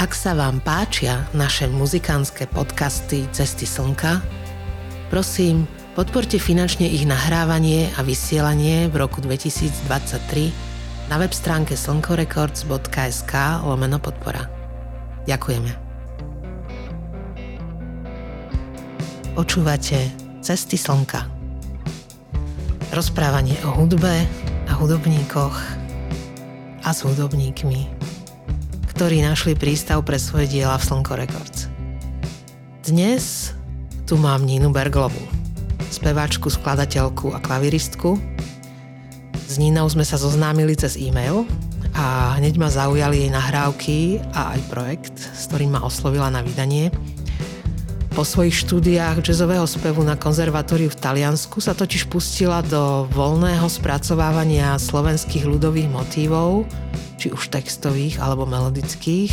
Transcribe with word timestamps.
Ak 0.00 0.16
sa 0.16 0.32
vám 0.32 0.64
páčia 0.64 1.28
naše 1.36 1.68
muzikánske 1.68 2.48
podcasty 2.48 3.28
Cesty 3.36 3.68
slnka, 3.68 4.24
prosím, 5.12 5.68
podporte 5.92 6.40
finančne 6.40 6.88
ich 6.88 7.04
nahrávanie 7.04 7.92
a 7.92 8.00
vysielanie 8.00 8.88
v 8.88 8.96
roku 8.96 9.20
2023 9.20 11.12
na 11.12 11.20
web 11.20 11.36
stránke 11.36 11.76
slnkorecords.sk 11.76 13.32
lomeno 13.60 14.00
podpora. 14.00 14.48
Ďakujeme. 15.28 15.68
Počúvate 19.36 20.00
Cesty 20.40 20.80
slnka. 20.80 21.28
Rozprávanie 22.96 23.60
o 23.68 23.76
hudbe 23.76 24.24
a 24.64 24.72
hudobníkoch 24.80 25.56
a 26.80 26.88
s 26.88 27.04
hudobníkmi 27.04 27.99
ktorí 29.00 29.24
našli 29.24 29.56
prístav 29.56 30.04
pre 30.04 30.20
svoje 30.20 30.44
diela 30.44 30.76
v 30.76 30.84
Slnko 30.84 31.16
Records. 31.16 31.72
Dnes 32.84 33.56
tu 34.04 34.20
mám 34.20 34.44
Ninu 34.44 34.68
Berglovu, 34.76 35.24
speváčku, 35.88 36.52
skladateľku 36.52 37.32
a 37.32 37.40
klaviristku. 37.40 38.20
S 39.48 39.56
Ninou 39.56 39.88
sme 39.88 40.04
sa 40.04 40.20
zoznámili 40.20 40.76
cez 40.76 41.00
e-mail 41.00 41.48
a 41.96 42.36
hneď 42.36 42.60
ma 42.60 42.68
zaujali 42.68 43.24
jej 43.24 43.30
nahrávky 43.32 44.20
a 44.36 44.52
aj 44.52 44.68
projekt, 44.68 45.16
s 45.16 45.48
ktorým 45.48 45.72
ma 45.72 45.80
oslovila 45.80 46.28
na 46.28 46.44
vydanie. 46.44 46.92
Po 48.12 48.20
svojich 48.20 48.68
štúdiách 48.68 49.24
jazzového 49.24 49.64
spevu 49.64 50.04
na 50.04 50.12
konzervatóriu 50.12 50.92
v 50.92 51.00
Taliansku 51.00 51.56
sa 51.64 51.72
totiž 51.72 52.04
pustila 52.12 52.60
do 52.60 53.08
voľného 53.16 53.64
spracovávania 53.64 54.76
slovenských 54.76 55.48
ľudových 55.48 55.88
motívov 55.88 56.68
či 57.20 57.28
už 57.28 57.52
textových 57.52 58.16
alebo 58.16 58.48
melodických, 58.48 59.28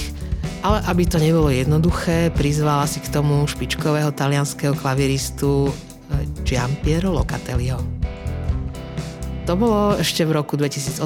ale 0.59 0.83
aby 0.91 1.07
to 1.07 1.23
nebolo 1.23 1.47
jednoduché, 1.47 2.35
prizvala 2.35 2.83
si 2.83 2.99
k 2.99 3.07
tomu 3.07 3.47
špičkového 3.47 4.11
talianského 4.11 4.75
klaviristu 4.75 5.71
eh, 5.71 6.27
Giampiero 6.43 7.15
Locatelliho. 7.15 7.79
To 9.47 9.55
bolo 9.55 9.95
ešte 9.95 10.27
v 10.27 10.35
roku 10.35 10.59
2018, 10.59 10.99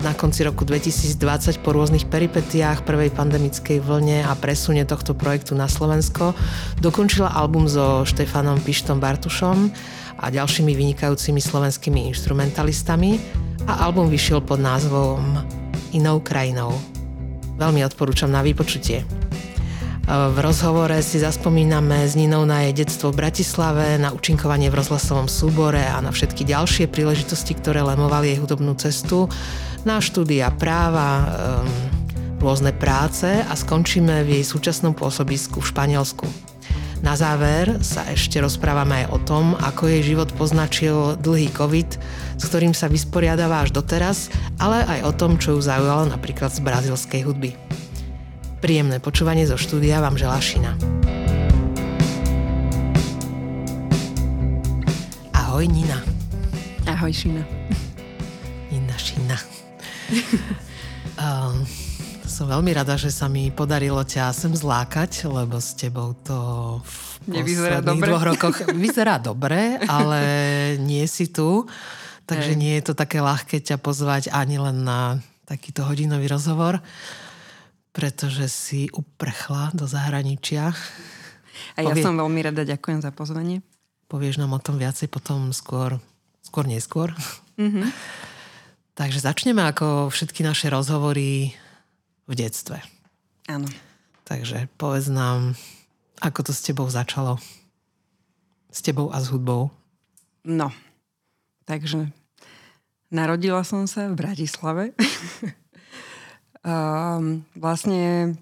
na 0.00 0.16
konci 0.16 0.46
roku 0.48 0.64
2020 0.64 1.60
po 1.60 1.76
rôznych 1.76 2.08
peripetiách 2.08 2.88
prvej 2.88 3.12
pandemickej 3.12 3.84
vlne 3.84 4.24
a 4.24 4.32
presune 4.32 4.88
tohto 4.88 5.12
projektu 5.12 5.52
na 5.52 5.68
Slovensko 5.68 6.32
dokončila 6.80 7.28
album 7.36 7.68
so 7.68 8.08
Štefanom 8.08 8.64
Pištom 8.64 8.96
Bartušom 8.96 9.68
a 10.20 10.28
ďalšími 10.28 10.76
vynikajúcimi 10.76 11.40
slovenskými 11.40 12.12
instrumentalistami 12.12 13.16
a 13.64 13.88
album 13.88 14.12
vyšiel 14.12 14.44
pod 14.44 14.60
názvom 14.60 15.40
Inou 15.96 16.20
krajinou. 16.20 16.76
Veľmi 17.56 17.80
odporúčam 17.82 18.28
na 18.28 18.44
vypočutie. 18.44 19.02
V 20.10 20.36
rozhovore 20.42 20.98
si 21.06 21.22
zaspomíname 21.22 22.02
s 22.02 22.18
Ninou 22.18 22.42
na 22.42 22.66
jej 22.66 22.82
detstvo 22.82 23.14
v 23.14 23.22
Bratislave, 23.22 23.94
na 23.94 24.10
učinkovanie 24.10 24.66
v 24.66 24.78
rozhlasovom 24.82 25.30
súbore 25.30 25.86
a 25.86 26.02
na 26.02 26.10
všetky 26.10 26.42
ďalšie 26.42 26.90
príležitosti, 26.90 27.54
ktoré 27.54 27.86
lemovali 27.86 28.34
jej 28.34 28.42
hudobnú 28.42 28.74
cestu, 28.74 29.30
na 29.86 30.02
štúdia 30.02 30.50
práva, 30.50 31.30
um, 31.30 31.68
rôzne 32.42 32.74
práce 32.74 33.28
a 33.28 33.52
skončíme 33.54 34.26
v 34.26 34.40
jej 34.40 34.44
súčasnom 34.44 34.98
pôsobisku 34.98 35.62
v 35.62 35.70
Španielsku. 35.70 36.49
Na 37.00 37.16
záver 37.16 37.80
sa 37.80 38.04
ešte 38.12 38.36
rozprávame 38.44 39.04
aj 39.04 39.06
o 39.08 39.18
tom, 39.24 39.56
ako 39.56 39.88
jej 39.88 40.12
život 40.12 40.28
poznačil 40.36 41.16
dlhý 41.16 41.48
COVID, 41.48 41.90
s 42.36 42.42
ktorým 42.44 42.76
sa 42.76 42.92
vysporiadáva 42.92 43.64
až 43.64 43.72
doteraz, 43.72 44.28
ale 44.60 44.84
aj 44.84 45.08
o 45.08 45.12
tom, 45.16 45.40
čo 45.40 45.56
ju 45.56 45.60
zaujalo 45.64 46.12
napríklad 46.12 46.52
z 46.52 46.60
brazilskej 46.60 47.24
hudby. 47.24 47.56
Príjemné 48.60 49.00
počúvanie 49.00 49.48
zo 49.48 49.56
štúdia 49.56 50.04
vám 50.04 50.20
želá 50.20 50.36
Šina. 50.44 50.76
Ahoj 55.32 55.64
Nina. 55.64 56.04
Ahoj 56.84 57.16
Šina. 57.16 57.40
Nina 58.68 58.96
Šina. 59.00 59.40
um, 61.16 61.64
som 62.40 62.48
veľmi 62.48 62.72
rada, 62.72 62.96
že 62.96 63.12
sa 63.12 63.28
mi 63.28 63.52
podarilo 63.52 64.00
ťa 64.00 64.32
sem 64.32 64.48
zlákať, 64.56 65.28
lebo 65.28 65.60
s 65.60 65.76
tebou 65.76 66.16
to 66.24 66.80
v 66.80 67.36
Nevyzerá 67.36 67.84
dobre. 67.84 68.08
dvoch 68.08 68.24
rokoch 68.32 68.56
vyzerá 68.80 69.20
dobre, 69.20 69.76
ale 69.84 70.22
nie 70.80 71.04
si 71.04 71.28
tu. 71.28 71.68
Takže 72.24 72.56
Hej. 72.56 72.60
nie 72.64 72.80
je 72.80 72.84
to 72.88 72.94
také 72.96 73.20
ľahké 73.20 73.60
ťa 73.60 73.76
pozvať 73.76 74.32
ani 74.32 74.56
len 74.56 74.88
na 74.88 75.20
takýto 75.44 75.84
hodinový 75.84 76.32
rozhovor, 76.32 76.80
pretože 77.92 78.48
si 78.48 78.88
uprchla 78.88 79.76
do 79.76 79.84
zahraničia. 79.84 80.72
A 81.76 81.84
ja 81.84 81.92
Povie... 81.92 82.00
som 82.00 82.16
veľmi 82.16 82.40
rada, 82.40 82.64
ďakujem 82.64 83.04
za 83.04 83.12
pozvanie. 83.12 83.60
Povieš 84.08 84.40
nám 84.40 84.56
o 84.56 84.64
tom 84.64 84.80
viacej 84.80 85.12
potom 85.12 85.52
skôr, 85.52 86.00
skôr 86.40 86.64
neskôr. 86.64 87.12
Mm-hmm. 87.60 87.84
Takže 88.96 89.28
začneme 89.28 89.60
ako 89.60 90.08
všetky 90.08 90.40
naše 90.40 90.72
rozhovory 90.72 91.52
v 92.30 92.34
detstve. 92.38 92.78
Áno. 93.50 93.66
Takže 94.22 94.70
povedz 94.78 95.10
nám, 95.10 95.58
ako 96.22 96.46
to 96.46 96.52
s 96.54 96.62
tebou 96.62 96.86
začalo. 96.86 97.42
S 98.70 98.78
tebou 98.86 99.10
a 99.10 99.18
s 99.18 99.34
hudbou. 99.34 99.74
No, 100.46 100.70
takže 101.66 102.14
narodila 103.10 103.66
som 103.66 103.90
sa 103.90 104.06
v 104.06 104.14
Bratislave. 104.14 104.94
um, 106.62 107.42
vlastne 107.58 108.38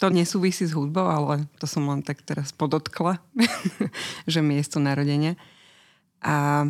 to 0.00 0.08
nesúvisí 0.08 0.64
s 0.64 0.72
hudbou, 0.72 1.04
ale 1.04 1.44
to 1.60 1.68
som 1.68 1.84
len 1.84 2.00
tak 2.00 2.24
teraz 2.24 2.56
podotkla, 2.56 3.20
že 4.32 4.40
miesto 4.40 4.80
narodenia. 4.80 5.36
A 6.24 6.64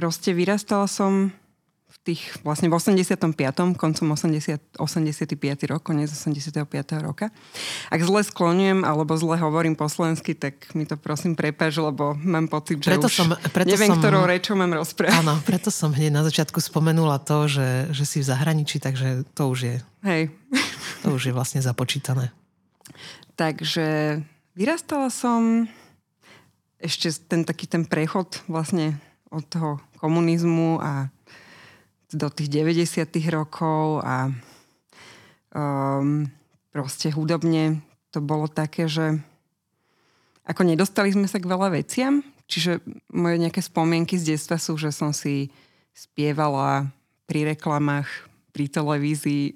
proste 0.00 0.32
vyrastala 0.32 0.88
som 0.88 1.28
tých, 2.04 2.36
vlastne 2.44 2.68
v 2.68 2.76
85. 2.76 3.16
koncom 3.80 4.06
80, 4.12 4.76
85. 4.76 5.72
rok, 5.72 5.80
koniec 5.80 6.12
85. 6.12 6.68
roka. 7.00 7.32
Ak 7.88 8.00
zle 8.04 8.20
sklonujem 8.20 8.84
alebo 8.84 9.16
zle 9.16 9.40
hovorím 9.40 9.72
po 9.72 9.88
slovensky, 9.88 10.36
tak 10.36 10.68
mi 10.76 10.84
to 10.84 11.00
prosím 11.00 11.32
prepáč, 11.32 11.80
lebo 11.80 12.12
mám 12.20 12.52
pocit, 12.52 12.84
že 12.84 12.92
preto 12.92 13.08
už 13.08 13.14
som, 13.16 13.28
preto 13.50 13.72
neviem, 13.72 13.88
som, 13.88 13.98
ktorou 14.04 14.28
rečou 14.28 14.52
mám 14.52 14.76
rozprávať. 14.76 15.16
Áno, 15.16 15.40
preto 15.48 15.72
som 15.72 15.96
hneď 15.96 16.12
na 16.12 16.22
začiatku 16.28 16.60
spomenula 16.60 17.16
to, 17.24 17.48
že, 17.48 17.88
že 17.96 18.04
si 18.04 18.20
v 18.20 18.28
zahraničí, 18.28 18.76
takže 18.84 19.24
to 19.32 19.48
už 19.48 19.58
je. 19.64 19.76
Hej. 20.04 20.28
To 21.08 21.16
už 21.16 21.32
je 21.32 21.32
vlastne 21.32 21.64
započítané. 21.64 22.28
Takže 23.40 24.20
vyrastala 24.52 25.08
som 25.08 25.66
ešte 26.84 27.08
ten 27.24 27.48
taký 27.48 27.64
ten 27.64 27.88
prechod 27.88 28.44
vlastne 28.44 29.00
od 29.32 29.42
toho 29.48 29.80
komunizmu 29.98 30.78
a 30.84 31.08
do 32.14 32.30
tých 32.30 32.48
90. 32.48 33.10
rokov 33.34 34.00
a 34.06 34.30
um, 35.50 36.30
proste 36.70 37.10
hudobne 37.10 37.82
to 38.14 38.22
bolo 38.22 38.46
také, 38.46 38.86
že 38.86 39.18
ako 40.46 40.62
nedostali 40.62 41.10
sme 41.10 41.26
sa 41.26 41.42
k 41.42 41.50
veľa 41.50 41.74
veciam, 41.74 42.22
čiže 42.46 42.78
moje 43.10 43.36
nejaké 43.42 43.58
spomienky 43.64 44.14
z 44.14 44.36
detstva 44.36 44.60
sú, 44.60 44.78
že 44.78 44.94
som 44.94 45.10
si 45.10 45.50
spievala 45.90 46.86
pri 47.24 47.56
reklamách, 47.56 48.06
pri 48.54 48.70
televízii. 48.70 49.50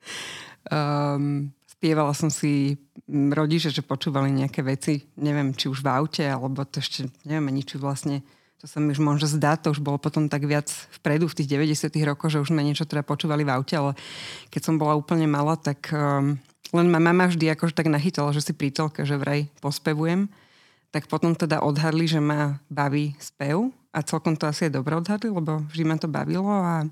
um, 0.74 1.48
spievala 1.66 2.12
som 2.12 2.28
si 2.28 2.76
rodiče, 3.08 3.72
že 3.72 3.86
počúvali 3.86 4.28
nejaké 4.34 4.60
veci, 4.60 5.08
neviem, 5.16 5.56
či 5.56 5.70
už 5.72 5.80
v 5.80 5.88
aute, 5.88 6.26
alebo 6.26 6.66
to 6.68 6.82
ešte, 6.82 7.08
neviem 7.24 7.54
ani, 7.54 7.62
či 7.64 7.80
vlastne 7.80 8.20
to 8.58 8.66
sa 8.66 8.82
mi 8.82 8.90
už 8.90 8.98
možno 8.98 9.30
zdá, 9.30 9.54
to 9.54 9.70
už 9.70 9.78
bolo 9.78 10.02
potom 10.02 10.26
tak 10.26 10.42
viac 10.42 10.66
vpredu 10.98 11.30
v 11.30 11.36
tých 11.38 11.48
90 11.78 11.94
rokoch, 12.02 12.34
že 12.34 12.42
už 12.42 12.50
sme 12.50 12.66
niečo 12.66 12.82
teda 12.82 13.06
počúvali 13.06 13.46
v 13.46 13.54
aute, 13.54 13.78
ale 13.78 13.94
keď 14.50 14.60
som 14.66 14.74
bola 14.74 14.98
úplne 14.98 15.30
malá, 15.30 15.54
tak 15.54 15.94
um, 15.94 16.34
len 16.74 16.86
ma 16.90 16.98
mama 16.98 17.30
vždy 17.30 17.54
akože 17.54 17.70
tak 17.70 17.86
nachytala, 17.86 18.34
že 18.34 18.42
si 18.42 18.50
prítelka, 18.50 19.06
že 19.06 19.14
vraj 19.14 19.46
pospevujem. 19.62 20.26
Tak 20.90 21.06
potom 21.06 21.38
teda 21.38 21.62
odhadli, 21.62 22.10
že 22.10 22.18
ma 22.18 22.58
baví 22.66 23.14
spev 23.22 23.70
a 23.94 24.02
celkom 24.02 24.34
to 24.34 24.50
asi 24.50 24.66
je 24.66 24.74
dobre 24.74 24.98
odhadli, 24.98 25.30
lebo 25.30 25.62
vždy 25.70 25.84
ma 25.86 25.94
to 25.94 26.10
bavilo 26.10 26.50
a 26.50 26.82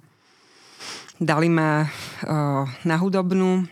dali 1.18 1.50
ma 1.50 1.82
uh, 1.82 2.62
na 2.86 2.94
hudobnú, 2.94 3.66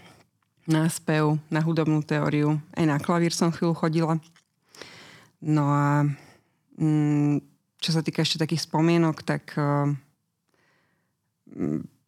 na 0.66 0.90
spev, 0.90 1.38
na 1.46 1.62
hudobnú 1.62 2.02
teóriu. 2.02 2.58
Aj 2.74 2.82
na 2.82 2.98
klavír 2.98 3.30
som 3.30 3.54
chvíľu 3.54 3.78
chodila. 3.78 4.18
No 5.44 5.68
a 5.70 6.08
mm, 6.74 7.53
čo 7.84 7.92
sa 7.92 8.00
týka 8.00 8.24
ešte 8.24 8.40
takých 8.40 8.64
spomienok, 8.64 9.20
tak 9.20 9.52
uh, 9.60 9.92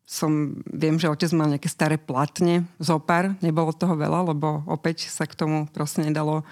som, 0.06 0.31
viem, 0.70 0.96
že 0.96 1.11
otec 1.11 1.34
mal 1.34 1.50
nejaké 1.50 1.69
staré 1.69 1.99
platne, 1.99 2.64
zopár, 2.78 3.34
nebolo 3.43 3.75
toho 3.75 3.99
veľa, 3.99 4.32
lebo 4.32 4.62
opäť 4.70 5.11
sa 5.11 5.26
k 5.26 5.34
tomu 5.34 5.67
proste 5.69 6.00
nedalo 6.00 6.46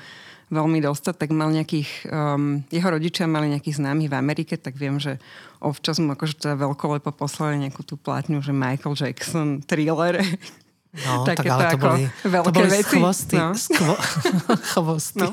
veľmi 0.53 0.83
dostať, 0.83 1.15
tak 1.17 1.31
mal 1.33 1.49
nejakých, 1.49 2.11
um, 2.11 2.61
jeho 2.69 2.89
rodičia 2.91 3.25
mali 3.25 3.49
nejakých 3.55 3.81
známych 3.81 4.11
v 4.13 4.19
Amerike, 4.19 4.55
tak 4.61 4.77
viem, 4.77 5.01
že 5.01 5.17
občas 5.63 6.03
mu 6.03 6.13
akože 6.13 6.37
teda 6.37 6.55
veľkolepo 6.61 7.15
poslali 7.15 7.65
nejakú 7.65 7.81
tú 7.87 7.97
platňu, 7.97 8.45
že 8.45 8.53
Michael 8.53 8.99
Jackson, 8.99 9.65
thriller. 9.65 10.21
No, 10.93 11.23
tak 11.29 11.43
ale 11.47 11.73
to 11.73 11.79
boli, 11.81 12.03
to 12.23 12.53
boli 12.53 12.69
veci. 12.71 13.01
skvosty. 13.01 13.37
No. 13.41 13.57
Skvo, 13.57 13.95
chvosty. 14.77 15.25
No. 15.25 15.33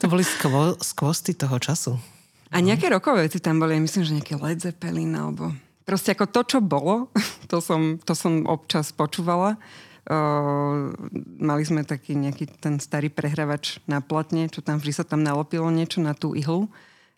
To 0.00 0.04
boli 0.08 0.24
skvo, 0.24 0.80
skvosty 0.80 1.36
toho 1.36 1.60
času. 1.60 2.15
A 2.54 2.62
nejaké 2.62 2.86
rokové 2.86 3.26
veci 3.26 3.42
tam 3.42 3.58
boli, 3.58 3.78
myslím, 3.82 4.04
že 4.06 4.16
nejaké 4.16 4.34
Led 4.38 4.62
Zeppelin, 4.62 5.10
alebo 5.18 5.50
proste 5.86 6.14
ako 6.14 6.26
to, 6.30 6.40
čo 6.46 6.58
bolo, 6.62 7.10
to 7.50 7.58
som, 7.58 7.98
to 8.02 8.12
som 8.14 8.46
občas 8.46 8.90
počúvala. 8.94 9.58
Uh, 10.06 10.94
mali 11.42 11.66
sme 11.66 11.82
taký 11.82 12.14
nejaký 12.14 12.46
ten 12.62 12.78
starý 12.78 13.10
prehrávač 13.10 13.82
na 13.90 13.98
platne, 13.98 14.46
čo 14.46 14.62
tam 14.62 14.78
vždy 14.78 15.02
sa 15.02 15.02
tam 15.02 15.26
nalopilo 15.26 15.66
niečo 15.66 15.98
na 15.98 16.14
tú 16.14 16.38
ihlu. 16.38 16.70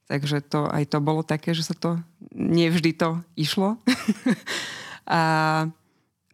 Takže 0.09 0.41
to, 0.41 0.65
aj 0.73 0.89
to 0.89 1.05
bolo 1.05 1.21
také, 1.21 1.53
že 1.53 1.69
sa 1.69 1.77
to, 1.77 2.01
nevždy 2.33 2.97
to 2.97 3.21
išlo. 3.37 3.77
a 5.05 5.21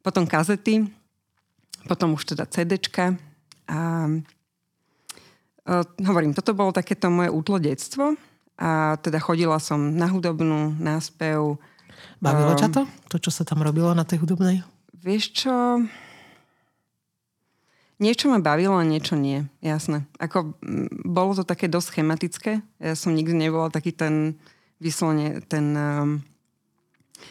potom 0.06 0.30
kazety, 0.30 0.86
potom 1.90 2.14
už 2.14 2.22
teda 2.22 2.46
CDčka. 2.46 3.18
A 3.66 3.78
uh, 5.66 5.82
hovorím, 6.06 6.38
toto 6.38 6.54
bolo 6.54 6.70
takéto 6.70 7.10
moje 7.10 7.34
útlo 7.34 7.58
detstvo 7.58 8.14
a 8.54 8.94
teda 9.02 9.18
chodila 9.18 9.58
som 9.58 9.98
na 9.98 10.06
hudobnú, 10.06 10.74
na 10.78 11.02
spev. 11.02 11.58
Bavilo 12.22 12.54
um, 12.54 12.60
ťa 12.60 12.68
to? 12.70 12.82
To, 13.10 13.16
čo 13.18 13.30
sa 13.34 13.42
tam 13.42 13.62
robilo 13.62 13.90
na 13.92 14.06
tej 14.06 14.22
hudobnej? 14.22 14.62
Vieš 14.94 15.24
čo? 15.44 15.54
Niečo 18.02 18.26
ma 18.26 18.42
bavilo 18.42 18.74
a 18.74 18.86
niečo 18.86 19.14
nie. 19.14 19.46
Jasné. 19.62 20.06
Ako, 20.18 20.58
bolo 21.06 21.38
to 21.38 21.46
také 21.46 21.70
dosť 21.70 21.94
schematické. 21.94 22.52
Ja 22.82 22.94
som 22.98 23.14
nikdy 23.14 23.34
nebola 23.34 23.70
taký 23.70 23.94
ten 23.94 24.38
vyslovene 24.82 25.40
ten 25.46 25.66
um, 25.78 26.08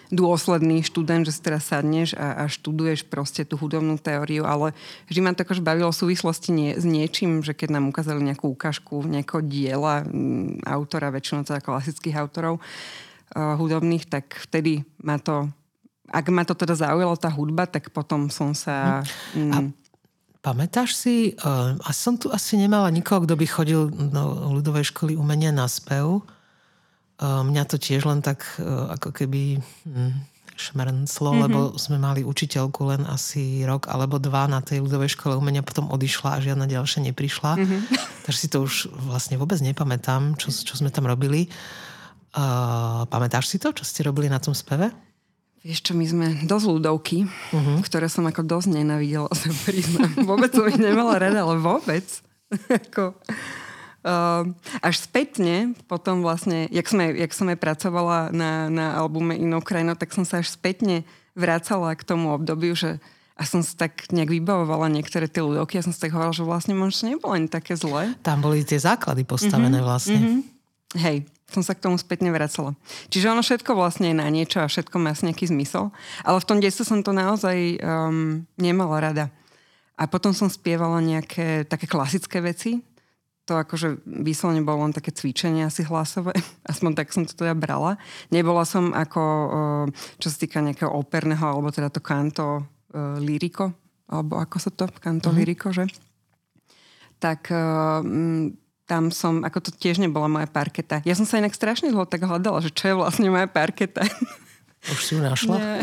dôsledný 0.10 0.86
študent, 0.86 1.26
že 1.26 1.36
si 1.36 1.42
teraz 1.42 1.70
sadneš 1.70 2.14
a, 2.16 2.46
a 2.46 2.52
študuješ 2.52 3.10
proste 3.10 3.44
tú 3.44 3.58
hudobnú 3.60 3.98
teóriu, 3.98 4.46
ale 4.46 4.72
vždy 5.10 5.20
ma 5.22 5.34
to 5.34 5.44
akože 5.44 5.66
bavilo 5.66 5.90
v 5.90 6.02
súvislosti 6.06 6.50
nie, 6.54 6.72
s 6.78 6.86
niečím, 6.86 7.42
že 7.42 7.58
keď 7.58 7.78
nám 7.78 7.90
ukázali 7.90 8.22
nejakú 8.22 8.54
ukážku 8.54 9.04
nejakého 9.06 9.42
diela 9.44 10.06
m, 10.06 10.58
autora, 10.64 11.14
väčšinou 11.14 11.46
teda 11.46 11.62
klasických 11.62 12.16
autorov 12.16 12.58
uh, 12.60 13.58
hudobných, 13.58 14.08
tak 14.08 14.38
vtedy 14.50 14.86
ma 15.02 15.18
to 15.20 15.50
ak 16.14 16.30
ma 16.30 16.46
to 16.46 16.54
teda 16.54 16.78
zaujala 16.78 17.18
tá 17.18 17.32
hudba, 17.34 17.66
tak 17.66 17.90
potom 17.90 18.30
som 18.30 18.54
sa... 18.54 19.02
Mm, 19.34 19.50
a 19.50 19.58
pamätáš 20.46 20.94
si, 20.94 21.34
uh, 21.42 21.74
a 21.80 21.90
som 21.90 22.20
tu 22.20 22.30
asi 22.30 22.60
nemala 22.60 22.94
nikoho, 22.94 23.26
kto 23.26 23.34
by 23.34 23.46
chodil 23.50 23.82
do 23.90 24.24
ľudovej 24.54 24.94
školy 24.94 25.18
umenia 25.18 25.50
na 25.50 25.66
spev, 25.66 26.22
mňa 27.22 27.64
to 27.70 27.78
tiež 27.78 28.10
len 28.10 28.26
tak 28.26 28.42
e, 28.58 28.64
ako 28.66 29.14
keby 29.14 29.62
hm, 29.86 30.14
šmrnclo, 30.54 31.30
mm-hmm. 31.34 31.44
lebo 31.50 31.60
sme 31.78 31.98
mali 31.98 32.22
učiteľku 32.22 32.82
len 32.94 33.02
asi 33.10 33.66
rok 33.66 33.90
alebo 33.90 34.22
dva 34.22 34.46
na 34.46 34.62
tej 34.62 34.86
ľudovej 34.86 35.18
škole 35.18 35.34
umenia, 35.38 35.66
potom 35.66 35.90
odišla 35.90 36.38
a 36.38 36.44
žiadna 36.44 36.66
ďalšia 36.70 37.10
neprišla. 37.10 37.52
Mm-hmm. 37.58 37.80
Takže 38.30 38.40
si 38.40 38.48
to 38.50 38.66
už 38.66 38.94
vlastne 38.94 39.38
vôbec 39.42 39.58
nepamätám, 39.60 40.38
čo, 40.38 40.54
čo 40.54 40.74
sme 40.78 40.94
tam 40.94 41.10
robili. 41.10 41.50
Uh, 42.34 43.06
pamätáš 43.14 43.46
si 43.46 43.58
to, 43.62 43.70
čo 43.70 43.86
ste 43.86 44.02
robili 44.02 44.26
na 44.26 44.42
tom 44.42 44.58
speve? 44.58 44.90
Vieš 45.64 45.80
čo, 45.80 45.92
my 45.96 46.06
sme 46.06 46.28
dosť 46.44 46.66
ľudovky, 46.66 47.24
uh-huh. 47.24 47.80
ktoré 47.88 48.12
som 48.12 48.28
ako 48.28 48.44
dosť 48.44 48.84
nenavidela, 48.84 49.32
sa 49.38 49.48
priznám. 49.64 50.12
Vôbec 50.28 50.52
som 50.52 50.68
ich 50.68 50.76
nemala 50.76 51.16
rada, 51.16 51.46
ale 51.46 51.56
vôbec. 51.56 52.04
ako, 52.84 53.16
až 54.84 54.96
spätne, 55.00 55.72
potom 55.88 56.20
vlastne, 56.20 56.68
jak, 56.70 56.88
sme, 56.88 57.16
jak 57.16 57.32
som 57.32 57.48
aj 57.48 57.58
pracovala 57.58 58.36
na, 58.36 58.68
na 58.68 59.00
albume 59.00 59.40
Inou 59.40 59.64
krajinou, 59.64 59.96
tak 59.96 60.12
som 60.12 60.28
sa 60.28 60.44
až 60.44 60.52
spätne 60.52 61.08
vracala 61.34 61.96
k 61.96 62.04
tomu 62.04 62.36
obdobiu, 62.36 62.76
že 62.76 63.00
a 63.34 63.50
som 63.50 63.66
si 63.66 63.74
tak 63.74 64.14
nejak 64.14 64.30
vybavovala 64.30 64.94
niektoré 64.94 65.26
tie 65.26 65.42
ľudovky 65.42 65.82
a 65.82 65.86
som 65.86 65.90
si 65.90 65.98
tak 65.98 66.14
hovorila, 66.14 66.38
že 66.38 66.46
vlastne 66.46 66.78
možno 66.78 67.10
nebolo 67.10 67.34
ani 67.34 67.50
také 67.50 67.74
zlé. 67.74 68.14
Tam 68.22 68.46
boli 68.46 68.62
tie 68.62 68.78
základy 68.78 69.26
postavené 69.26 69.82
mm-hmm, 69.82 69.90
vlastne. 69.90 70.20
Mm-hmm. 70.22 70.42
Hej, 71.02 71.18
som 71.50 71.66
sa 71.66 71.74
k 71.74 71.82
tomu 71.82 71.98
spätne 71.98 72.30
vracala. 72.30 72.78
Čiže 73.10 73.34
ono 73.34 73.42
všetko 73.42 73.74
vlastne 73.74 74.14
je 74.14 74.22
na 74.22 74.30
niečo 74.30 74.62
a 74.62 74.70
všetko 74.70 75.02
má 75.02 75.18
nejaký 75.18 75.50
zmysel. 75.50 75.90
Ale 76.22 76.38
v 76.38 76.46
tom 76.46 76.62
detstve 76.62 76.86
som 76.86 77.02
to 77.02 77.10
naozaj 77.10 77.58
um, 77.82 78.46
nemala 78.54 79.02
rada. 79.02 79.26
A 79.98 80.06
potom 80.06 80.30
som 80.34 80.46
spievala 80.46 81.02
nejaké 81.02 81.66
také 81.66 81.90
klasické 81.90 82.38
veci, 82.38 82.86
to 83.44 83.60
akože 83.60 84.04
vyslovene 84.08 84.64
bolo 84.64 84.88
len 84.88 84.96
také 84.96 85.12
cvičenie 85.12 85.68
asi 85.68 85.84
hlasové. 85.84 86.32
Aspoň 86.72 86.92
tak 86.96 87.12
som 87.12 87.28
to 87.28 87.36
teda 87.36 87.56
brala. 87.56 88.00
Nebola 88.32 88.64
som 88.64 88.96
ako, 88.96 89.24
čo 90.20 90.28
sa 90.32 90.38
týka 90.40 90.64
nejakého 90.64 90.92
operného, 90.92 91.44
alebo 91.44 91.68
teda 91.72 91.92
to 91.92 92.00
kanto 92.00 92.64
liriko, 93.20 93.74
alebo 94.08 94.38
ako 94.38 94.58
sa 94.62 94.70
to, 94.70 94.86
kanto 95.02 95.34
mm-hmm. 95.34 95.40
liriko, 95.42 95.68
že? 95.74 95.90
Tak 97.18 97.50
tam 98.84 99.04
som, 99.10 99.42
ako 99.48 99.58
to 99.64 99.72
tiež 99.74 99.98
nebola 99.98 100.28
moja 100.28 100.48
parketa. 100.48 101.02
Ja 101.08 101.16
som 101.16 101.24
sa 101.24 101.40
inak 101.40 101.56
strašne 101.56 101.90
dlho 101.90 102.06
tak 102.06 102.28
hľadala, 102.28 102.60
že 102.60 102.70
čo 102.70 102.92
je 102.92 103.00
vlastne 103.00 103.32
moja 103.32 103.48
parketa. 103.48 104.04
Už 104.92 105.00
si 105.00 105.16
ju 105.16 105.24
našla? 105.24 105.56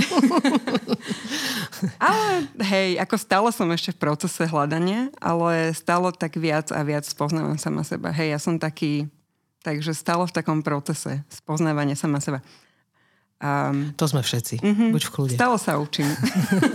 ale 2.05 2.25
hej, 2.61 3.01
ako 3.01 3.17
stále 3.17 3.49
som 3.49 3.69
ešte 3.73 3.97
v 3.97 4.01
procese 4.05 4.45
hľadania, 4.45 5.09
ale 5.17 5.73
stále 5.73 6.13
tak 6.13 6.37
viac 6.37 6.69
a 6.69 6.85
viac 6.85 7.09
spoznávam 7.09 7.57
sama 7.57 7.81
seba. 7.81 8.13
Hej, 8.13 8.37
ja 8.37 8.39
som 8.43 8.61
taký, 8.61 9.09
takže 9.65 9.97
stále 9.97 10.29
v 10.29 10.37
takom 10.37 10.61
procese 10.61 11.25
spoznávania 11.33 11.97
sama 11.97 12.21
seba. 12.21 12.45
Um, 13.41 13.97
to 13.97 14.05
sme 14.05 14.21
všetci. 14.21 14.61
Uh-huh. 14.61 14.93
Buď 14.93 15.03
v 15.09 15.13
kľude. 15.17 15.35
Stále 15.41 15.57
sa 15.57 15.81
učím. 15.81 16.13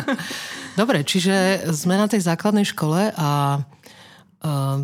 Dobre, 0.81 1.05
čiže 1.05 1.69
sme 1.77 1.93
na 1.93 2.09
tej 2.09 2.25
základnej 2.25 2.65
škole 2.65 3.13
a 3.13 3.61
uh, 4.41 4.81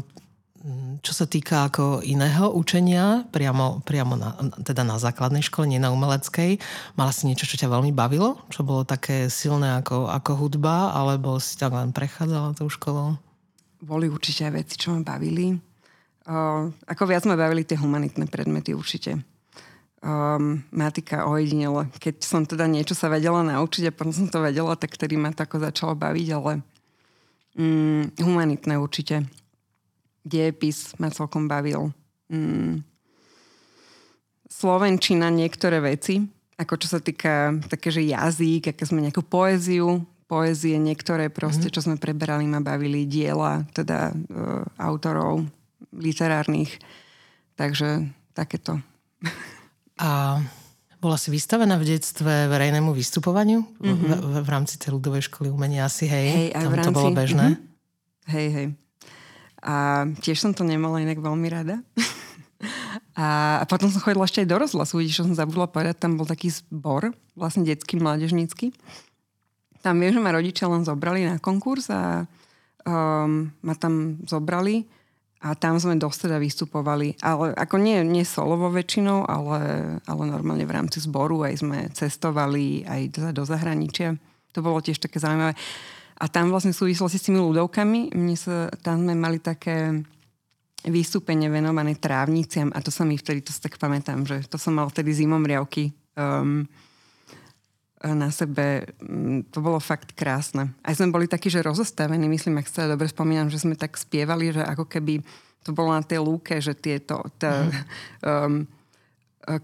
čo 1.02 1.14
sa 1.18 1.26
týka 1.26 1.66
ako 1.66 2.06
iného 2.06 2.54
učenia, 2.54 3.26
priamo, 3.34 3.82
priamo 3.82 4.14
na, 4.14 4.38
teda 4.62 4.86
na 4.86 5.02
základnej 5.02 5.42
škole, 5.42 5.66
nie 5.66 5.82
na 5.82 5.90
umeleckej, 5.90 6.62
mala 6.94 7.10
si 7.10 7.26
niečo, 7.26 7.50
čo 7.50 7.58
ťa 7.58 7.74
veľmi 7.74 7.90
bavilo? 7.90 8.38
Čo 8.54 8.62
bolo 8.62 8.86
také 8.86 9.26
silné 9.34 9.82
ako, 9.82 10.14
ako 10.14 10.32
hudba? 10.38 10.94
Alebo 10.94 11.42
si 11.42 11.58
tak 11.58 11.74
len 11.74 11.90
prechádzala 11.90 12.54
tou 12.54 12.70
školou? 12.70 13.18
Boli 13.82 14.06
určite 14.06 14.46
aj 14.46 14.54
veci, 14.54 14.76
čo 14.78 14.94
ma 14.94 15.02
bavili. 15.02 15.58
Uh, 16.30 16.70
ako 16.86 17.10
viac 17.10 17.26
ma 17.26 17.34
bavili 17.34 17.66
tie 17.66 17.82
humanitné 17.82 18.30
predmety 18.30 18.78
určite. 18.78 19.18
Um, 20.06 20.62
matika 20.70 21.26
ojedinele. 21.26 21.90
Keď 21.98 22.22
som 22.22 22.46
teda 22.46 22.70
niečo 22.70 22.94
sa 22.94 23.10
vedela 23.10 23.42
naučiť 23.42 23.90
a 23.90 23.96
potom 23.96 24.14
som 24.14 24.30
to 24.30 24.38
vedela, 24.38 24.78
tak 24.78 24.94
tedy 24.94 25.18
ma 25.18 25.34
to 25.34 25.42
ako 25.42 25.58
začalo 25.58 25.98
baviť, 25.98 26.28
ale 26.38 26.62
um, 27.58 28.06
humanitné 28.22 28.78
určite 28.78 29.26
diepis 30.22 30.94
ma 31.02 31.10
celkom 31.10 31.50
bavil. 31.50 31.90
Mm. 32.32 32.86
Slovenčina 34.52 35.34
niektoré 35.34 35.82
veci, 35.82 36.22
ako 36.62 36.74
čo 36.78 36.88
sa 36.98 37.00
týka 37.02 37.58
také, 37.66 37.90
že 37.90 38.06
jazyk, 38.06 38.76
aké 38.76 38.84
sme 38.86 39.02
nejakú 39.02 39.26
poéziu, 39.26 40.06
poézie 40.30 40.78
niektoré 40.78 41.28
proste, 41.28 41.68
mm. 41.68 41.74
čo 41.74 41.82
sme 41.84 41.96
preberali, 41.98 42.46
ma 42.48 42.64
bavili 42.64 43.04
diela, 43.04 43.68
teda 43.76 44.14
e, 44.14 44.16
autorov 44.80 45.44
literárnych. 45.92 46.72
Takže 47.60 48.08
takéto. 48.32 48.80
A 50.00 50.40
bola 51.02 51.18
si 51.18 51.34
vystavená 51.34 51.82
v 51.82 51.98
detstve 51.98 52.46
verejnému 52.48 52.94
vystupovaniu 52.94 53.66
mm-hmm. 53.66 54.08
v, 54.08 54.12
v, 54.22 54.36
v 54.46 54.50
rámci 54.50 54.78
tej 54.78 54.96
ľudovej 54.96 55.28
školy 55.28 55.50
umenia 55.50 55.90
asi, 55.90 56.06
hej? 56.06 56.28
hej 56.30 56.50
aj 56.54 56.64
Tam 56.64 56.72
v 56.72 56.76
rámci, 56.78 56.88
to 56.88 56.96
bolo 56.96 57.10
bežné? 57.12 57.46
Mm-hmm. 57.52 58.30
Hej, 58.32 58.48
hej. 58.54 58.68
A 59.62 60.10
tiež 60.22 60.42
som 60.42 60.52
to 60.58 60.66
nemala 60.66 61.02
inak 61.02 61.22
veľmi 61.22 61.48
rada. 61.50 61.86
a, 63.22 63.62
a 63.62 63.64
potom 63.70 63.94
som 63.94 64.02
chodila 64.02 64.26
ešte 64.26 64.42
aj 64.42 64.50
do 64.50 64.58
rozhlasu, 64.58 64.98
vidíš, 64.98 65.22
čo 65.22 65.26
som 65.30 65.38
zabudla 65.38 65.70
povedať, 65.70 66.02
tam 66.02 66.18
bol 66.18 66.26
taký 66.26 66.50
zbor, 66.50 67.14
vlastne 67.38 67.66
detský, 67.66 68.02
mládežnícky. 68.02 68.74
Tam 69.82 69.98
viem, 69.98 70.14
že 70.14 70.22
ma 70.22 70.34
rodičia 70.34 70.70
len 70.70 70.86
zobrali 70.86 71.26
na 71.26 71.42
konkurs 71.42 71.90
a 71.90 72.26
um, 72.86 73.50
ma 73.62 73.74
tam 73.78 74.22
zobrali 74.26 74.86
a 75.42 75.58
tam 75.58 75.82
sme 75.82 75.98
dosť 75.98 76.30
teda 76.30 76.38
vystupovali. 76.38 77.18
Ale 77.26 77.58
ako 77.58 77.82
nie, 77.82 77.98
nie 78.06 78.22
solovo 78.22 78.70
väčšinou, 78.70 79.26
ale, 79.26 79.62
ale 80.06 80.24
normálne 80.30 80.70
v 80.70 80.76
rámci 80.78 81.02
zboru 81.02 81.42
aj 81.42 81.66
sme 81.66 81.90
cestovali 81.98 82.86
aj 82.86 83.02
do, 83.10 83.22
do 83.42 83.44
zahraničia. 83.46 84.22
To 84.54 84.62
bolo 84.62 84.86
tiež 84.86 85.02
také 85.02 85.18
zaujímavé. 85.18 85.58
A 86.22 86.30
tam 86.30 86.54
vlastne 86.54 86.70
v 86.70 86.82
súvislosti 86.86 87.18
s 87.18 87.26
tými 87.26 87.42
ľudovkami, 87.42 88.14
mne 88.14 88.38
sa, 88.38 88.70
tam 88.86 89.02
sme 89.02 89.18
mali 89.18 89.42
také 89.42 90.06
vystúpenie 90.86 91.50
venované 91.50 91.98
trávniciam 91.98 92.70
a 92.74 92.82
to 92.82 92.94
sa 92.94 93.06
mi 93.06 93.18
vtedy, 93.18 93.42
to 93.42 93.54
sa 93.54 93.66
tak 93.66 93.82
pamätám, 93.82 94.26
že 94.26 94.46
to 94.46 94.62
som 94.62 94.78
mal 94.78 94.90
vtedy 94.90 95.14
zimom 95.14 95.42
riavky 95.42 95.94
um, 96.18 96.66
na 98.02 98.30
sebe. 98.34 98.90
Mm, 99.02 99.50
to 99.54 99.62
bolo 99.62 99.78
fakt 99.78 100.18
krásne. 100.18 100.74
Aj 100.82 100.94
sme 100.98 101.14
boli 101.14 101.30
takí, 101.30 101.54
že 101.54 101.62
rozostavení, 101.62 102.26
myslím, 102.30 102.62
ak 102.62 102.70
sa 102.70 102.90
dobre 102.90 103.10
spomínam, 103.10 103.50
že 103.50 103.62
sme 103.62 103.78
tak 103.78 103.94
spievali, 103.98 104.54
že 104.54 104.62
ako 104.66 104.90
keby 104.90 105.22
to 105.62 105.74
bolo 105.74 105.94
na 105.94 106.02
tej 106.02 106.22
lúke, 106.22 106.58
že 106.58 106.74
tieto 106.74 107.22
tá, 107.38 107.66
mm. 107.66 107.74
um, 108.30 108.54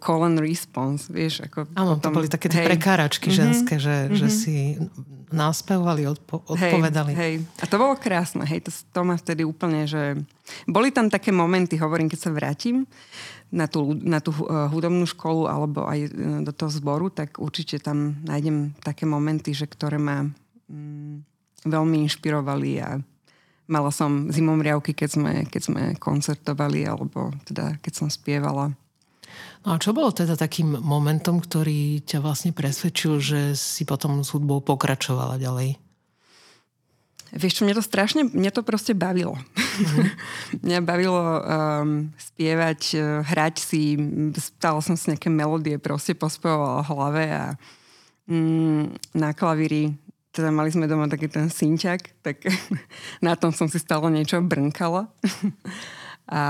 call 0.01 0.25
and 0.25 0.41
response, 0.41 1.07
vieš. 1.07 1.45
Ako 1.45 1.69
Áno, 1.77 2.01
to 2.01 2.09
boli 2.09 2.25
také 2.25 2.49
tie 2.49 2.65
prekáračky 2.65 3.29
mm-hmm. 3.29 3.41
ženské, 3.41 3.75
že, 3.77 3.95
mm-hmm. 4.09 4.17
že 4.17 4.27
si 4.29 4.55
náspevovali, 5.27 6.07
odpo- 6.07 6.43
odpovedali. 6.47 7.11
Hej, 7.11 7.33
hej. 7.43 7.61
A 7.61 7.65
to 7.67 7.75
bolo 7.75 7.99
krásne, 7.99 8.47
hej, 8.47 8.63
to, 8.63 8.71
to 8.71 9.01
ma 9.03 9.19
vtedy 9.19 9.43
úplne, 9.43 9.83
že... 9.83 10.15
Boli 10.63 10.95
tam 10.95 11.11
také 11.11 11.35
momenty, 11.35 11.75
hovorím, 11.75 12.07
keď 12.07 12.19
sa 12.19 12.31
vrátim 12.31 12.87
na 13.51 13.67
tú, 13.67 13.91
na 13.91 14.23
tú 14.23 14.31
uh, 14.31 14.71
hudobnú 14.71 15.03
školu 15.03 15.51
alebo 15.51 15.83
aj 15.83 15.99
uh, 16.07 16.11
do 16.47 16.51
toho 16.55 16.71
zboru, 16.71 17.11
tak 17.11 17.39
určite 17.43 17.79
tam 17.83 18.23
nájdem 18.23 18.71
také 18.79 19.03
momenty, 19.03 19.51
že 19.51 19.67
ktoré 19.67 19.99
ma 19.99 20.23
um, 20.23 21.19
veľmi 21.67 22.07
inšpirovali 22.07 22.71
a 22.79 22.99
mala 23.67 23.91
som 23.91 24.31
zimomriavky, 24.31 24.95
keď 24.95 25.09
sme, 25.11 25.31
keď 25.51 25.61
sme 25.61 25.81
koncertovali 25.99 26.87
alebo 26.87 27.35
teda 27.43 27.75
keď 27.83 27.93
som 27.93 28.07
spievala. 28.07 28.71
No 29.65 29.75
a 29.75 29.81
čo 29.81 29.91
bolo 29.91 30.15
teda 30.15 30.39
takým 30.39 30.79
momentom, 30.79 31.43
ktorý 31.43 32.05
ťa 32.07 32.23
vlastne 32.23 32.55
presvedčil, 32.55 33.13
že 33.19 33.41
si 33.57 33.83
potom 33.83 34.23
s 34.23 34.31
hudbou 34.31 34.63
pokračovala 34.63 35.35
ďalej? 35.35 35.75
Vieš 37.35 37.59
čo, 37.59 37.65
mňa 37.67 37.75
to 37.75 37.83
strašne, 37.83 38.21
mňa 38.31 38.51
to 38.55 38.63
proste 38.63 38.95
bavilo. 38.95 39.35
Mm-hmm. 39.35 40.05
mňa 40.65 40.79
bavilo 40.79 41.19
um, 41.19 42.07
spievať, 42.15 42.81
uh, 42.95 43.03
hrať 43.27 43.55
si, 43.59 43.99
stala 44.39 44.79
som 44.79 44.95
si 44.95 45.11
nejaké 45.11 45.27
melódie, 45.27 45.75
proste 45.75 46.15
pospevovala 46.15 46.87
v 46.87 46.89
hlave 46.95 47.23
a 47.27 47.45
um, 48.31 48.87
na 49.11 49.35
klavíri, 49.35 49.91
teda 50.31 50.53
mali 50.53 50.71
sme 50.71 50.87
doma 50.87 51.09
taký 51.11 51.27
ten 51.27 51.51
synťak, 51.51 52.21
tak 52.23 52.47
na 53.25 53.35
tom 53.35 53.51
som 53.51 53.67
si 53.67 53.81
stále 53.81 54.07
niečo 54.07 54.39
brnkala. 54.39 55.11
a 56.29 56.41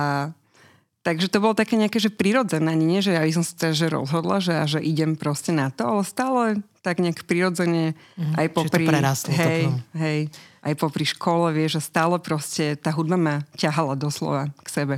Takže 1.08 1.32
to 1.32 1.40
bolo 1.40 1.56
také 1.56 1.80
nejaké, 1.80 2.04
že 2.04 2.12
prirodzené, 2.12 2.76
nie, 2.76 3.00
že 3.00 3.16
ja 3.16 3.24
som 3.32 3.40
sa 3.40 3.72
že 3.72 3.88
rozhodla, 3.88 4.44
že, 4.44 4.52
že 4.68 4.84
idem 4.84 5.16
proste 5.16 5.56
na 5.56 5.72
to, 5.72 5.88
ale 5.88 6.04
stále 6.04 6.42
tak 6.84 7.00
nejak 7.00 7.24
prirodzene 7.24 7.96
mm, 8.20 8.36
aj 8.36 8.48
popri... 8.52 8.84
to 8.92 9.32
hej, 9.32 9.72
hej, 9.96 10.20
aj 10.68 10.74
popri 10.76 11.08
škole, 11.08 11.56
vieš, 11.56 11.80
že 11.80 11.88
stále 11.88 12.20
proste 12.20 12.76
tá 12.76 12.92
hudba 12.92 13.16
ma 13.16 13.48
ťahala 13.56 13.96
doslova 13.96 14.52
k 14.60 14.68
sebe. 14.68 14.96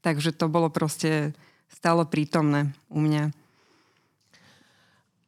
Takže 0.00 0.32
to 0.32 0.48
bolo 0.48 0.72
proste 0.72 1.36
stále 1.68 2.08
prítomné 2.08 2.72
u 2.88 3.04
mňa. 3.04 3.36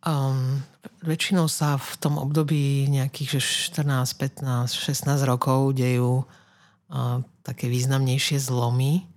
Um, 0.00 0.64
väčšinou 1.04 1.44
sa 1.52 1.76
v 1.76 1.92
tom 2.00 2.16
období 2.16 2.88
nejakých 2.88 3.36
že 3.36 3.68
14, 3.76 4.16
15, 4.16 4.80
16 4.80 5.28
rokov 5.28 5.76
dejú 5.76 6.24
uh, 6.24 7.20
také 7.44 7.68
významnejšie 7.68 8.40
zlomy 8.40 9.11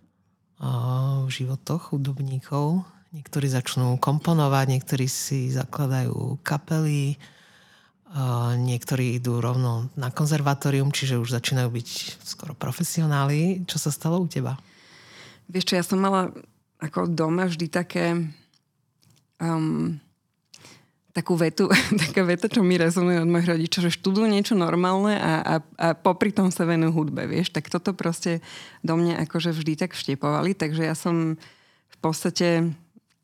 v 0.59 1.29
životoch 1.29 1.91
hudobníkov. 1.91 2.87
Niektorí 3.15 3.47
začnú 3.47 3.95
komponovať, 3.99 4.65
niektorí 4.75 5.07
si 5.07 5.51
zakladajú 5.51 6.39
kapely, 6.43 7.15
niektorí 8.59 9.19
idú 9.19 9.43
rovno 9.43 9.91
na 9.99 10.11
konzervatórium, 10.11 10.91
čiže 10.91 11.19
už 11.19 11.35
začínajú 11.35 11.69
byť 11.71 11.89
skoro 12.23 12.55
profesionáli. 12.55 13.67
Čo 13.67 13.87
sa 13.87 13.91
stalo 13.91 14.23
u 14.23 14.27
teba? 14.27 14.55
Vieš 15.51 15.65
čo, 15.67 15.73
ja 15.75 15.83
som 15.83 15.99
mala 15.99 16.31
ako 16.79 17.11
doma 17.11 17.47
vždy 17.47 17.67
také 17.71 18.15
um, 19.39 19.99
takú 21.15 21.39
vetu, 21.39 21.71
taká 22.03 22.27
veta, 22.27 22.51
čo 22.51 22.59
mi 22.59 22.75
rezonuje 22.75 23.23
od 23.23 23.31
mojich 23.31 23.47
rodičov, 23.55 23.87
že 23.87 23.95
študujú 23.95 24.27
niečo 24.27 24.53
normálne 24.59 25.15
a, 25.15 25.33
a, 25.39 25.55
a 25.79 25.87
popri 25.95 26.35
tom 26.35 26.51
sa 26.51 26.67
venujú 26.67 26.91
hudbe, 26.91 27.23
vieš. 27.23 27.55
Tak 27.55 27.71
toto 27.71 27.95
proste 27.95 28.43
do 28.83 28.99
mňa 28.99 29.23
akože 29.23 29.55
vždy 29.55 29.79
tak 29.79 29.95
vštepovali, 29.95 30.51
takže 30.51 30.83
ja 30.83 30.91
som 30.91 31.39
v 31.87 31.97
podstate 32.03 32.75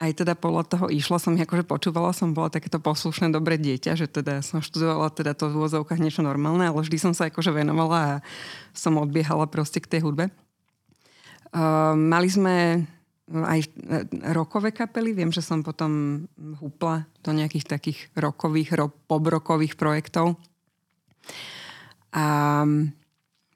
aj 0.01 0.17
teda 0.17 0.33
podľa 0.33 0.65
toho 0.65 0.85
išla 0.89 1.21
som, 1.21 1.37
akože 1.37 1.61
počúvala 1.61 2.09
som, 2.09 2.33
bola 2.33 2.49
takéto 2.49 2.81
poslušné 2.81 3.29
dobré 3.29 3.61
dieťa, 3.61 3.93
že 3.93 4.09
teda 4.09 4.41
som 4.41 4.57
študovala 4.57 5.13
teda 5.13 5.37
to 5.37 5.53
v 5.53 5.61
úvozovkách 5.61 6.01
niečo 6.01 6.25
normálne, 6.25 6.65
ale 6.65 6.81
vždy 6.81 6.97
som 6.97 7.13
sa 7.13 7.29
akože 7.29 7.53
venovala 7.53 7.99
a 8.01 8.13
som 8.73 8.97
odbiehala 8.97 9.45
proste 9.45 9.77
k 9.77 9.91
tej 9.93 10.01
hudbe. 10.01 10.33
Uh, 11.53 11.93
mali 11.93 12.31
sme 12.33 12.87
aj 13.31 13.59
e, 13.63 13.69
rokové 14.35 14.75
kapely. 14.75 15.15
Viem, 15.15 15.31
že 15.31 15.39
som 15.39 15.63
potom 15.63 16.23
húpla 16.59 17.07
do 17.23 17.31
nejakých 17.31 17.65
takých 17.65 17.99
rokových, 18.13 18.75
ro, 18.75 18.87
pobrokových 19.07 19.79
projektov. 19.79 20.35
A 22.11 22.25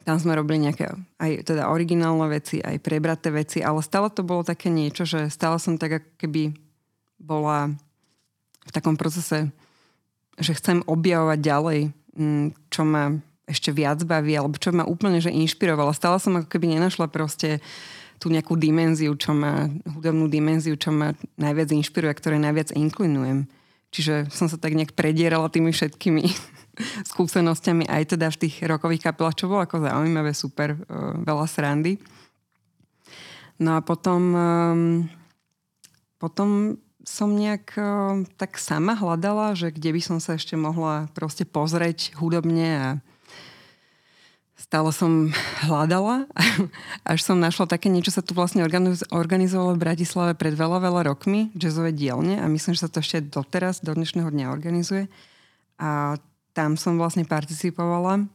tam 0.05 0.17
sme 0.22 0.38
robili 0.38 0.70
nejaké 0.70 0.96
aj 1.20 1.50
teda 1.50 1.67
originálne 1.67 2.29
veci, 2.29 2.62
aj 2.62 2.79
prebraté 2.79 3.34
veci, 3.34 3.60
ale 3.60 3.84
stále 3.84 4.08
to 4.13 4.22
bolo 4.22 4.46
také 4.46 4.72
niečo, 4.72 5.03
že 5.03 5.27
stále 5.34 5.60
som 5.60 5.75
tak 5.75 6.00
ako 6.00 6.10
keby 6.22 6.44
bola 7.20 7.74
v 8.63 8.72
takom 8.72 8.96
procese, 8.96 9.50
že 10.38 10.51
chcem 10.55 10.86
objavovať 10.86 11.39
ďalej, 11.41 11.79
čo 12.70 12.82
ma 12.86 13.17
ešte 13.50 13.74
viac 13.74 14.01
baví, 14.05 14.38
alebo 14.38 14.58
čo 14.62 14.74
ma 14.74 14.86
úplne 14.86 15.20
že 15.22 15.34
inšpirovala. 15.34 15.98
Stále 15.98 16.22
som 16.22 16.38
ako 16.38 16.48
keby 16.50 16.77
nenašla 16.77 17.10
proste 17.10 17.60
uh, 17.60 18.05
tú 18.20 18.32
nejakú 18.32 18.56
dimenziu, 18.56 19.14
čo 19.20 19.36
má, 19.36 19.68
hudobnú 19.86 20.32
dimenziu, 20.32 20.76
čo 20.80 20.92
ma 20.92 21.14
najviac 21.36 21.70
inšpiruje, 21.72 22.14
ktoré 22.16 22.36
najviac 22.40 22.72
inklinujem. 22.72 23.48
Čiže 23.96 24.28
som 24.28 24.52
sa 24.52 24.60
tak 24.60 24.76
nejak 24.76 24.92
predierala 24.92 25.48
tými 25.48 25.72
všetkými 25.72 26.24
skúsenostiami 27.12 27.88
aj 27.88 28.18
teda 28.18 28.28
v 28.32 28.40
tých 28.48 28.56
rokových 28.68 29.12
kapelách, 29.12 29.40
čo 29.40 29.48
bolo 29.48 29.64
ako 29.64 29.84
zaujímavé, 29.84 30.32
super, 30.36 30.76
uh, 30.76 31.16
veľa 31.24 31.46
srandy. 31.48 31.96
No 33.56 33.80
a 33.80 33.82
potom, 33.84 34.22
um, 34.36 34.80
potom 36.20 36.76
som 37.08 37.32
nejak 37.32 37.80
uh, 37.80 38.28
tak 38.36 38.60
sama 38.60 39.00
hľadala, 39.00 39.56
že 39.56 39.72
kde 39.72 39.96
by 39.96 40.02
som 40.04 40.18
sa 40.20 40.36
ešte 40.36 40.60
mohla 40.60 41.08
proste 41.16 41.48
pozrieť 41.48 42.20
hudobne 42.20 42.70
a 42.76 42.88
stále 44.56 44.90
som 44.96 45.36
hľadala, 45.68 46.32
až 47.12 47.20
som 47.22 47.38
našla 47.38 47.68
také 47.68 47.92
niečo, 47.92 48.10
sa 48.10 48.24
tu 48.24 48.32
vlastne 48.32 48.64
organizovalo 49.12 49.76
v 49.76 49.84
Bratislave 49.84 50.32
pred 50.34 50.56
veľa, 50.56 50.80
veľa 50.80 51.12
rokmi, 51.12 51.52
jazzové 51.54 51.92
dielne 51.92 52.40
a 52.40 52.48
myslím, 52.48 52.74
že 52.74 52.88
sa 52.88 52.92
to 52.92 53.04
ešte 53.04 53.20
doteraz, 53.28 53.84
do 53.84 53.92
dnešného 53.92 54.32
dňa 54.32 54.56
organizuje. 54.56 55.12
A 55.76 56.16
tam 56.56 56.80
som 56.80 56.96
vlastne 56.96 57.28
participovala. 57.28 58.32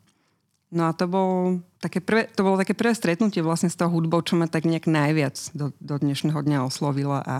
No 0.71 0.83
a 0.87 0.93
to, 0.93 1.09
bol 1.09 1.59
také 1.81 2.05
prvé, 2.05 2.29
to 2.31 2.45
bolo 2.45 2.61
také 2.61 2.77
prvé 2.77 2.95
stretnutie 2.95 3.41
vlastne 3.41 3.73
s 3.73 3.75
tou 3.75 3.89
hudbou, 3.89 4.21
čo 4.23 4.37
ma 4.37 4.47
tak 4.47 4.69
nejak 4.69 4.87
najviac 4.87 5.35
do, 5.57 5.73
do 5.81 5.95
dnešného 5.99 6.37
dňa 6.37 6.59
oslovila. 6.69 7.25
A, 7.25 7.39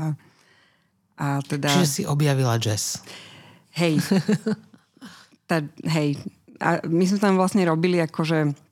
a 1.21 1.27
teda... 1.45 1.69
Čiže 1.69 1.87
si 1.87 2.03
objavila 2.09 2.57
jazz. 2.57 3.05
Hej. 3.77 4.03
tá, 5.49 5.63
hej. 5.85 6.19
A 6.59 6.83
my 6.89 7.05
sme 7.07 7.21
tam 7.23 7.39
vlastne 7.39 7.63
robili 7.69 8.03
akože 8.03 8.70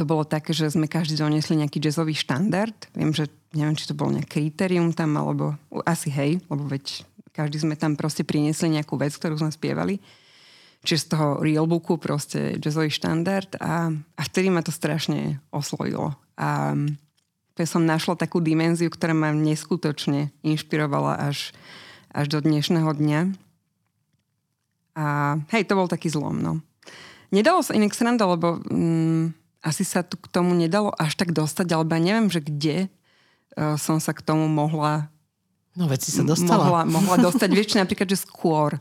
to 0.00 0.08
bolo 0.08 0.24
také, 0.24 0.56
že 0.56 0.72
sme 0.72 0.88
každý 0.88 1.20
doniesli 1.20 1.60
nejaký 1.60 1.76
jazzový 1.76 2.16
štandard. 2.16 2.72
Viem, 2.96 3.12
že 3.12 3.28
neviem, 3.52 3.76
či 3.76 3.84
to 3.84 3.92
bolo 3.92 4.16
nejaké 4.16 4.40
kritérium 4.40 4.96
tam, 4.96 5.12
alebo 5.20 5.60
asi 5.84 6.08
hej, 6.08 6.40
lebo 6.48 6.64
veď 6.64 7.04
každý 7.36 7.60
sme 7.60 7.76
tam 7.76 8.00
proste 8.00 8.24
priniesli 8.24 8.72
nejakú 8.72 8.96
vec, 8.96 9.12
ktorú 9.12 9.36
sme 9.36 9.52
spievali. 9.52 10.00
Čiže 10.80 11.04
z 11.04 11.06
toho 11.12 11.28
realbooku 11.44 12.00
proste 12.00 12.56
jazzový 12.56 12.88
štandard 12.88 13.60
a, 13.60 13.92
a 13.92 14.22
vtedy 14.24 14.48
ma 14.48 14.64
to 14.64 14.72
strašne 14.72 15.36
oslovilo. 15.52 16.16
A 16.40 16.72
to 17.52 17.60
som 17.68 17.84
našla 17.84 18.16
takú 18.16 18.40
dimenziu, 18.40 18.88
ktorá 18.88 19.12
ma 19.12 19.36
neskutočne 19.36 20.32
inšpirovala 20.40 21.28
až, 21.28 21.52
až 22.08 22.32
do 22.32 22.40
dnešného 22.40 22.88
dňa. 22.88 23.20
A 24.96 25.36
hej, 25.52 25.68
to 25.68 25.76
bol 25.76 25.92
taký 25.92 26.08
zlom, 26.08 26.40
no. 26.40 26.64
Nedalo 27.28 27.60
sa 27.60 27.76
inak 27.76 27.92
sranda, 27.92 28.24
lebo 28.24 28.64
mm, 28.64 29.39
asi 29.60 29.84
sa 29.84 30.00
tu 30.00 30.16
k 30.16 30.26
tomu 30.28 30.56
nedalo 30.56 30.92
až 30.96 31.16
tak 31.16 31.36
dostať, 31.36 31.68
alebo 31.76 31.92
ja 31.96 32.00
neviem, 32.00 32.28
že 32.32 32.40
kde 32.40 32.76
uh, 33.56 33.76
som 33.76 34.00
sa 34.00 34.16
k 34.16 34.24
tomu 34.24 34.48
mohla 34.48 35.12
No 35.78 35.86
veci 35.86 36.10
sa 36.10 36.26
dostala. 36.26 36.66
Mohla, 36.66 36.82
mohla 36.98 37.16
dostať, 37.30 37.50
vieš, 37.54 37.78
napríklad, 37.78 38.10
že 38.10 38.26
skôr. 38.26 38.76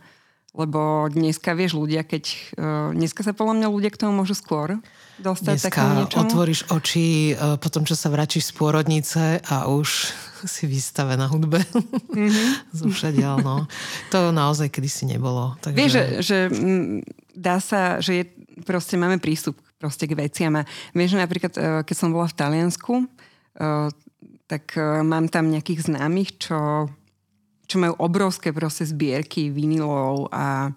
Lebo 0.50 1.06
dneska, 1.14 1.54
vieš, 1.54 1.78
ľudia, 1.78 2.02
keď... 2.02 2.24
Uh, 2.58 2.90
dneska 2.98 3.22
sa 3.22 3.38
podľa 3.38 3.62
mňa 3.62 3.68
ľudia 3.70 3.94
k 3.94 4.02
tomu 4.02 4.18
môžu 4.18 4.34
skôr 4.34 4.82
dostať 5.22 5.62
dneska 5.62 5.82
niečomu. 5.94 6.26
otvoríš 6.26 6.66
oči 6.74 7.38
uh, 7.38 7.62
po 7.62 7.70
tom, 7.70 7.86
čo 7.86 7.94
sa 7.94 8.10
vrátiš 8.10 8.50
z 8.50 8.52
pôrodnice 8.58 9.46
a 9.46 9.70
už 9.70 10.10
si 10.54 10.66
vystave 10.66 11.14
na 11.16 11.30
hudbe. 11.30 11.62
Mm-hmm. 12.10 12.74
Zúšadiaľ, 12.74 13.46
no. 13.46 13.70
To 14.10 14.34
naozaj 14.34 14.74
kedysi 14.74 15.06
nebolo. 15.06 15.54
Takže... 15.62 15.78
Vieš, 15.78 15.92
že, 15.94 16.04
že 16.26 16.38
m, 16.50 17.06
dá 17.32 17.62
sa, 17.62 18.02
že 18.02 18.12
je, 18.12 18.24
proste 18.66 18.98
máme 18.98 19.22
prístup 19.22 19.56
proste 19.80 20.06
k 20.06 20.14
veciam. 20.14 20.60
A 20.60 20.68
viem, 20.92 21.08
že 21.08 21.16
napríklad, 21.16 21.54
e, 21.56 21.60
keď 21.88 21.96
som 21.96 22.12
bola 22.12 22.28
v 22.28 22.38
Taliansku, 22.38 22.94
e, 23.00 23.06
tak 24.46 24.76
e, 24.76 25.02
mám 25.02 25.32
tam 25.32 25.48
nejakých 25.48 25.88
známych, 25.88 26.36
čo, 26.38 26.92
čo 27.66 27.76
majú 27.80 27.96
obrovské 28.04 28.52
proste 28.52 28.84
zbierky 28.84 29.48
vinilov 29.48 30.28
a 30.36 30.76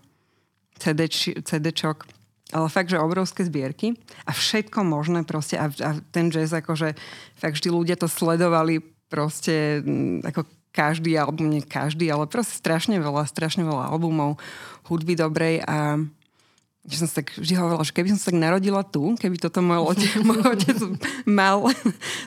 CD, 0.79 1.11
CDčok, 1.43 2.07
ale 2.55 2.67
fakt, 2.71 2.95
že 2.95 3.03
obrovské 3.03 3.43
zbierky 3.43 3.99
a 4.29 4.31
všetko 4.31 4.87
možné 4.87 5.27
proste 5.27 5.59
a, 5.59 5.67
a 5.83 5.91
ten 6.15 6.31
jazz 6.31 6.53
akože 6.53 6.95
fakt 7.35 7.59
vždy 7.59 7.69
ľudia 7.73 7.97
to 7.97 8.07
sledovali 8.07 8.85
proste 9.09 9.81
ako 10.23 10.45
každý 10.73 11.21
album, 11.21 11.53
nie 11.53 11.61
každý, 11.61 12.09
ale 12.09 12.25
proste 12.29 12.57
strašne 12.57 12.97
veľa, 12.97 13.29
strašne 13.29 13.65
veľa 13.65 13.93
albumov, 13.93 14.41
hudby 14.89 15.17
dobrej 15.17 15.61
a 15.69 16.01
že 16.83 16.99
som 16.99 17.07
sa 17.07 17.23
tak 17.23 17.39
vždy 17.39 17.55
hovorila, 17.55 17.87
že 17.87 17.95
keby 17.95 18.11
som 18.11 18.19
sa 18.19 18.35
tak 18.35 18.43
narodila 18.43 18.83
tu, 18.83 19.15
keby 19.15 19.39
toto 19.39 19.63
môj 19.63 19.95
otec, 19.95 20.13
môj 20.29 20.43
otec 20.43 20.79
mal 21.23 21.63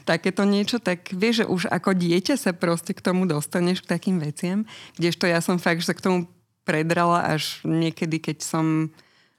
takéto 0.07 0.47
niečo, 0.47 0.79
tak 0.79 1.11
vieš, 1.11 1.43
že 1.43 1.45
už 1.51 1.61
ako 1.67 1.91
dieťa 1.91 2.39
sa 2.39 2.55
proste 2.55 2.95
k 2.95 3.03
tomu 3.03 3.27
dostaneš 3.27 3.83
k 3.83 3.91
takým 3.91 4.17
veciam, 4.23 4.63
kdežto 4.95 5.27
ja 5.27 5.43
som 5.43 5.59
fakt, 5.59 5.83
že 5.83 5.91
sa 5.91 5.97
k 5.97 6.03
tomu 6.03 6.17
predrala 6.63 7.35
až 7.35 7.59
niekedy, 7.67 8.17
keď 8.23 8.41
som 8.41 8.89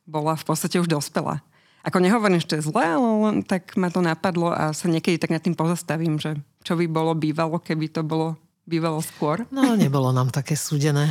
bola 0.04 0.36
v 0.38 0.44
podstate 0.46 0.78
už 0.78 0.86
dospela. 0.86 1.42
Ako 1.82 2.02
nehovorím, 2.02 2.42
že 2.42 2.50
to 2.50 2.56
je 2.58 2.66
zle, 2.66 2.82
ale 2.82 3.08
len 3.30 3.36
tak 3.46 3.74
ma 3.78 3.88
to 3.90 4.02
napadlo 4.02 4.50
a 4.50 4.74
sa 4.74 4.86
niekedy 4.90 5.16
tak 5.22 5.32
nad 5.32 5.42
tým 5.42 5.54
pozastavím, 5.54 6.18
že 6.18 6.38
čo 6.66 6.74
by 6.74 6.86
bolo 6.90 7.14
bývalo, 7.14 7.62
keby 7.62 7.90
to 7.90 8.02
bolo 8.02 8.34
bývalo 8.66 8.98
skôr. 8.98 9.46
No, 9.54 9.78
nebolo 9.78 10.10
nám 10.10 10.34
také 10.34 10.58
súdené. 10.58 11.06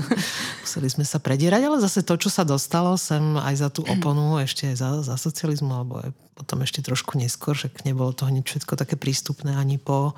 Museli 0.62 0.88
sme 0.88 1.02
sa 1.02 1.18
predierať, 1.18 1.66
ale 1.66 1.82
zase 1.82 2.06
to, 2.06 2.14
čo 2.14 2.30
sa 2.30 2.46
dostalo 2.46 2.94
sem 2.94 3.34
aj 3.34 3.54
za 3.58 3.68
tú 3.68 3.82
oponu, 3.82 4.38
ešte 4.38 4.70
aj 4.70 4.76
za, 4.78 4.88
za 5.02 5.16
socializmu, 5.18 5.74
alebo 5.74 5.98
aj 6.00 6.14
potom 6.38 6.62
ešte 6.62 6.86
trošku 6.86 7.18
neskôr, 7.18 7.58
že 7.58 7.74
nebolo 7.82 8.14
to 8.14 8.30
hneď 8.30 8.46
všetko 8.46 8.78
také 8.78 8.94
prístupné 8.94 9.58
ani 9.58 9.82
po 9.82 10.14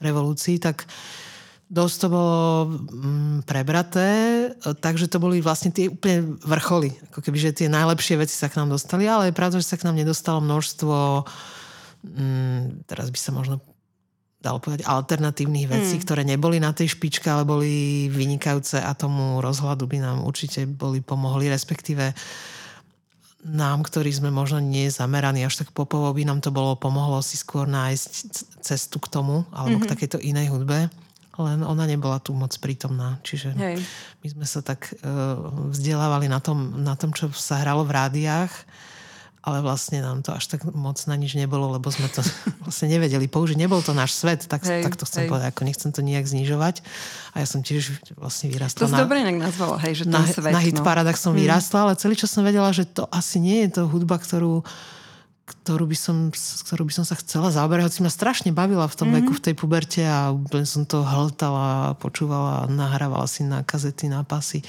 revolúcii, 0.00 0.56
tak 0.60 0.88
dosť 1.68 1.96
to 2.00 2.06
bolo 2.08 2.40
mm, 2.72 3.48
prebraté, 3.48 4.08
takže 4.80 5.12
to 5.12 5.20
boli 5.20 5.44
vlastne 5.44 5.72
tie 5.72 5.92
úplne 5.92 6.40
vrcholy. 6.40 6.92
Ako 7.12 7.20
keby, 7.20 7.36
že 7.40 7.56
tie 7.64 7.68
najlepšie 7.68 8.20
veci 8.20 8.32
sa 8.32 8.48
k 8.48 8.60
nám 8.60 8.72
dostali, 8.72 9.04
ale 9.04 9.28
je 9.28 9.36
pravda, 9.36 9.60
že 9.60 9.68
sa 9.68 9.80
k 9.80 9.88
nám 9.88 9.96
nedostalo 9.96 10.40
množstvo 10.44 11.24
mm, 12.04 12.88
teraz 12.88 13.08
by 13.08 13.18
sa 13.20 13.30
možno 13.32 13.60
dalo 14.44 14.60
povedať, 14.60 14.84
alternatívnych 14.84 15.66
vecí, 15.72 15.96
mm. 15.96 16.02
ktoré 16.04 16.22
neboli 16.28 16.60
na 16.60 16.76
tej 16.76 16.92
špičke, 16.92 17.24
ale 17.32 17.48
boli 17.48 18.06
vynikajúce 18.12 18.76
a 18.76 18.92
tomu 18.92 19.40
rozhľadu 19.40 19.88
by 19.88 20.04
nám 20.04 20.18
určite 20.20 20.68
boli 20.68 21.00
pomohli, 21.00 21.48
respektíve 21.48 22.12
nám, 23.44 23.84
ktorí 23.84 24.08
sme 24.12 24.28
možno 24.28 24.60
nie 24.60 24.88
zameraní 24.92 25.44
až 25.44 25.64
tak 25.64 25.72
popovo, 25.72 26.08
by 26.12 26.24
nám 26.24 26.40
to 26.44 26.52
bolo 26.52 26.76
pomohlo 26.76 27.20
si 27.20 27.40
skôr 27.40 27.64
nájsť 27.68 28.12
cestu 28.60 29.00
k 29.00 29.08
tomu, 29.08 29.48
alebo 29.52 29.80
mm-hmm. 29.80 29.84
k 29.84 29.88
mhm. 29.88 29.92
takejto 29.96 30.18
inej 30.20 30.48
hudbe. 30.52 30.88
Len 31.34 31.66
ona 31.66 31.84
nebola 31.90 32.22
tu 32.22 32.30
moc 32.30 32.54
prítomná. 32.62 33.18
Čiže 33.26 33.58
Hej. 33.58 33.82
my 34.22 34.28
sme 34.30 34.46
sa 34.46 34.62
tak 34.62 34.94
uh, 35.02 35.50
vzdelávali 35.74 36.30
na 36.30 36.38
tom, 36.38 36.78
na 36.78 36.94
tom, 36.94 37.10
čo 37.10 37.26
sa 37.34 37.58
hralo 37.58 37.82
v 37.82 37.90
rádiách 37.90 38.52
ale 39.44 39.60
vlastne 39.60 40.00
nám 40.00 40.24
to 40.24 40.32
až 40.32 40.48
tak 40.48 40.64
moc 40.72 40.96
na 41.04 41.20
nič 41.20 41.36
nebolo, 41.36 41.68
lebo 41.76 41.92
sme 41.92 42.08
to 42.08 42.24
vlastne 42.64 42.88
nevedeli 42.88 43.28
použiť. 43.28 43.60
Nebol 43.60 43.84
to 43.84 43.92
náš 43.92 44.16
svet, 44.16 44.48
tak, 44.48 44.64
hej, 44.64 44.80
tak 44.80 44.96
to 44.96 45.04
chcem 45.04 45.24
hej. 45.24 45.28
povedať, 45.28 45.46
ako 45.52 45.62
nechcem 45.68 45.90
to 45.92 46.00
nejak 46.00 46.24
znižovať. 46.24 46.80
A 47.36 47.44
ja 47.44 47.46
som 47.46 47.60
tiež 47.60 48.00
vlastne 48.16 48.48
vyrastla. 48.48 48.88
To 48.88 48.90
si 48.90 48.96
dobre 48.96 49.20
inak 49.20 49.36
nazvala, 49.36 49.76
hej, 49.84 50.00
že 50.00 50.04
na, 50.08 50.24
svet. 50.24 50.48
Na 50.48 50.64
hit 50.64 50.80
no. 50.80 50.84
paradách 50.84 51.20
som 51.20 51.36
mm. 51.36 51.44
vyrastla, 51.44 51.78
ale 51.84 52.00
celý 52.00 52.16
čas 52.16 52.32
som 52.32 52.40
vedela, 52.40 52.72
že 52.72 52.88
to 52.88 53.04
asi 53.12 53.36
nie 53.36 53.68
je 53.68 53.80
to 53.80 53.82
hudba, 53.84 54.16
ktorú 54.16 54.64
ktorú 55.44 55.84
by, 55.84 55.96
som, 55.96 56.16
ktorú 56.64 56.88
by 56.88 56.92
som 56.96 57.04
sa 57.04 57.20
chcela 57.20 57.52
zaoberať, 57.52 57.92
hoci 57.92 58.00
ma 58.00 58.08
strašne 58.08 58.48
bavila 58.56 58.88
v 58.88 58.96
tom 58.96 59.12
mm-hmm. 59.12 59.28
veku, 59.28 59.32
v 59.36 59.44
tej 59.44 59.54
puberte 59.60 60.00
a 60.00 60.32
úplne 60.32 60.64
som 60.64 60.88
to 60.88 61.04
hltala, 61.04 62.00
počúvala, 62.00 62.64
nahrávala 62.64 63.28
si 63.28 63.44
na 63.44 63.60
kazety, 63.60 64.08
na 64.08 64.24
pasy. 64.24 64.64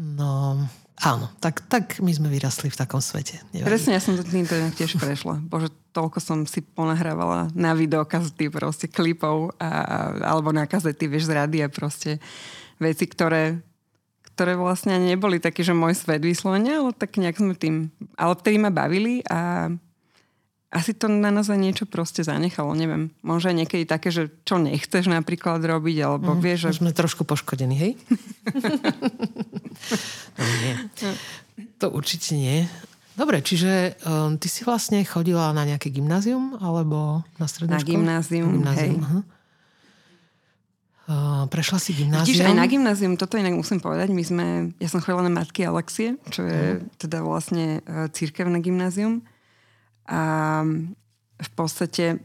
No, 0.00 0.56
Áno, 0.98 1.30
tak, 1.38 1.62
tak 1.70 2.02
my 2.02 2.10
sme 2.10 2.26
vyrastli 2.26 2.74
v 2.74 2.78
takom 2.78 2.98
svete. 2.98 3.38
Nevadí. 3.54 3.70
Presne, 3.70 3.94
ja 3.94 4.02
som 4.02 4.18
to 4.18 4.26
tým 4.26 4.42
tiež 4.74 4.98
prešla. 4.98 5.38
Bože, 5.46 5.70
toľko 5.94 6.18
som 6.18 6.42
si 6.42 6.58
ponahrávala 6.58 7.54
na 7.54 7.70
videokazety 7.78 8.50
proste 8.50 8.90
klipov 8.90 9.54
a, 9.62 10.10
alebo 10.26 10.50
na 10.50 10.66
kazety, 10.66 11.06
vieš, 11.06 11.30
z 11.30 11.38
rádia 11.38 11.70
proste 11.70 12.18
veci, 12.82 13.06
ktoré, 13.06 13.62
ktoré 14.34 14.58
vlastne 14.58 14.98
neboli 14.98 15.38
také, 15.38 15.62
že 15.62 15.70
môj 15.70 15.94
svet 15.94 16.26
vyslovene, 16.26 16.82
ale 16.82 16.90
tak 16.90 17.14
nejak 17.14 17.38
sme 17.38 17.54
tým, 17.54 17.94
ale 18.18 18.34
vtedy 18.34 18.58
ma 18.58 18.74
bavili 18.74 19.22
a 19.30 19.70
asi 20.68 20.92
to 20.92 21.08
na 21.08 21.32
nás 21.32 21.48
aj 21.48 21.56
niečo 21.56 21.84
proste 21.88 22.20
zanechalo, 22.20 22.76
neviem. 22.76 23.08
Možno 23.24 23.56
niekedy 23.56 23.88
také, 23.88 24.12
že 24.12 24.28
čo 24.44 24.60
nechceš 24.60 25.08
napríklad 25.08 25.64
robiť, 25.64 25.96
alebo 26.04 26.36
mm, 26.36 26.40
vieš, 26.44 26.58
že... 26.68 26.84
Sme 26.84 26.92
trošku 26.92 27.24
poškodení, 27.24 27.72
hej? 27.72 27.92
To 31.78 31.86
určite 31.94 32.34
nie. 32.34 32.66
Dobre, 33.18 33.42
čiže 33.42 33.98
um, 34.06 34.38
ty 34.38 34.46
si 34.46 34.62
vlastne 34.62 35.02
chodila 35.02 35.50
na 35.50 35.66
nejaké 35.66 35.90
gymnázium, 35.90 36.54
alebo 36.62 37.26
na 37.38 37.46
strednú 37.50 37.74
na 37.74 37.82
školu? 37.82 37.90
Na 37.90 37.94
gymnázium, 37.98 38.52
hej. 38.78 38.92
Uh-huh. 38.94 39.22
Uh, 41.08 41.44
prešla 41.50 41.82
si 41.82 41.98
gymnázium? 41.98 42.30
Vidíš, 42.30 42.46
aj 42.46 42.54
na 42.54 42.66
gymnázium, 42.70 43.18
toto 43.18 43.34
inak 43.34 43.58
musím 43.58 43.82
povedať, 43.82 44.14
my 44.14 44.22
sme, 44.22 44.46
ja 44.78 44.86
som 44.86 45.02
chodila 45.02 45.26
na 45.26 45.34
Matky 45.34 45.66
Alexie, 45.66 46.14
čo 46.30 46.46
je 46.46 46.78
uh-huh. 46.78 46.94
teda 46.94 47.26
vlastne 47.26 47.82
uh, 47.90 48.06
církevné 48.06 48.62
gymnázium. 48.62 49.26
A 50.06 50.62
v 51.42 51.50
podstate 51.58 52.22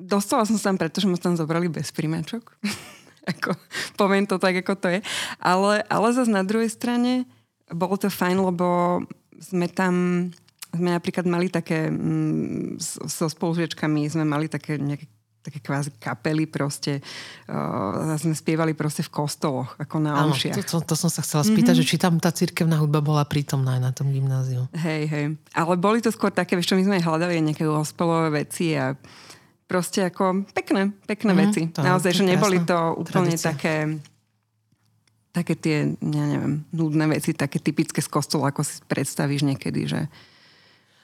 dostala 0.00 0.48
som 0.48 0.56
sa 0.56 0.72
tam, 0.72 0.80
pretože 0.80 1.04
ma 1.04 1.20
tam 1.20 1.36
zobrali 1.36 1.68
bez 1.68 1.92
príjmačok. 1.92 2.56
ako, 3.36 3.52
poviem 4.00 4.24
to 4.24 4.36
tak, 4.40 4.64
ako 4.64 4.74
to 4.80 4.88
je. 4.96 5.00
Ale, 5.40 5.84
ale 5.88 6.06
zase 6.12 6.32
na 6.32 6.44
druhej 6.44 6.72
strane 6.72 7.28
bolo 7.72 7.94
to 7.96 8.12
fajn, 8.12 8.44
lebo 8.44 9.00
sme 9.40 9.68
tam 9.70 10.28
sme 10.74 10.90
napríklad 10.90 11.22
mali 11.30 11.46
také 11.46 11.86
mm, 11.86 12.82
so 12.82 13.30
spolužiečkami 13.30 14.10
sme 14.10 14.26
mali 14.26 14.50
také 14.50 14.74
nejaké 14.74 15.06
také 15.44 15.60
kvázi 15.60 15.92
kapely 16.00 16.48
proste. 16.48 17.04
Uh, 17.44 18.16
sme 18.16 18.32
spievali 18.32 18.72
proste 18.72 19.04
v 19.04 19.12
kostoloch, 19.12 19.76
ako 19.76 20.00
na 20.00 20.24
omšiach. 20.24 20.56
To, 20.64 20.80
to, 20.80 20.88
to 20.88 20.94
som 20.96 21.12
sa 21.12 21.20
chcela 21.20 21.44
spýtať, 21.44 21.76
mm-hmm. 21.76 21.84
že 21.84 21.92
či 21.92 22.00
tam 22.00 22.16
tá 22.16 22.32
cirkevná 22.32 22.80
hudba 22.80 23.04
bola 23.04 23.28
prítomná 23.28 23.76
aj 23.76 23.82
na 23.84 23.92
tom 23.92 24.08
gymnáziu. 24.08 24.64
Hej, 24.72 25.02
hej. 25.12 25.26
Ale 25.52 25.76
boli 25.76 26.00
to 26.00 26.08
skôr 26.08 26.32
také, 26.32 26.56
vieš 26.56 26.72
čo, 26.72 26.80
my 26.80 26.88
sme 26.88 27.04
hľadali 27.04 27.44
nejaké 27.44 27.68
gospelové 27.68 28.48
veci 28.48 28.72
a 28.72 28.96
proste 29.68 30.08
ako 30.08 30.48
pekné, 30.56 30.96
pekné 31.04 31.32
mm, 31.36 31.40
veci. 31.44 31.62
To, 31.76 31.84
Naozaj, 31.84 32.10
to 32.16 32.18
že 32.20 32.24
neboli 32.24 32.58
to 32.64 32.78
úplne 32.96 33.36
tradícia. 33.36 33.52
také 33.52 34.00
také 35.34 35.58
tie, 35.58 35.76
ja 35.98 36.24
neviem, 36.30 36.62
nudné 36.70 37.10
veci, 37.18 37.34
také 37.34 37.58
typické 37.58 37.98
z 37.98 38.06
kostola, 38.06 38.54
ako 38.54 38.62
si 38.62 38.78
predstavíš 38.86 39.42
niekedy, 39.42 39.90
že 39.90 40.00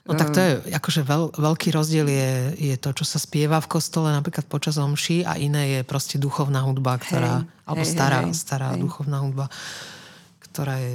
No 0.09 0.16
tak 0.16 0.33
to 0.33 0.40
je, 0.40 0.53
akože 0.75 1.05
veľ, 1.05 1.37
veľký 1.37 1.77
rozdiel 1.77 2.09
je, 2.09 2.31
je 2.57 2.77
to, 2.81 2.97
čo 2.97 3.05
sa 3.05 3.21
spieva 3.21 3.61
v 3.61 3.69
kostole 3.69 4.09
napríklad 4.09 4.49
počas 4.49 4.81
omší 4.81 5.29
a 5.29 5.37
iné 5.37 5.79
je 5.79 5.81
proste 5.85 6.16
duchovná 6.16 6.64
hudba, 6.64 6.97
ktorá, 6.97 7.45
hej, 7.45 7.69
alebo 7.69 7.85
hej, 7.85 7.93
stará, 7.95 8.19
hej, 8.25 8.33
stará 8.33 8.69
hej. 8.73 8.81
duchovná 8.81 9.21
hudba, 9.21 9.47
ktorá 10.40 10.81
je 10.81 10.93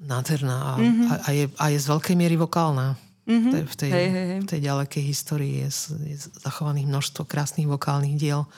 nádherná 0.00 0.56
a, 0.58 0.72
mm-hmm. 0.80 1.06
a, 1.06 1.14
a, 1.22 1.28
je, 1.36 1.44
a 1.54 1.64
je 1.70 1.78
z 1.78 1.86
veľkej 1.86 2.16
miery 2.16 2.34
vokálna. 2.40 2.96
Mm-hmm. 3.28 3.52
V, 3.68 3.74
tej, 3.76 3.90
hej, 3.92 4.08
hej, 4.08 4.26
hej. 4.32 4.40
v 4.40 4.48
tej 4.48 4.60
ďalekej 4.64 5.02
histórii 5.04 5.54
je, 5.62 5.68
je 6.08 6.16
zachovaných 6.40 6.88
množstvo 6.88 7.28
krásnych 7.28 7.68
vokálnych 7.68 8.16
diel. 8.16 8.48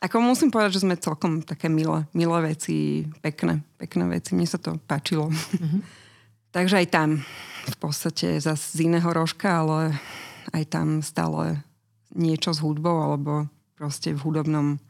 Ako 0.00 0.20
musím 0.20 0.52
povedať, 0.52 0.80
že 0.80 0.84
sme 0.84 1.00
celkom 1.00 1.40
také 1.40 1.72
milé, 1.72 2.04
milé 2.12 2.54
veci, 2.54 3.08
pekné, 3.24 3.64
pekné 3.80 4.04
veci. 4.12 4.36
Mne 4.36 4.48
sa 4.48 4.60
to 4.60 4.76
páčilo. 4.84 5.32
Mm-hmm. 5.32 5.80
Takže 6.56 6.74
aj 6.84 6.88
tam 6.92 7.08
v 7.66 7.76
podstate 7.80 8.40
zase 8.40 8.76
z 8.76 8.88
iného 8.88 9.08
rožka, 9.12 9.64
ale 9.64 9.96
aj 10.54 10.64
tam 10.72 11.00
stále 11.04 11.60
niečo 12.14 12.54
s 12.54 12.62
hudbou 12.62 13.02
alebo 13.02 13.50
proste 13.76 14.16
v 14.16 14.22
hudobnom 14.24 14.80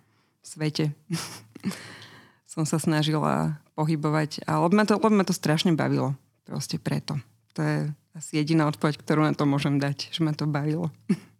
svete 0.47 0.95
som 2.57 2.65
sa 2.65 2.81
snažila 2.81 3.61
pohybovať. 3.77 4.49
A 4.49 4.65
lebo 4.65 4.73
ma 4.73 4.89
to, 4.89 4.97
lebo 4.97 5.13
ma 5.13 5.29
to 5.29 5.37
strašne 5.37 5.77
bavilo. 5.77 6.17
Proste 6.49 6.81
preto. 6.81 7.21
To 7.53 7.61
je 7.61 7.77
asi 8.17 8.41
jediná 8.41 8.65
odpoveď, 8.65 8.97
ktorú 8.97 9.21
na 9.29 9.37
to 9.37 9.45
môžem 9.45 9.77
dať, 9.77 10.09
že 10.09 10.25
ma 10.25 10.33
to 10.33 10.49
bavilo. 10.49 10.89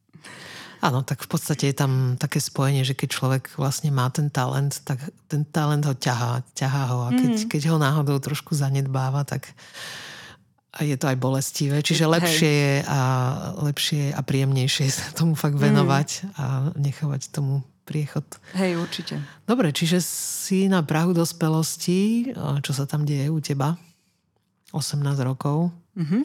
Áno, 0.87 1.03
tak 1.03 1.27
v 1.27 1.29
podstate 1.35 1.75
je 1.75 1.77
tam 1.77 2.15
také 2.15 2.39
spojenie, 2.39 2.87
že 2.87 2.95
keď 2.95 3.09
človek 3.11 3.45
vlastne 3.59 3.91
má 3.91 4.07
ten 4.15 4.31
talent, 4.31 4.79
tak 4.87 5.03
ten 5.27 5.43
talent 5.43 5.83
ho 5.83 5.95
ťahá, 5.99 6.47
ťahá 6.55 6.83
ho 6.95 6.99
a 7.07 7.11
keď, 7.11 7.33
mm. 7.43 7.49
keď 7.51 7.63
ho 7.75 7.77
náhodou 7.83 8.23
trošku 8.23 8.55
zanedbáva, 8.55 9.27
tak 9.27 9.51
a 10.77 10.85
je 10.85 10.95
to 11.01 11.09
aj 11.09 11.17
bolestivé, 11.17 11.81
čiže 11.81 12.05
lepšie 12.05 12.53
je 12.53 12.75
a 12.85 13.01
lepšie 13.65 14.13
a 14.13 14.21
príjemnejšie 14.21 14.87
sa 14.93 15.09
tomu 15.17 15.35
fakt 15.35 15.57
venovať 15.59 16.09
mm. 16.09 16.27
a 16.39 16.45
nechávať 16.79 17.35
tomu 17.35 17.67
priechod. 17.87 18.27
Hej, 18.59 18.77
určite. 18.83 19.23
Dobre, 19.47 19.71
čiže 19.71 20.03
si 20.03 20.67
na 20.67 20.83
Prahu 20.83 21.15
dospelosti, 21.15 22.31
čo 22.37 22.73
sa 22.75 22.85
tam 22.85 23.07
deje 23.07 23.31
u 23.31 23.39
teba? 23.39 23.79
18 24.75 25.03
rokov. 25.23 25.71
Mm-hmm. 25.95 26.23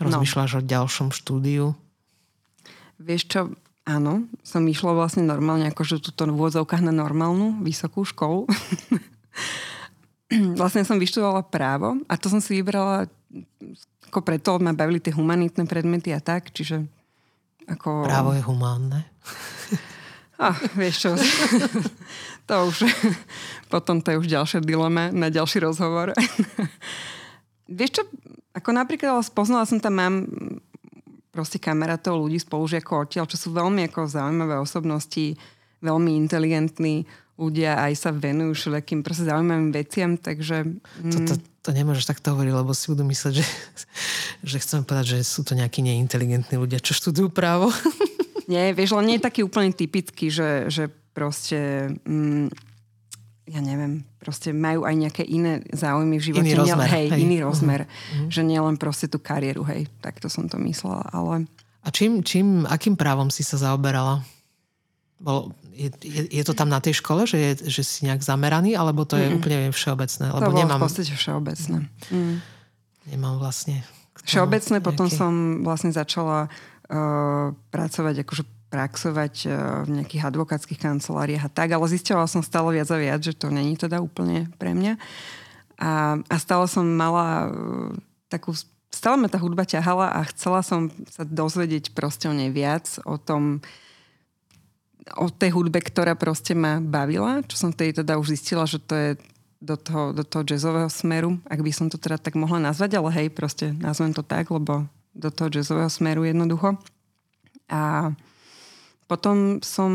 Rozmýšľaš 0.00 0.50
no. 0.56 0.58
o 0.58 0.60
ďalšom 0.64 1.08
štúdiu? 1.12 1.76
Vieš 3.02 3.22
čo, 3.26 3.40
áno, 3.82 4.30
som 4.46 4.62
išla 4.62 4.94
vlastne 4.94 5.26
normálne, 5.26 5.66
akože 5.68 5.98
túto 5.98 6.22
v 6.26 6.38
úvodzovkách 6.38 6.86
na 6.86 6.94
normálnu 6.94 7.60
vysokú 7.66 8.06
školu. 8.06 8.46
vlastne 10.58 10.86
som 10.86 10.96
vyštudovala 10.96 11.44
právo 11.44 12.00
a 12.08 12.16
to 12.16 12.32
som 12.32 12.40
si 12.40 12.56
vybrala 12.56 13.04
ako 14.12 14.20
preto 14.20 14.60
ma 14.60 14.76
bavili 14.76 15.00
tie 15.00 15.16
humanitné 15.16 15.64
predmety 15.64 16.12
a 16.12 16.20
tak, 16.20 16.52
čiže 16.52 16.84
ako... 17.64 18.04
Právo 18.04 18.36
je 18.36 18.44
humánne. 18.44 19.00
Ah, 20.42 20.58
vieš 20.74 21.06
čo, 21.06 21.10
to 22.50 22.54
už, 22.66 22.82
potom 23.70 24.02
to 24.02 24.10
je 24.10 24.18
už 24.18 24.26
ďalšia 24.26 24.58
dilema 24.58 25.14
na 25.14 25.30
ďalší 25.30 25.62
rozhovor. 25.62 26.18
vieš 27.70 27.90
čo, 27.94 28.02
ako 28.50 28.74
napríklad, 28.74 29.22
spoznala 29.22 29.70
som 29.70 29.78
tam, 29.78 29.94
mám 29.94 30.14
proste 31.32 31.56
kamarátov, 31.56 32.20
ľudí, 32.20 32.36
spolužiakov 32.38 33.08
odtiaľ, 33.08 33.24
čo 33.24 33.40
sú 33.40 33.48
veľmi 33.56 33.88
ako 33.88 34.04
zaujímavé 34.04 34.60
osobnosti, 34.60 35.34
veľmi 35.80 36.12
inteligentní 36.20 37.08
ľudia, 37.40 37.80
aj 37.80 37.92
sa 37.96 38.10
venujú 38.12 38.52
všelijakým 38.52 39.00
proste 39.00 39.26
zaujímavým 39.26 39.72
veciam, 39.72 40.20
takže... 40.20 40.68
Mm. 41.00 41.10
To, 41.10 41.18
to, 41.26 41.34
to 41.40 41.70
nemôžeš 41.72 42.04
takto 42.06 42.36
hovoriť, 42.36 42.52
lebo 42.52 42.70
si 42.76 42.92
budú 42.92 43.08
mysleť, 43.08 43.32
že, 43.40 43.46
že 44.44 44.56
chcem 44.60 44.84
povedať, 44.84 45.18
že 45.18 45.18
sú 45.24 45.40
to 45.42 45.56
nejakí 45.56 45.80
neinteligentní 45.80 46.60
ľudia, 46.60 46.84
čo 46.84 46.92
študujú 46.92 47.32
právo. 47.32 47.72
Nie, 48.52 48.76
vieš, 48.76 48.92
len 48.94 49.08
nie 49.08 49.16
je 49.16 49.26
taký 49.26 49.40
úplne 49.42 49.72
typický, 49.72 50.28
že, 50.28 50.68
že 50.68 50.92
proste... 51.16 51.88
Mm, 52.04 52.52
ja 53.52 53.60
neviem, 53.60 54.00
proste 54.16 54.48
majú 54.56 54.88
aj 54.88 54.94
nejaké 54.96 55.22
iné 55.28 55.60
záujmy 55.76 56.16
v 56.16 56.24
živote. 56.32 56.48
Iný 56.48 56.64
rozmer. 56.64 56.88
hej, 56.88 57.06
hej, 57.12 57.20
iný 57.20 57.36
rozmer. 57.44 57.80
Uh-huh. 57.84 58.28
Že 58.32 58.40
nielen 58.48 58.76
proste 58.80 59.12
tú 59.12 59.20
kariéru, 59.20 59.60
hej. 59.68 59.92
Tak 60.00 60.24
to 60.24 60.32
som 60.32 60.48
to 60.48 60.56
myslela, 60.64 61.04
ale... 61.12 61.44
A 61.84 61.92
čím, 61.92 62.24
čím, 62.24 62.64
akým 62.64 62.96
právom 62.96 63.28
si 63.28 63.44
sa 63.44 63.60
zaoberala? 63.60 64.24
Bol, 65.20 65.52
je, 65.76 65.92
je, 66.00 66.22
je 66.32 66.44
to 66.48 66.56
tam 66.56 66.72
na 66.72 66.80
tej 66.80 67.04
škole, 67.04 67.28
že, 67.28 67.36
je, 67.36 67.52
že 67.68 67.82
si 67.84 68.08
nejak 68.08 68.24
zameraný, 68.24 68.72
alebo 68.72 69.04
to 69.04 69.20
je 69.20 69.28
mm. 69.28 69.36
úplne 69.36 69.58
všeobecné? 69.68 70.26
Lebo 70.32 70.48
to 70.48 70.52
bolo 70.56 70.60
nemám, 70.64 70.80
v 70.80 70.84
podstate 70.88 71.12
všeobecné. 71.12 71.78
Mm. 72.08 72.34
Nemám 73.12 73.36
vlastne... 73.36 73.84
Všeobecné, 74.22 74.80
nejaký... 74.80 74.86
potom 74.86 75.06
som 75.12 75.32
vlastne 75.60 75.92
začala 75.92 76.48
uh, 76.48 77.52
pracovať 77.68 78.24
akože 78.24 78.42
praxovať 78.72 79.34
e, 79.44 79.48
v 79.84 79.88
nejakých 80.00 80.32
advokátskych 80.32 80.80
kanceláriách 80.80 81.44
a 81.44 81.52
tak, 81.52 81.76
ale 81.76 81.92
zistila 81.92 82.24
som 82.24 82.40
stále 82.40 82.72
viac 82.72 82.88
a 82.88 82.96
viac, 82.96 83.20
že 83.20 83.36
to 83.36 83.52
není 83.52 83.76
teda 83.76 84.00
úplne 84.00 84.48
pre 84.56 84.72
mňa. 84.72 84.96
A, 85.76 86.16
a 86.16 86.36
stále 86.40 86.64
som 86.64 86.88
mala 86.88 87.28
e, 87.28 87.48
takú, 88.32 88.56
stále 88.88 89.20
ma 89.20 89.28
tá 89.28 89.36
hudba 89.36 89.68
ťahala 89.68 90.16
a 90.16 90.24
chcela 90.32 90.64
som 90.64 90.88
sa 91.12 91.28
dozvedieť 91.28 91.92
proste 91.92 92.32
o 92.32 92.34
nej 92.34 92.48
viac, 92.48 92.88
o 93.04 93.20
tom, 93.20 93.60
o 95.20 95.28
tej 95.28 95.52
hudbe, 95.52 95.84
ktorá 95.84 96.16
proste 96.16 96.56
ma 96.56 96.80
bavila, 96.80 97.44
čo 97.44 97.60
som 97.60 97.76
tej 97.76 98.00
teda 98.00 98.16
už 98.16 98.32
zistila, 98.32 98.64
že 98.64 98.80
to 98.80 98.96
je 98.96 99.10
do 99.62 99.76
toho, 99.76 100.16
do 100.16 100.24
toho 100.24 100.42
jazzového 100.42 100.90
smeru, 100.90 101.38
ak 101.46 101.60
by 101.60 101.70
som 101.70 101.86
to 101.86 102.00
teda 102.00 102.18
tak 102.18 102.34
mohla 102.34 102.58
nazvať, 102.58 102.98
ale 102.98 103.12
hej, 103.14 103.28
proste 103.30 103.70
nazvem 103.76 104.10
to 104.10 104.24
tak, 104.24 104.50
lebo 104.50 104.88
do 105.12 105.28
toho 105.30 105.52
jazzového 105.52 105.92
smeru 105.92 106.24
jednoducho. 106.24 106.80
A 107.70 108.10
potom 109.12 109.60
som 109.60 109.92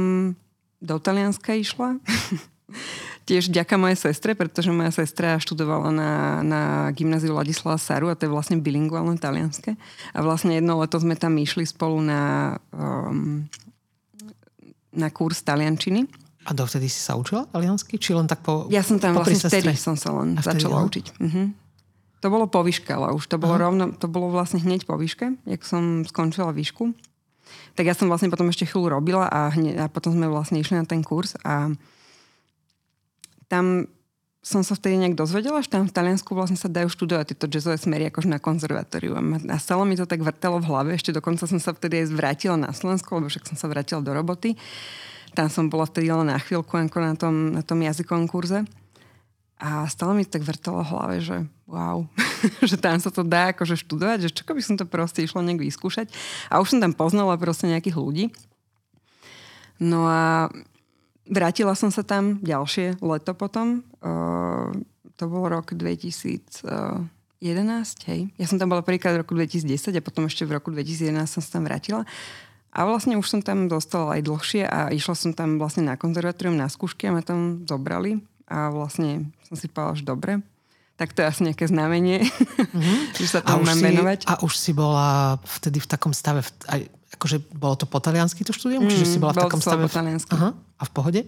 do 0.78 1.02
Talianska 1.02 1.58
išla. 1.58 1.98
Tiež 3.28 3.50
ďaká 3.50 3.76
mojej 3.76 3.98
sestre, 4.08 4.38
pretože 4.38 4.70
moja 4.70 4.94
sestra 4.94 5.42
študovala 5.42 5.90
na, 5.90 6.12
na 6.46 6.62
gymnáziu 6.94 7.34
Ladislava 7.34 7.82
Saru 7.82 8.08
a 8.08 8.16
to 8.16 8.30
je 8.30 8.32
vlastne 8.32 8.62
bilinguálne 8.62 9.18
talianské. 9.20 9.76
A 10.16 10.24
vlastne 10.24 10.56
jedno 10.56 10.80
leto 10.80 10.96
sme 11.02 11.18
tam 11.18 11.36
išli 11.36 11.68
spolu 11.68 12.00
na, 12.06 12.56
um, 12.72 13.44
na 14.96 15.10
kurz 15.12 15.44
taliančiny. 15.44 16.08
A 16.48 16.56
dovtedy 16.56 16.88
si 16.88 17.04
sa 17.04 17.20
učila 17.20 17.50
taliansky? 17.52 18.00
Či 18.00 18.16
len 18.16 18.30
tak 18.30 18.46
po 18.46 18.72
Ja 18.72 18.80
som 18.80 19.02
tam 19.02 19.20
vlastne 19.20 19.44
vtedy 19.44 19.76
som 19.76 20.00
sa 20.00 20.16
len 20.16 20.40
vtedy, 20.40 20.64
začala 20.64 20.80
no? 20.80 20.88
učiť. 20.88 21.06
Uh-huh. 21.20 21.52
To 22.24 22.28
bolo 22.32 22.48
po 22.48 22.64
výške, 22.64 22.96
ale 22.96 23.12
už 23.12 23.28
to 23.28 23.36
bolo, 23.36 23.60
rovno, 23.60 23.92
to 23.92 24.08
bolo 24.08 24.32
vlastne 24.32 24.64
hneď 24.64 24.88
po 24.88 24.96
výške, 24.96 25.36
jak 25.44 25.62
som 25.68 26.08
skončila 26.08 26.56
výšku 26.56 26.96
tak 27.78 27.86
ja 27.86 27.94
som 27.94 28.10
vlastne 28.10 28.32
potom 28.32 28.50
ešte 28.50 28.66
chvíľu 28.66 28.98
robila 28.98 29.30
a, 29.30 29.54
hne, 29.54 29.78
a 29.78 29.86
potom 29.88 30.16
sme 30.16 30.26
vlastne 30.32 30.58
išli 30.58 30.80
na 30.80 30.86
ten 30.88 31.06
kurz 31.06 31.38
a 31.46 31.72
tam 33.48 33.88
som 34.48 34.64
sa 34.64 34.80
vtedy 34.80 34.96
nejak 34.96 35.20
dozvedela, 35.20 35.60
že 35.60 35.68
tam 35.68 35.84
v 35.84 35.92
Taliansku 35.92 36.32
vlastne 36.32 36.56
sa 36.56 36.72
dajú 36.72 36.88
študovať 36.88 37.36
tieto 37.36 37.52
jazzové 37.52 37.76
smery 37.76 38.08
akože 38.08 38.32
na 38.32 38.40
konzervatóriu. 38.40 39.20
A 39.52 39.56
stále 39.60 39.84
mi 39.84 40.00
to 40.00 40.08
tak 40.08 40.24
vrtelo 40.24 40.64
v 40.64 40.72
hlave, 40.72 40.96
ešte 40.96 41.12
dokonca 41.12 41.44
som 41.44 41.60
sa 41.60 41.76
vtedy 41.76 42.08
aj 42.08 42.16
vrátila 42.16 42.56
na 42.56 42.72
Slovensku, 42.72 43.12
lebo 43.12 43.28
však 43.28 43.44
som 43.44 43.60
sa 43.60 43.68
vrátila 43.68 44.00
do 44.00 44.16
roboty. 44.16 44.56
Tam 45.36 45.52
som 45.52 45.68
bola 45.68 45.84
vtedy 45.84 46.08
len 46.08 46.32
na 46.32 46.40
chvíľku 46.40 46.80
na 46.80 47.20
tom, 47.20 47.60
na 47.60 47.62
tom 47.62 47.84
jazykovom 47.84 48.32
kurze. 48.32 48.64
A 49.58 49.90
stále 49.90 50.14
mi 50.14 50.22
tak 50.22 50.46
vrtelo 50.46 50.86
v 50.86 50.92
hlave, 50.94 51.16
že 51.18 51.38
wow, 51.66 52.06
že 52.70 52.78
tam 52.78 53.02
sa 53.02 53.10
to 53.10 53.26
dá 53.26 53.52
akože 53.52 53.74
študovať, 53.82 54.30
že 54.30 54.34
čo 54.34 54.46
by 54.46 54.62
som 54.62 54.78
to 54.78 54.86
proste 54.86 55.26
išla 55.26 55.42
nejak 55.42 55.66
vyskúšať. 55.66 56.14
A 56.54 56.62
už 56.62 56.78
som 56.78 56.80
tam 56.80 56.94
poznala 56.94 57.42
proste 57.42 57.66
nejakých 57.66 57.98
ľudí. 57.98 58.26
No 59.82 60.06
a 60.06 60.54
vrátila 61.26 61.74
som 61.74 61.90
sa 61.90 62.06
tam 62.06 62.38
ďalšie 62.42 63.02
leto 63.02 63.34
potom. 63.34 63.82
Uh, 64.02 64.74
to 65.18 65.26
bol 65.26 65.50
rok 65.50 65.74
2011, 65.74 67.10
hej. 68.06 68.30
Ja 68.38 68.46
som 68.46 68.62
tam 68.62 68.70
bola 68.70 68.86
prvýkrát 68.86 69.18
v 69.18 69.26
roku 69.26 69.34
2010 69.34 69.98
a 69.98 70.02
potom 70.06 70.30
ešte 70.30 70.46
v 70.46 70.54
roku 70.54 70.70
2011 70.70 71.26
som 71.26 71.42
sa 71.42 71.58
tam 71.58 71.66
vrátila. 71.66 72.06
A 72.78 72.86
vlastne 72.86 73.18
už 73.18 73.26
som 73.26 73.42
tam 73.42 73.66
dostala 73.66 74.22
aj 74.22 74.30
dlhšie 74.30 74.64
a 74.70 74.94
išla 74.94 75.18
som 75.18 75.32
tam 75.34 75.58
vlastne 75.58 75.82
na 75.90 75.98
konzervatórium 75.98 76.54
na 76.54 76.70
skúšky 76.70 77.10
a 77.10 77.18
ma 77.18 77.26
tam 77.26 77.66
zobrali. 77.66 78.22
A 78.48 78.72
vlastne 78.72 79.28
som 79.44 79.56
si 79.60 79.68
povedala, 79.68 80.00
že 80.00 80.06
dobre, 80.08 80.32
tak 80.98 81.14
to 81.14 81.22
je 81.22 81.28
asi 81.30 81.42
nejaké 81.46 81.70
znamenie, 81.70 82.26
mm-hmm. 82.26 82.98
že 83.22 83.28
sa 83.30 83.40
tomu 83.46 83.68
mám 83.68 83.78
venovať. 83.78 84.26
A 84.26 84.42
už 84.42 84.58
si 84.58 84.74
bola 84.74 85.38
vtedy 85.46 85.78
v 85.78 85.88
takom 85.88 86.16
stave, 86.16 86.42
aj, 86.72 86.90
akože 87.20 87.38
bolo 87.54 87.78
to 87.78 87.86
po 87.86 88.02
taliansky 88.02 88.42
to 88.42 88.56
štúdium? 88.56 88.88
Mm, 88.88 88.92
čiže 88.92 89.06
si 89.06 89.18
bola 89.22 89.38
v 89.38 89.46
takom 89.46 89.62
stave... 89.62 89.86
po 89.86 89.94
taliansky. 89.94 90.34
Aha, 90.34 90.58
a 90.58 90.84
v 90.84 90.92
pohode? 90.92 91.22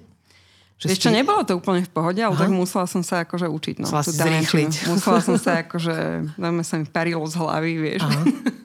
Že 0.80 0.86
Vieš 0.96 1.00
čo, 1.04 1.12
nebolo 1.12 1.44
to 1.44 1.60
úplne 1.60 1.84
v 1.84 1.92
pohode, 1.92 2.24
ale 2.24 2.32
Aha. 2.34 2.42
tak 2.48 2.52
musela 2.56 2.88
som 2.88 3.04
sa 3.04 3.28
akože 3.28 3.52
učiť. 3.52 3.76
No, 3.84 3.92
musela 3.92 4.04
si 4.08 4.16
zrýchliť. 4.16 4.74
Musela 4.88 5.20
som 5.20 5.36
sa 5.36 5.52
akože, 5.68 5.96
veľmi 6.40 6.64
sa 6.64 6.80
mi 6.80 6.88
parilo 6.88 7.28
z 7.28 7.36
hlavy, 7.36 7.74
vieš. 7.78 8.02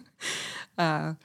a, 0.78 1.18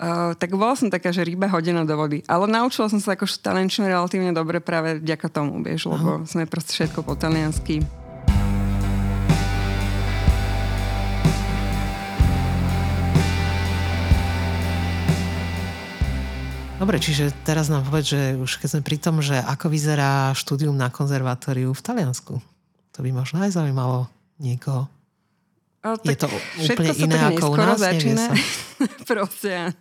Uh, 0.00 0.32
tak 0.40 0.56
bola 0.56 0.72
som 0.72 0.88
taká, 0.88 1.12
že 1.12 1.20
ryba 1.20 1.44
hodená 1.44 1.84
do 1.84 1.92
vody. 1.92 2.24
Ale 2.24 2.48
naučila 2.48 2.88
som 2.88 3.04
sa 3.04 3.12
akože 3.12 3.44
talenčinu 3.44 3.84
relatívne 3.84 4.32
dobre 4.32 4.56
práve 4.56 4.96
vďaka 4.96 5.28
tomu, 5.28 5.60
vieš, 5.60 5.92
lebo 5.92 6.24
Aha. 6.24 6.24
sme 6.24 6.48
proste 6.48 6.72
všetko 6.72 7.04
po 7.04 7.20
taliansky. 7.20 7.84
Dobre, 16.80 16.96
čiže 16.96 17.36
teraz 17.44 17.68
nám 17.68 17.84
povedz, 17.84 18.16
že 18.16 18.40
už 18.40 18.56
keď 18.56 18.68
sme 18.72 18.80
pri 18.80 18.96
tom, 18.96 19.20
že 19.20 19.36
ako 19.36 19.68
vyzerá 19.68 20.32
štúdium 20.32 20.80
na 20.80 20.88
konzervatóriu 20.88 21.76
v 21.76 21.84
Taliansku. 21.84 22.40
To 22.96 22.98
by 23.04 23.12
možno 23.12 23.44
aj 23.44 23.52
zaujímalo 23.52 24.08
niekoho. 24.40 24.88
Ale 25.80 25.96
je 26.04 26.18
to 26.20 26.28
úplne 26.60 26.92
iné 26.92 27.18
ako 27.32 27.44
u 27.52 27.56
nás? 27.56 27.80
Začína. 27.80 28.36
Proste. 29.10 29.72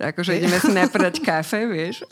Akože 0.00 0.40
ideme 0.40 0.56
si 0.58 0.72
najprv 0.72 1.20
kafe, 1.20 1.68
vieš. 1.68 2.02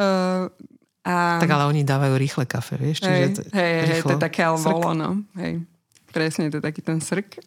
uh, 0.00 0.48
a... 1.12 1.14
Tak 1.38 1.50
ale 1.52 1.64
oni 1.68 1.84
dávajú 1.84 2.16
rýchle 2.16 2.44
kafe, 2.48 2.80
vieš? 2.80 3.04
Čiže 3.04 3.12
hej, 3.12 3.28
to, 3.36 3.40
hej, 3.54 3.74
hej, 3.84 4.00
to 4.02 4.14
je 4.16 4.24
také 4.24 4.40
alvolo, 4.42 4.96
no. 4.96 5.20
Hej. 5.36 5.62
Presne, 6.08 6.48
to 6.48 6.58
je 6.58 6.64
taký 6.64 6.80
ten 6.80 6.98
srk. 6.98 7.28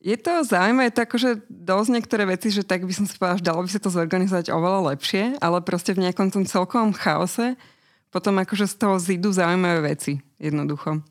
Je 0.00 0.16
to 0.16 0.32
zaujímavé, 0.48 0.88
je 0.88 0.96
to 0.96 1.04
akože 1.04 1.30
dosť 1.52 1.88
niektoré 1.92 2.24
veci, 2.24 2.48
že 2.48 2.64
tak 2.64 2.88
by 2.88 2.92
som 2.96 3.04
si 3.04 3.20
povedala, 3.20 3.36
že 3.36 3.44
dalo 3.44 3.60
by 3.60 3.68
sa 3.68 3.84
to 3.84 3.92
zorganizovať 3.92 4.48
oveľa 4.48 4.96
lepšie, 4.96 5.36
ale 5.44 5.60
proste 5.60 5.92
v 5.92 6.08
nejakom 6.08 6.32
tom 6.32 6.48
celkovom 6.48 6.96
chaose 6.96 7.52
potom 8.08 8.40
akože 8.40 8.64
z 8.64 8.74
toho 8.80 8.96
zídu 8.96 9.28
zaujímavé 9.28 9.92
veci, 9.92 10.24
jednoducho. 10.40 11.04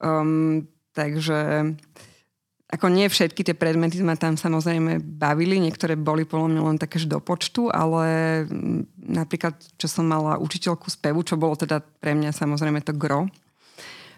Um, 0.00 0.66
takže 0.96 1.70
ako 2.70 2.86
nie 2.86 3.10
všetky 3.10 3.42
tie 3.42 3.58
predmety 3.58 3.98
ma 4.06 4.14
tam 4.14 4.38
samozrejme 4.38 5.02
bavili, 5.02 5.58
niektoré 5.58 5.98
boli 5.98 6.22
podľa 6.22 6.48
mňa 6.54 6.62
len 6.70 6.78
také 6.78 7.02
do 7.02 7.18
počtu, 7.18 7.66
ale 7.66 8.46
napríklad, 8.94 9.58
čo 9.74 9.90
som 9.90 10.06
mala 10.06 10.38
učiteľku 10.38 10.86
spevu, 10.86 11.26
čo 11.26 11.34
bolo 11.34 11.58
teda 11.58 11.82
pre 11.82 12.14
mňa 12.14 12.30
samozrejme 12.30 12.78
to 12.86 12.94
gro, 12.94 13.26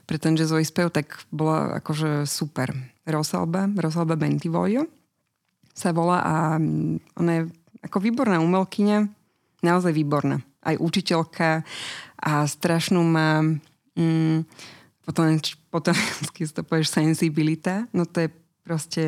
pre 0.04 0.20
ten 0.20 0.36
jazzový 0.36 0.68
spev, 0.68 0.92
tak 0.92 1.16
bola 1.32 1.80
akože 1.80 2.28
super. 2.28 2.76
Rosalba, 3.08 3.72
Rosalba 3.72 4.20
Bentivojo 4.20 4.84
sa 5.72 5.96
volá 5.96 6.20
a 6.20 6.36
mm, 6.60 7.16
ona 7.18 7.32
je 7.32 7.42
ako 7.82 7.98
výborná 8.04 8.36
umelkyňa, 8.44 9.08
naozaj 9.64 9.96
výborná. 9.96 10.44
Aj 10.60 10.76
učiteľka 10.76 11.64
a 12.20 12.32
strašnú 12.46 13.00
má 13.02 13.42
mm, 13.98 14.46
potom, 15.02 15.36
potom 15.70 15.94
keď 16.34 16.60
to 16.60 16.62
povieš 16.62 16.94
sensibilita, 16.94 17.90
no 17.90 18.06
to 18.06 18.26
je 18.26 18.28
proste 18.62 19.02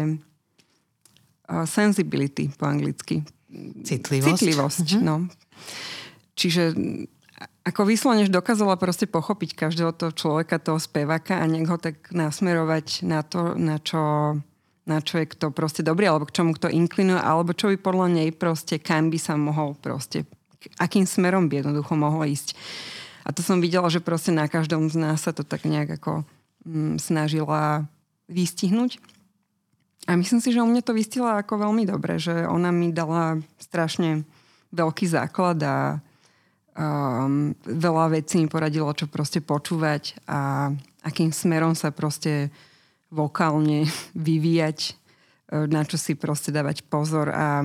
uh, 1.48 1.64
sensibility 1.64 2.50
po 2.50 2.66
anglicky. 2.66 3.22
Citlivosť. 3.86 4.34
Citlivosť, 4.34 4.86
mm-hmm. 4.98 5.04
no. 5.06 5.30
Čiže 6.34 6.74
ako 7.64 7.88
vyslaneš 7.88 8.28
dokázala 8.28 8.76
proste 8.76 9.08
pochopiť 9.08 9.56
každého 9.56 9.96
toho 9.96 10.12
človeka, 10.12 10.60
toho 10.60 10.76
speváka 10.76 11.40
a 11.40 11.48
nech 11.48 11.64
ho 11.64 11.80
tak 11.80 12.12
nasmerovať 12.12 13.06
na 13.08 13.24
to, 13.24 13.56
na 13.56 13.80
čo, 13.80 14.36
na 14.84 14.98
čo 15.00 15.14
je 15.22 15.26
kto 15.32 15.48
proste 15.50 15.80
dobrý, 15.80 16.12
alebo 16.12 16.28
k 16.28 16.36
čomu 16.36 16.52
kto 16.52 16.68
inklinuje, 16.68 17.18
alebo 17.18 17.56
čo 17.56 17.72
by 17.72 17.76
podľa 17.80 18.08
nej 18.20 18.28
proste, 18.36 18.76
kam 18.82 19.08
by 19.08 19.18
sa 19.18 19.34
mohol 19.40 19.72
proste, 19.80 20.28
akým 20.76 21.08
smerom 21.08 21.48
by 21.48 21.64
jednoducho 21.64 21.94
mohol 21.96 22.28
ísť. 22.28 22.52
A 23.24 23.32
to 23.32 23.40
som 23.40 23.58
videla, 23.58 23.88
že 23.88 24.04
proste 24.04 24.30
na 24.30 24.44
každom 24.44 24.92
z 24.92 25.00
nás 25.00 25.24
sa 25.24 25.32
to 25.32 25.42
tak 25.42 25.64
nejak 25.64 25.96
ako 25.96 26.28
mm, 26.68 27.00
snažila 27.00 27.88
vystihnúť. 28.28 29.00
A 30.04 30.20
myslím 30.20 30.44
si, 30.44 30.52
že 30.52 30.60
u 30.60 30.68
mňa 30.68 30.84
to 30.84 30.92
vystihla 30.92 31.40
ako 31.40 31.64
veľmi 31.64 31.88
dobre, 31.88 32.20
že 32.20 32.44
ona 32.44 32.68
mi 32.68 32.92
dala 32.92 33.40
strašne 33.56 34.28
veľký 34.76 35.08
základ 35.08 35.56
a 35.64 35.76
um, 36.76 37.56
veľa 37.64 38.20
vecí 38.20 38.36
mi 38.36 38.48
poradila, 38.52 38.92
čo 38.92 39.08
proste 39.08 39.40
počúvať 39.40 40.20
a 40.28 40.68
akým 41.00 41.32
smerom 41.32 41.72
sa 41.72 41.88
proste 41.88 42.52
vokálne 43.08 43.88
vyvíjať, 44.28 44.78
e, 44.84 44.92
na 45.72 45.88
čo 45.88 45.96
si 45.96 46.12
proste 46.12 46.52
dávať 46.52 46.84
pozor. 46.84 47.32
A, 47.32 47.64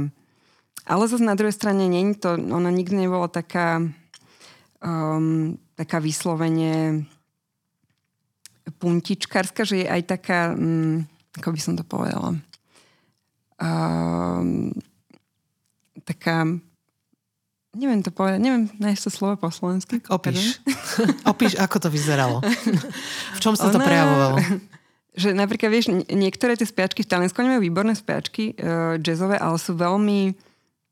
ale 0.88 1.04
zase 1.12 1.28
na 1.28 1.36
druhej 1.36 1.56
strane 1.56 1.91
nie 1.91 2.15
to, 2.15 2.39
ona 2.39 2.72
nikdy 2.72 3.10
nebola 3.10 3.28
taká 3.28 3.84
um, 4.84 5.56
taká 5.76 6.00
vyslovene 6.00 7.06
puntičkárska, 8.80 9.65
že 9.65 9.84
je 9.84 9.88
aj 9.88 10.02
taká, 10.08 10.54
um, 10.54 11.04
ako 11.36 11.50
by 11.56 11.60
som 11.60 11.74
to 11.76 11.84
povedala, 11.84 12.38
um, 13.60 14.72
taká 16.04 16.46
Neviem 17.70 18.02
to 18.02 18.10
povedať, 18.10 18.42
neviem 18.42 18.65
nájsť 18.82 19.02
to 19.06 19.12
slovo 19.13 19.38
po 19.38 19.54
slovensky. 19.54 20.02
Opíš. 20.10 20.58
Opíš, 21.32 21.54
ako 21.62 21.86
to 21.86 21.89
vyzeralo. 21.94 22.42
V 23.38 23.39
čom 23.39 23.54
sa 23.54 23.70
Ona, 23.70 23.78
to 23.78 23.80
prejavovalo? 23.86 24.38
Že 25.22 25.38
napríklad, 25.38 25.70
vieš, 25.70 25.94
niektoré 26.10 26.58
tie 26.58 26.65
spiačky 26.65 27.06
v 27.06 27.12
Taliansku 27.13 27.38
nemajú 27.38 27.62
výborné 27.62 27.94
spiačky 27.94 28.58
uh, 28.58 28.98
jazzové, 28.98 29.38
ale 29.38 29.62
sú 29.62 29.78
veľmi, 29.78 30.34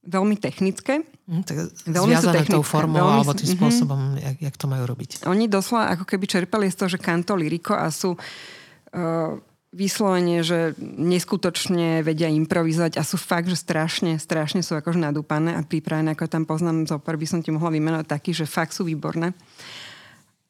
veľmi 0.06 0.36
technické. 0.38 1.02
Mm, 1.27 1.43
tak 1.43 1.55
veľmi 1.83 2.15
zviazané 2.15 2.47
tou 2.47 2.63
formou 2.63 3.03
veľmi, 3.03 3.15
alebo 3.19 3.35
tým 3.35 3.51
mm-hmm. 3.51 3.59
spôsobom, 3.59 3.99
jak, 4.15 4.37
jak 4.47 4.55
to 4.55 4.65
majú 4.71 4.83
robiť. 4.87 5.27
Oni 5.27 5.51
doslova 5.51 5.91
ako 5.91 6.07
keby 6.07 6.23
čerpali 6.23 6.71
z 6.71 6.79
toho, 6.79 6.89
že 6.95 7.03
kanto 7.03 7.35
liriko 7.35 7.75
a 7.75 7.91
sú 7.91 8.15
uh, 8.15 9.35
vyslovene, 9.75 10.39
že 10.39 10.71
neskutočne 10.79 11.99
vedia 11.99 12.31
improvizovať 12.31 12.95
a 12.95 13.03
sú 13.03 13.19
fakt, 13.19 13.51
že 13.51 13.59
strašne, 13.59 14.15
strašne 14.15 14.63
sú 14.63 14.79
akože 14.79 15.03
nadúpané 15.03 15.59
a 15.59 15.67
pripravené, 15.67 16.15
ako 16.15 16.31
tam 16.31 16.47
poznám 16.47 16.87
zopár, 16.87 17.19
by 17.19 17.27
som 17.27 17.43
ti 17.43 17.51
mohla 17.51 17.75
vymenovať 17.75 18.07
taký, 18.07 18.31
že 18.31 18.47
fakt 18.47 18.71
sú 18.71 18.87
výborné. 18.87 19.35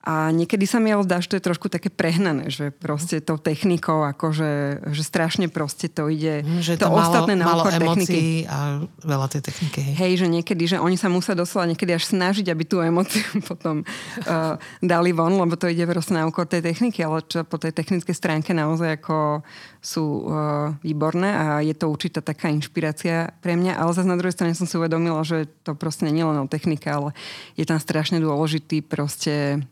A 0.07 0.31
niekedy 0.31 0.63
sa 0.63 0.79
mi 0.79 0.87
ale 0.87 1.03
zdá, 1.03 1.19
že 1.19 1.35
to 1.35 1.35
je 1.35 1.47
trošku 1.51 1.67
také 1.67 1.91
prehnané, 1.91 2.47
že 2.47 2.71
proste 2.71 3.19
tou 3.19 3.35
technikou, 3.35 4.07
akože 4.07 4.79
že 4.95 5.03
strašne 5.03 5.51
proste 5.51 5.91
to 5.91 6.07
ide. 6.07 6.47
Mm, 6.47 6.63
že 6.63 6.79
to, 6.79 6.87
to 6.87 6.95
ostatné 6.95 7.35
na 7.35 7.43
málo 7.43 7.67
techniky. 7.67 8.47
a 8.47 8.87
veľa 9.03 9.27
tej 9.27 9.41
techniky. 9.43 9.79
Hej. 9.83 9.93
hej, 9.99 10.13
že 10.23 10.27
niekedy, 10.31 10.63
že 10.63 10.77
oni 10.79 10.95
sa 10.95 11.11
musia 11.11 11.35
doslova 11.35 11.67
niekedy 11.67 11.91
až 11.91 12.07
snažiť, 12.07 12.47
aby 12.47 12.63
tú 12.63 12.79
emociu 12.79 13.25
potom 13.51 13.83
uh, 13.83 14.55
dali 14.79 15.11
von, 15.11 15.35
lebo 15.35 15.59
to 15.59 15.67
ide 15.67 15.83
proste 15.83 16.15
na 16.15 16.23
úkor 16.23 16.47
tej 16.47 16.63
techniky, 16.63 17.03
ale 17.03 17.27
čo 17.27 17.43
po 17.43 17.59
tej 17.59 17.75
technickej 17.75 18.15
stránke 18.15 18.55
naozaj 18.55 19.03
ako 19.03 19.43
sú 19.83 20.23
uh, 20.23 20.71
výborné 20.87 21.35
a 21.35 21.45
je 21.59 21.75
to 21.75 21.91
určitá 21.91 22.23
taká 22.23 22.47
inšpirácia 22.47 23.35
pre 23.43 23.59
mňa, 23.59 23.75
ale 23.75 23.91
zase 23.91 24.07
na 24.07 24.15
druhej 24.15 24.35
strane 24.39 24.55
som 24.55 24.63
si 24.63 24.79
uvedomila, 24.79 25.19
že 25.27 25.51
to 25.67 25.75
proste 25.75 26.07
nie 26.07 26.23
je 26.23 26.29
len 26.31 26.39
o 26.39 26.47
technike, 26.47 26.87
ale 26.87 27.11
je 27.59 27.67
tam 27.67 27.75
strašne 27.75 28.23
dôležitý 28.23 28.79
proste 28.87 29.67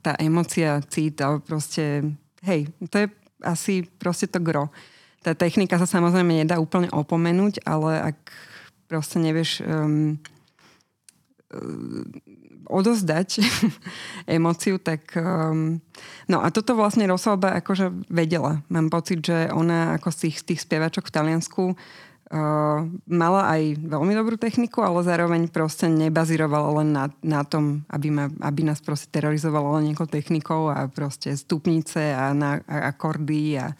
tá 0.00 0.16
emocia, 0.18 0.80
cít 0.88 1.20
a 1.20 1.38
proste, 1.38 2.04
hej, 2.42 2.68
to 2.88 2.96
je 2.98 3.06
asi 3.44 3.88
proste 4.00 4.28
to 4.28 4.40
gro. 4.40 4.68
Tá 5.20 5.36
technika 5.36 5.76
sa 5.76 5.84
samozrejme 5.84 6.44
nedá 6.44 6.56
úplne 6.56 6.88
opomenúť, 6.92 7.64
ale 7.68 8.12
ak 8.12 8.18
proste 8.88 9.20
nevieš 9.20 9.60
um, 9.64 10.16
odozdať 12.70 13.42
emociu, 14.38 14.78
tak... 14.80 15.12
Um, 15.18 15.82
no 16.30 16.40
a 16.40 16.48
toto 16.54 16.78
vlastne 16.78 17.04
Rosalba 17.10 17.58
akože 17.60 17.90
vedela. 18.08 18.62
Mám 18.70 18.88
pocit, 18.88 19.20
že 19.20 19.50
ona 19.52 19.98
ako 19.98 20.08
z 20.14 20.16
tých, 20.26 20.36
tých 20.46 20.60
spievačok 20.64 21.10
v 21.10 21.14
Taliansku 21.14 21.64
Uh, 22.30 22.86
mala 23.10 23.50
aj 23.50 23.74
veľmi 23.82 24.14
dobrú 24.14 24.38
techniku, 24.38 24.86
ale 24.86 25.02
zároveň 25.02 25.50
proste 25.50 25.90
nebazírovala 25.90 26.78
len 26.78 26.94
na, 26.94 27.10
na 27.26 27.42
tom, 27.42 27.82
aby, 27.90 28.06
ma, 28.06 28.30
aby 28.46 28.62
nás 28.62 28.78
proste 28.78 29.10
terorizovala 29.10 29.82
len 29.82 29.90
nejakou 29.90 30.06
technikou 30.06 30.70
a 30.70 30.86
proste 30.86 31.34
stupnice 31.34 32.14
a, 32.14 32.30
na, 32.30 32.62
a 32.70 32.94
akordy. 32.94 33.58
A, 33.58 33.74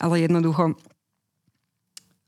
ale 0.00 0.24
jednoducho 0.24 0.72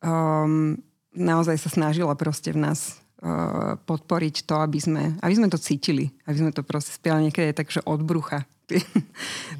um, 0.05 0.77
naozaj 1.16 1.64
sa 1.64 1.81
snažila 1.81 2.12
proste 2.12 2.53
v 2.53 2.68
nás 2.68 3.01
uh, 3.25 3.81
podporiť 3.88 4.45
to, 4.45 4.61
aby 4.61 4.85
sme, 4.85 5.16
aby 5.16 5.33
sme 5.33 5.49
to 5.49 5.57
cítili. 5.57 6.12
Aby 6.29 6.45
sme 6.45 6.53
to 6.53 6.61
proste 6.61 6.92
spievali 6.92 7.33
niekedy 7.33 7.57
tak, 7.57 7.73
že 7.73 7.81
od 7.88 8.05
brucha. 8.05 8.45
Tie, 8.68 8.85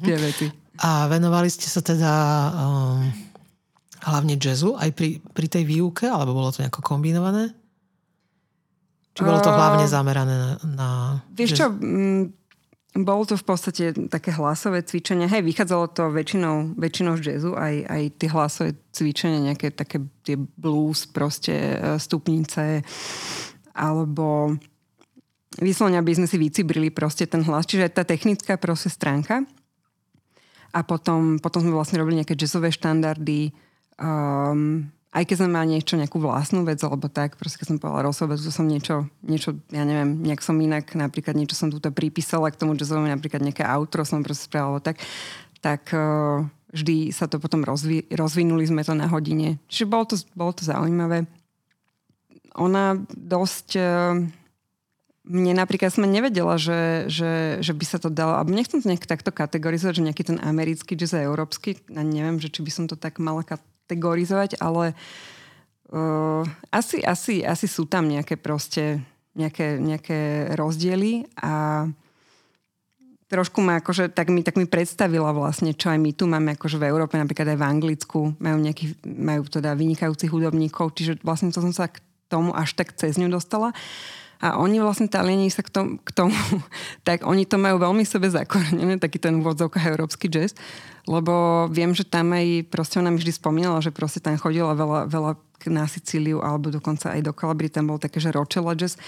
tie 0.05 0.15
vety. 0.21 0.53
A 0.85 1.09
venovali 1.09 1.49
ste 1.49 1.65
sa 1.65 1.81
teda... 1.81 2.13
Um 2.61 3.32
hlavne 4.03 4.35
jazzu 4.35 4.75
aj 4.75 4.91
pri, 4.91 5.23
pri 5.33 5.47
tej 5.47 5.63
výuke, 5.63 6.05
alebo 6.07 6.35
bolo 6.35 6.51
to 6.51 6.61
nejako 6.61 6.83
kombinované? 6.83 7.55
Či 9.13 9.21
bolo 9.21 9.39
to 9.39 9.53
hlavne 9.53 9.85
zamerané 9.85 10.35
na... 10.35 10.49
na 10.65 10.89
Vieš 11.31 11.49
jazz? 11.53 11.59
čo, 11.61 11.65
m, 11.69 11.85
mm, 11.85 12.23
bolo 12.93 13.25
to 13.25 13.33
v 13.33 13.45
podstate 13.45 13.83
také 14.09 14.29
hlasové 14.37 14.85
cvičenie. 14.85 15.25
Hej, 15.25 15.41
vychádzalo 15.41 15.89
to 15.93 16.13
väčšinou, 16.13 16.77
väčšinou 16.77 17.17
z 17.17 17.21
jazzu, 17.25 17.57
aj, 17.57 17.75
aj 17.89 18.03
tie 18.21 18.29
hlasové 18.29 18.69
cvičenia, 18.93 19.53
nejaké 19.53 19.73
také 19.73 19.97
tie 20.21 20.37
blues, 20.37 21.09
proste 21.09 21.53
e, 21.53 21.77
stupnice, 21.97 22.85
alebo 23.73 24.53
vyslovene, 25.57 25.97
aby 25.97 26.13
sme 26.17 26.29
si 26.29 26.37
vycibrili 26.37 26.93
proste 26.93 27.25
ten 27.25 27.41
hlas. 27.45 27.65
Čiže 27.65 27.93
tá 27.93 28.05
technická 28.05 28.61
proste 28.61 28.93
stránka. 28.93 29.41
A 30.73 30.81
potom, 30.81 31.37
potom 31.37 31.65
sme 31.65 31.73
vlastne 31.73 32.01
robili 32.01 32.21
nejaké 32.21 32.33
jazzové 32.33 32.73
štandardy, 32.73 33.53
Um, 33.97 34.89
aj 35.13 35.29
keď 35.29 35.45
som 35.45 35.53
mala 35.53 35.69
niečo, 35.69 35.93
nejakú 35.93 36.17
vlastnú 36.17 36.65
vec, 36.65 36.81
alebo 36.81 37.05
tak, 37.05 37.37
proste 37.37 37.61
keď 37.61 37.67
som 37.69 37.77
povedala 37.77 38.09
Rosobe, 38.09 38.33
to 38.33 38.49
som 38.49 38.65
niečo, 38.65 39.05
niečo, 39.21 39.53
ja 39.69 39.85
neviem, 39.85 40.25
nejak 40.25 40.41
som 40.41 40.57
inak, 40.57 40.89
napríklad 40.97 41.37
niečo 41.37 41.53
som 41.53 41.69
túto 41.69 41.93
pripísala 41.93 42.49
k 42.49 42.57
tomu 42.57 42.73
jazzovému, 42.73 43.13
napríklad 43.13 43.45
nejaké 43.45 43.61
outro 43.61 44.01
som 44.09 44.25
proste 44.25 44.49
spravila, 44.49 44.81
tak, 44.81 44.97
tak 45.61 45.93
uh, 45.93 46.41
vždy 46.73 47.13
sa 47.13 47.29
to 47.29 47.37
potom 47.37 47.61
rozvi, 47.61 48.09
rozvinuli 48.09 48.65
sme 48.65 48.81
to 48.81 48.97
na 48.97 49.05
hodine. 49.05 49.61
Čiže 49.69 49.85
bolo 49.85 50.09
to, 50.09 50.17
bolo 50.33 50.51
to 50.57 50.65
zaujímavé. 50.65 51.29
Ona 52.57 52.97
dosť... 53.13 53.69
Uh, 53.77 54.25
mne 55.23 55.55
napríklad 55.55 55.87
som 55.87 56.03
nevedela, 56.03 56.59
že, 56.59 57.07
že, 57.07 57.63
že 57.63 57.71
by 57.71 57.85
sa 57.87 57.95
to 57.95 58.11
dalo, 58.11 58.35
alebo 58.35 58.51
nechcem 58.51 58.83
to 58.83 58.91
nejak 58.91 59.07
takto 59.07 59.31
kategorizovať, 59.31 59.93
že 59.95 60.05
nejaký 60.11 60.23
ten 60.27 60.37
americký 60.43 60.99
jazz 60.99 61.15
a 61.15 61.23
európsky, 61.23 61.79
a 61.95 62.03
neviem, 62.03 62.43
že 62.43 62.51
či 62.51 62.59
by 62.59 62.71
som 62.73 62.85
to 62.91 62.99
tak 62.99 63.23
mala 63.23 63.39
kategorizovať, 63.93 64.57
ale 64.57 64.97
uh, 65.93 66.41
asi, 66.73 67.05
asi, 67.05 67.45
asi 67.45 67.69
sú 67.69 67.85
tam 67.85 68.09
nejaké 68.09 68.41
proste 68.41 69.05
nejaké, 69.33 69.81
nejaké 69.81 70.53
rozdiely 70.53 71.25
a 71.41 71.85
trošku 73.29 73.65
ma 73.65 73.81
akože, 73.81 74.13
tak 74.13 74.29
mi, 74.29 74.45
tak 74.45 74.61
mi 74.61 74.69
predstavila 74.69 75.33
vlastne, 75.33 75.73
čo 75.73 75.89
aj 75.89 75.97
my 75.97 76.11
tu 76.13 76.29
máme 76.29 76.53
akože 76.53 76.77
v 76.77 76.85
Európe, 76.85 77.17
napríklad 77.17 77.49
aj 77.49 77.57
v 77.57 77.65
Anglicku, 77.65 78.19
majú, 78.37 78.57
nejaký, 78.61 78.93
majú 79.05 79.41
teda 79.49 79.73
vynikajúcich 79.73 80.29
hudobníkov, 80.29 80.93
čiže 80.93 81.17
vlastne 81.25 81.49
to 81.49 81.65
som 81.65 81.73
sa 81.73 81.89
k 81.89 81.97
tomu 82.29 82.53
až 82.53 82.77
tak 82.77 82.93
cez 82.93 83.17
ňu 83.17 83.33
dostala. 83.33 83.73
A 84.43 84.59
oni 84.59 84.83
vlastne 84.83 85.07
Taliani 85.07 85.47
sa 85.47 85.63
k 85.63 85.71
tomu, 85.71 86.03
k 86.03 86.11
tomu 86.11 86.35
tak 87.07 87.23
oni 87.23 87.47
to 87.47 87.55
majú 87.55 87.79
veľmi 87.79 88.03
sebe 88.03 88.27
zakorenené, 88.27 88.99
taký 88.99 89.15
ten 89.23 89.39
vodzovka 89.39 89.79
európsky 89.79 90.27
jazz, 90.27 90.51
lebo 91.07 91.65
viem, 91.71 91.95
že 91.95 92.03
tam 92.03 92.35
aj, 92.35 92.67
proste 92.67 92.99
ona 92.99 93.07
mi 93.07 93.23
vždy 93.23 93.39
spomínala, 93.39 93.79
že 93.79 93.95
proste 93.95 94.19
tam 94.19 94.35
chodila 94.35 94.75
veľa, 94.75 95.07
veľa 95.07 95.31
na 95.71 95.87
Sicíliu 95.87 96.43
alebo 96.43 96.67
dokonca 96.67 97.15
aj 97.15 97.23
do 97.23 97.31
Kalabry, 97.31 97.71
tam 97.71 97.87
bol 97.87 97.95
také, 97.95 98.19
že 98.19 98.35
Rochella 98.35 98.75
Jazz. 98.75 98.99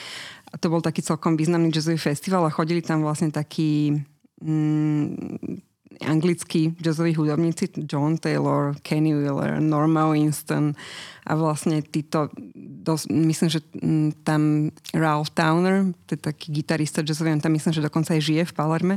A 0.47 0.55
to 0.55 0.71
bol 0.71 0.79
taký 0.79 1.03
celkom 1.03 1.35
významný 1.35 1.67
jazzový 1.67 1.99
festival 1.99 2.47
a 2.47 2.55
chodili 2.55 2.79
tam 2.79 3.03
vlastne 3.03 3.27
takí 3.27 3.91
mm, 4.39 5.74
anglickí 6.01 6.75
jazzoví 6.81 7.15
hudobníci, 7.15 7.69
John 7.91 8.17
Taylor, 8.17 8.75
Kenny 8.81 9.13
Wheeler, 9.13 9.61
Norma 9.61 10.11
Winston 10.11 10.73
a 11.25 11.33
vlastne 11.33 11.81
títo, 11.81 12.29
dos, 12.55 13.09
myslím, 13.09 13.49
že 13.49 13.59
mm, 13.81 14.21
tam 14.21 14.69
Ralph 14.93 15.33
Towner, 15.33 15.89
to 16.05 16.13
je 16.13 16.21
taký 16.21 16.47
gitarista 16.51 17.01
jazzový, 17.01 17.33
on 17.33 17.41
tam 17.41 17.53
myslím, 17.57 17.73
že 17.73 17.85
dokonca 17.85 18.13
aj 18.13 18.21
žije 18.21 18.43
v 18.45 18.53
Palerme. 18.53 18.95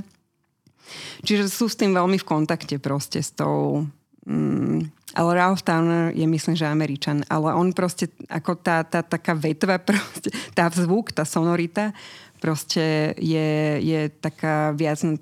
Čiže 1.25 1.49
sú 1.49 1.69
s 1.69 1.77
tým 1.77 1.93
veľmi 1.93 2.17
v 2.21 2.29
kontakte 2.29 2.77
proste 2.81 3.21
s 3.21 3.33
tou... 3.33 3.89
Mm, 4.29 4.93
ale 5.17 5.31
Ralph 5.41 5.65
Towner 5.65 6.13
je 6.13 6.29
myslím, 6.29 6.53
že 6.53 6.69
Američan, 6.69 7.25
ale 7.33 7.57
on 7.57 7.73
proste 7.73 8.13
ako 8.29 8.61
tá, 8.61 8.85
tá 8.85 9.01
taká 9.01 9.33
vetva, 9.33 9.81
proste, 9.89 10.29
tá 10.53 10.69
zvuk, 10.69 11.17
tá 11.17 11.25
sonorita 11.25 11.97
proste 12.38 13.14
je, 13.18 13.51
je 13.83 14.01
taká 14.09 14.72
viac 14.72 15.03
na, 15.03 15.14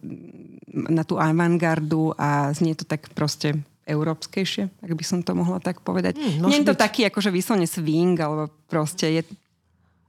na 0.93 1.03
tú 1.03 1.17
avantgardu 1.17 2.13
a 2.17 2.53
znie 2.53 2.77
to 2.77 2.85
tak 2.85 3.09
proste 3.17 3.57
európskejšie, 3.87 4.67
ak 4.83 4.93
by 4.93 5.05
som 5.07 5.23
to 5.23 5.33
mohla 5.33 5.63
tak 5.63 5.81
povedať. 5.81 6.19
Mm, 6.19 6.51
Nie 6.51 6.59
je 6.61 6.69
to 6.69 6.75
byť... 6.75 6.83
taký 6.83 7.01
akože 7.07 7.31
vyslovene 7.31 7.71
swing, 7.71 8.19
alebo 8.19 8.51
proste 8.67 9.07
je... 9.15 9.23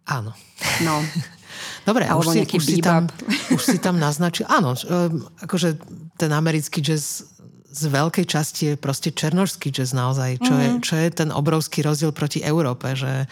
Áno. 0.09 0.33
No. 0.81 1.01
Dobre, 1.89 2.05
Alebo 2.05 2.27
už 2.27 2.35
si, 2.35 2.39
už, 2.43 2.63
si 2.63 2.77
tam, 2.83 3.07
už 3.55 3.61
si 3.63 3.77
tam 3.79 3.95
naznačil. 4.01 4.49
Áno, 4.49 4.75
akože 5.41 5.77
ten 6.19 6.31
americký 6.33 6.83
jazz 6.83 7.23
z 7.77 7.83
veľkej 7.93 8.25
časti 8.25 8.63
je 8.73 8.75
proste 8.75 9.13
černožský 9.13 9.69
jazz 9.69 9.93
naozaj, 9.93 10.41
čo, 10.41 10.53
mm-hmm. 10.57 10.65
je, 10.65 10.69
Mhm. 10.73 10.81
čo 10.81 10.93
je 10.97 11.07
ten 11.13 11.29
obrovský 11.29 11.85
rozdiel 11.85 12.09
proti 12.09 12.41
Európe, 12.41 12.97
že 12.97 13.29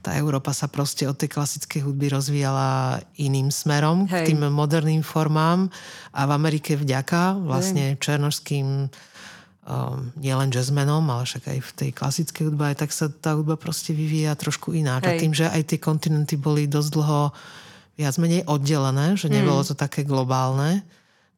tá 0.00 0.16
Európa 0.16 0.56
sa 0.56 0.64
proste 0.66 1.04
od 1.04 1.16
tej 1.16 1.28
klasickej 1.28 1.84
hudby 1.84 2.08
rozvíjala 2.08 3.00
iným 3.20 3.52
smerom, 3.52 4.08
Hej. 4.08 4.24
k 4.24 4.28
tým 4.32 4.48
moderným 4.48 5.04
formám 5.04 5.68
a 6.16 6.24
v 6.24 6.30
Amerike 6.32 6.72
vďaka 6.76 7.36
vlastne 7.36 8.00
černožským 8.00 8.88
um, 9.70 10.10
nielen 10.16 10.48
jazzmenom, 10.48 11.04
ale 11.12 11.28
však 11.28 11.44
aj 11.52 11.58
v 11.60 11.70
tej 11.76 11.90
klasickej 11.92 12.42
hudbe, 12.48 12.72
aj 12.72 12.76
tak 12.80 12.90
sa 12.96 13.12
tá 13.12 13.36
hudba 13.36 13.60
proste 13.60 13.92
vyvíja 13.92 14.32
trošku 14.40 14.72
ináč. 14.72 15.04
A 15.04 15.12
Hej. 15.14 15.20
tým, 15.20 15.32
že 15.36 15.46
aj 15.52 15.62
tie 15.68 15.78
kontinenty 15.78 16.40
boli 16.40 16.64
dosť 16.64 16.90
dlho 16.96 17.20
viac 18.00 18.16
menej 18.16 18.48
oddelené, 18.48 19.20
že 19.20 19.28
nebolo 19.28 19.60
to 19.60 19.76
také 19.76 20.08
globálne. 20.08 20.80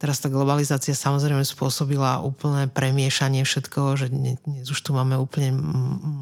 Teraz 0.02 0.18
tá 0.18 0.26
globalizácia 0.26 0.98
samozrejme 0.98 1.46
spôsobila 1.46 2.26
úplné 2.26 2.66
premiešanie 2.66 3.46
všetkoho, 3.46 3.94
že 3.94 4.10
dne- 4.10 4.34
dnes 4.42 4.66
už 4.66 4.82
tu 4.82 4.90
máme 4.90 5.14
úplne 5.14 5.54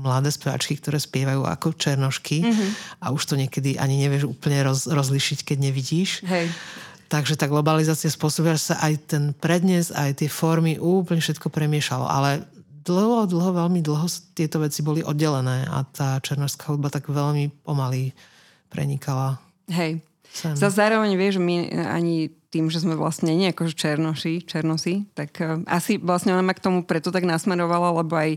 mladé 0.05 0.29
spevačky, 0.29 0.77
ktoré 0.77 1.01
spievajú 1.01 1.49
ako 1.49 1.73
černošky 1.81 2.45
a 3.01 3.09
už 3.09 3.25
to 3.25 3.41
niekedy 3.41 3.81
ani 3.81 4.05
nevieš 4.05 4.29
úplne 4.29 4.69
roz, 4.69 4.85
rozlišiť, 4.85 5.49
keď 5.49 5.73
nevidíš. 5.73 6.21
Hej. 6.29 6.53
Takže 7.09 7.41
tá 7.41 7.49
globalizácia 7.49 8.13
spôsobila, 8.13 8.53
že 8.61 8.77
sa 8.77 8.85
aj 8.85 9.17
ten 9.17 9.25
prednes, 9.33 9.89
aj 9.97 10.21
tie 10.21 10.29
formy 10.29 10.77
úplne 10.77 11.25
všetko 11.25 11.49
premiešalo. 11.49 12.05
Ale 12.05 12.45
dlho, 12.85 13.25
dlho, 13.33 13.65
veľmi 13.65 13.81
dlho 13.81 14.13
tieto 14.37 14.61
veci 14.61 14.85
boli 14.85 15.01
oddelené 15.01 15.65
a 15.73 15.89
tá 15.89 16.21
černožská 16.21 16.69
hudba 16.69 16.93
tak 16.93 17.09
veľmi 17.09 17.65
pomaly 17.65 18.13
prenikala. 18.69 19.41
Hej. 19.73 20.05
Sem. 20.31 20.53
Za 20.53 20.69
zároveň 20.69 21.17
vieš, 21.17 21.41
my 21.41 21.73
ani 21.89 22.31
tým, 22.51 22.67
že 22.67 22.83
sme 22.83 22.99
vlastne 22.99 23.31
nie 23.31 23.55
akože 23.55 23.79
černoši, 23.79 24.45
černosi, 24.45 25.07
tak 25.15 25.39
uh, 25.39 25.63
asi 25.71 25.97
vlastne 25.97 26.35
ona 26.35 26.43
ma 26.43 26.55
k 26.55 26.63
tomu 26.63 26.83
preto 26.83 27.15
tak 27.15 27.23
nasmerovala, 27.23 28.03
lebo 28.03 28.15
aj 28.19 28.31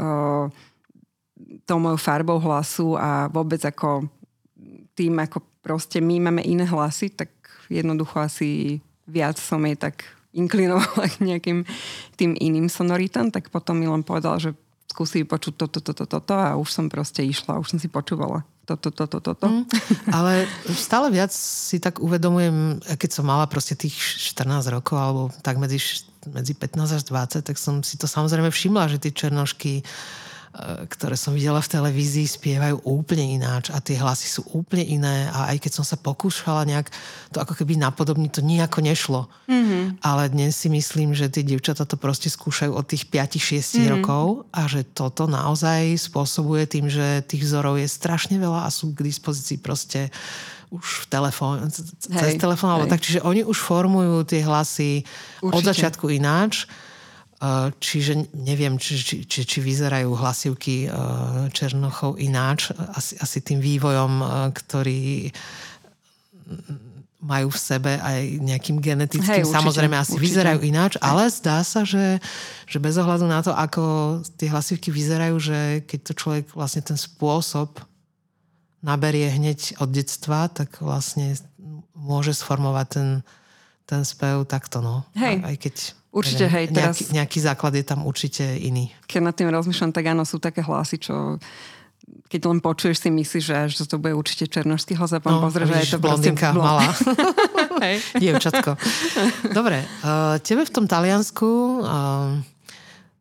uh, 0.00 0.46
tou 1.64 1.78
mojou 1.80 1.98
farbou 2.00 2.38
hlasu 2.40 2.96
a 2.96 3.28
vôbec 3.28 3.60
ako 3.64 4.08
tým, 4.96 5.20
ako 5.20 5.44
proste 5.60 6.00
my 6.00 6.28
máme 6.28 6.44
iné 6.44 6.64
hlasy, 6.64 7.12
tak 7.12 7.32
jednoducho 7.68 8.20
asi 8.20 8.80
viac 9.04 9.36
som 9.36 9.60
jej 9.64 9.76
tak 9.76 10.04
inklinovala 10.36 11.08
k 11.12 11.16
nejakým 11.24 11.64
tým 12.16 12.32
iným 12.36 12.68
sonoritám, 12.68 13.32
tak 13.32 13.48
potom 13.52 13.80
mi 13.80 13.88
len 13.88 14.04
povedala, 14.04 14.40
že 14.40 14.52
skúsi 14.88 15.24
počuť 15.24 15.54
toto, 15.56 15.80
toto, 15.80 16.04
toto 16.08 16.32
a 16.36 16.56
už 16.56 16.68
som 16.72 16.86
proste 16.88 17.24
išla, 17.24 17.60
už 17.60 17.76
som 17.76 17.78
si 17.80 17.88
počúvala 17.88 18.44
toto, 18.66 18.90
toto, 18.90 19.22
toto. 19.22 19.46
Mm. 19.46 19.62
Ale 20.10 20.50
stále 20.74 21.14
viac 21.14 21.30
si 21.30 21.78
tak 21.78 22.02
uvedomujem, 22.02 22.82
keď 22.98 23.10
som 23.14 23.24
mala 23.24 23.46
proste 23.46 23.78
tých 23.78 23.94
14 24.34 24.74
rokov, 24.74 24.98
alebo 24.98 25.22
tak 25.46 25.62
medzi, 25.62 25.78
medzi 26.26 26.52
15 26.58 26.98
až 26.98 27.02
20, 27.06 27.46
tak 27.46 27.56
som 27.56 27.86
si 27.86 27.94
to 27.94 28.10
samozrejme 28.10 28.50
všimla, 28.50 28.90
že 28.90 28.98
tie 28.98 29.14
černošky 29.14 29.80
e, 29.80 29.82
ktoré 30.88 31.20
som 31.20 31.36
videla 31.36 31.60
v 31.60 31.68
televízii, 31.68 32.24
spievajú 32.24 32.80
úplne 32.88 33.36
ináč 33.36 33.68
a 33.68 33.76
tie 33.76 34.00
hlasy 34.00 34.24
sú 34.24 34.42
úplne 34.56 34.88
iné 34.88 35.28
a 35.28 35.52
aj 35.52 35.60
keď 35.60 35.72
som 35.76 35.84
sa 35.84 36.00
pokúšala 36.00 36.64
nejak 36.64 36.88
to 37.28 37.44
ako 37.44 37.52
keby 37.60 37.76
napodobniť, 37.76 38.30
to 38.32 38.40
nejako 38.40 38.80
nešlo. 38.80 39.20
Mm-hmm. 39.52 40.00
Ale 40.00 40.32
dnes 40.32 40.56
si 40.56 40.72
myslím, 40.72 41.12
že 41.12 41.28
tie 41.28 41.44
dievčatá 41.44 41.84
to 41.84 42.00
proste 42.00 42.32
skúšajú 42.32 42.72
od 42.72 42.88
tých 42.88 43.04
5-6 43.04 43.36
mm-hmm. 43.36 43.92
rokov 44.00 44.48
a 44.48 44.64
že 44.64 44.88
toto 44.88 45.28
naozaj 45.28 45.92
spôsobuje 46.00 46.64
tým, 46.64 46.88
že 46.88 47.20
tých 47.28 47.44
vzorov 47.44 47.76
je 47.76 47.88
strašne 47.92 48.40
veľa 48.40 48.64
a 48.64 48.72
sú 48.72 48.96
k 48.96 49.04
dispozícii 49.04 49.60
proste 49.60 50.08
už 50.72 51.06
v 51.06 51.06
telefón, 51.06 51.70
cez 51.70 52.34
telefón, 52.40 52.74
alebo 52.74 52.90
tak, 52.90 52.98
čiže 52.98 53.22
oni 53.22 53.46
už 53.46 53.54
formujú 53.54 54.26
tie 54.26 54.42
hlasy 54.42 55.06
od 55.38 55.54
Určite. 55.54 55.68
začiatku 55.70 56.10
ináč. 56.10 56.66
Čiže 57.76 58.32
neviem, 58.32 58.80
či, 58.80 58.96
či, 58.96 59.16
či, 59.28 59.44
či 59.44 59.58
vyzerajú 59.60 60.08
hlasivky 60.08 60.88
uh, 60.88 61.52
Černochov 61.52 62.16
ináč, 62.16 62.72
asi, 62.72 63.12
asi 63.20 63.44
tým 63.44 63.60
vývojom, 63.60 64.12
uh, 64.24 64.28
ktorý 64.56 65.28
majú 67.20 67.50
v 67.50 67.58
sebe 67.58 67.92
aj 67.98 68.40
nejakým 68.40 68.78
genetickým. 68.80 69.42
Hej, 69.42 69.44
určite, 69.44 69.56
Samozrejme 69.58 69.96
asi 69.98 70.14
určite. 70.14 70.24
vyzerajú 70.30 70.58
ináč, 70.62 70.92
ale 71.02 71.28
zdá 71.28 71.60
sa, 71.66 71.82
že, 71.82 72.22
že 72.64 72.78
bez 72.78 72.94
ohľadu 72.96 73.26
na 73.26 73.42
to, 73.42 73.50
ako 73.52 73.82
tie 74.38 74.48
hlasivky 74.48 74.88
vyzerajú, 74.94 75.36
že 75.36 75.58
keď 75.84 76.00
to 76.06 76.12
človek 76.14 76.44
vlastne 76.54 76.86
ten 76.86 76.96
spôsob 76.96 77.82
naberie 78.80 79.26
hneď 79.28 79.80
od 79.82 79.90
detstva, 79.90 80.46
tak 80.46 80.78
vlastne 80.78 81.34
môže 81.92 82.36
sformovať 82.36 82.86
ten, 82.86 83.08
ten 83.86 84.02
spev 84.02 84.44
takto, 84.50 84.82
no. 84.82 85.06
Hej. 85.14 85.40
Aj 85.46 85.56
keď 85.56 85.74
Určite, 86.16 86.48
hej, 86.48 86.72
teraz- 86.72 86.96
nejaký, 86.96 87.02
nejaký 87.12 87.38
základ 87.44 87.72
je 87.76 87.84
tam 87.84 88.08
určite 88.08 88.42
iný. 88.42 88.88
keď 89.04 89.20
nad 89.20 89.34
tým 89.36 89.52
rozmýšľam, 89.52 89.92
tak 89.92 90.04
áno, 90.10 90.24
sú 90.24 90.40
také 90.40 90.64
hlasy, 90.64 90.96
čo 90.96 91.36
keď 92.26 92.40
len 92.50 92.58
počuješ, 92.62 93.02
si 93.02 93.10
myslíš, 93.10 93.44
že, 93.44 93.58
že 93.70 93.84
to 93.86 93.98
bude 93.98 94.14
určite 94.14 94.46
černožský 94.50 94.98
hlas 94.98 95.14
a 95.14 95.22
potom 95.22 95.42
no, 95.42 95.46
pozrieš, 95.46 95.70
že 95.70 95.78
je 95.78 95.86
to 95.94 95.98
proste 95.98 96.02
blondinka 96.02 96.48
blond. 96.54 96.66
malá. 96.66 96.86
Hej. 97.86 97.96
Dievčatko. 98.18 98.70
Dobre, 99.50 99.82
uh, 100.02 100.38
tebe 100.42 100.62
v 100.66 100.72
tom 100.74 100.86
Taliansku 100.86 101.46
uh, 101.82 102.38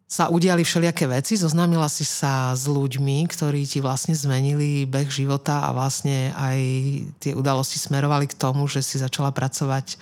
sa 0.05 0.29
udiali 0.29 0.61
všelijaké 0.61 1.09
veci, 1.09 1.33
zoznámila 1.37 1.89
si 1.89 2.05
sa 2.05 2.53
s 2.53 2.69
ľuďmi, 2.69 3.25
ktorí 3.29 3.65
ti 3.65 3.81
vlastne 3.81 4.13
zmenili 4.13 4.85
beh 4.85 5.09
života 5.09 5.65
a 5.65 5.73
vlastne 5.73 6.33
aj 6.37 6.59
tie 7.21 7.33
udalosti 7.33 7.81
smerovali 7.81 8.29
k 8.29 8.37
tomu, 8.37 8.69
že 8.69 8.85
si 8.85 9.01
začala 9.01 9.33
pracovať 9.33 9.97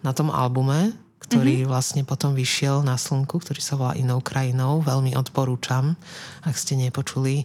na 0.00 0.12
tom 0.16 0.32
albume, 0.32 0.96
ktorý 1.20 1.62
mm-hmm. 1.62 1.70
vlastne 1.70 2.02
potom 2.02 2.32
vyšiel 2.32 2.80
na 2.80 2.96
slnku, 2.96 3.38
ktorý 3.38 3.60
sa 3.60 3.76
volá 3.76 3.92
Inou 3.94 4.24
krajinou. 4.24 4.80
Veľmi 4.80 5.14
odporúčam, 5.14 5.94
ak 6.42 6.56
ste 6.56 6.80
nepočuli. 6.80 7.44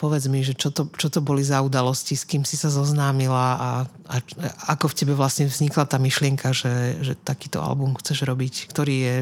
Povedz 0.00 0.26
mi, 0.26 0.42
že 0.42 0.58
čo 0.58 0.74
to, 0.74 0.90
čo 0.98 1.06
to 1.12 1.22
boli 1.22 1.46
za 1.46 1.62
udalosti, 1.62 2.18
s 2.18 2.26
kým 2.26 2.42
si 2.42 2.58
sa 2.58 2.72
zoznámila 2.72 3.46
a, 3.54 3.70
a 4.10 4.16
ako 4.74 4.90
v 4.90 4.96
tebe 4.98 5.14
vlastne 5.14 5.46
vznikla 5.46 5.86
tá 5.86 6.02
myšlienka, 6.02 6.50
že, 6.50 6.98
že 7.04 7.14
takýto 7.14 7.62
album 7.62 7.94
chceš 7.94 8.26
robiť, 8.26 8.66
ktorý 8.66 8.94
je 8.98 9.16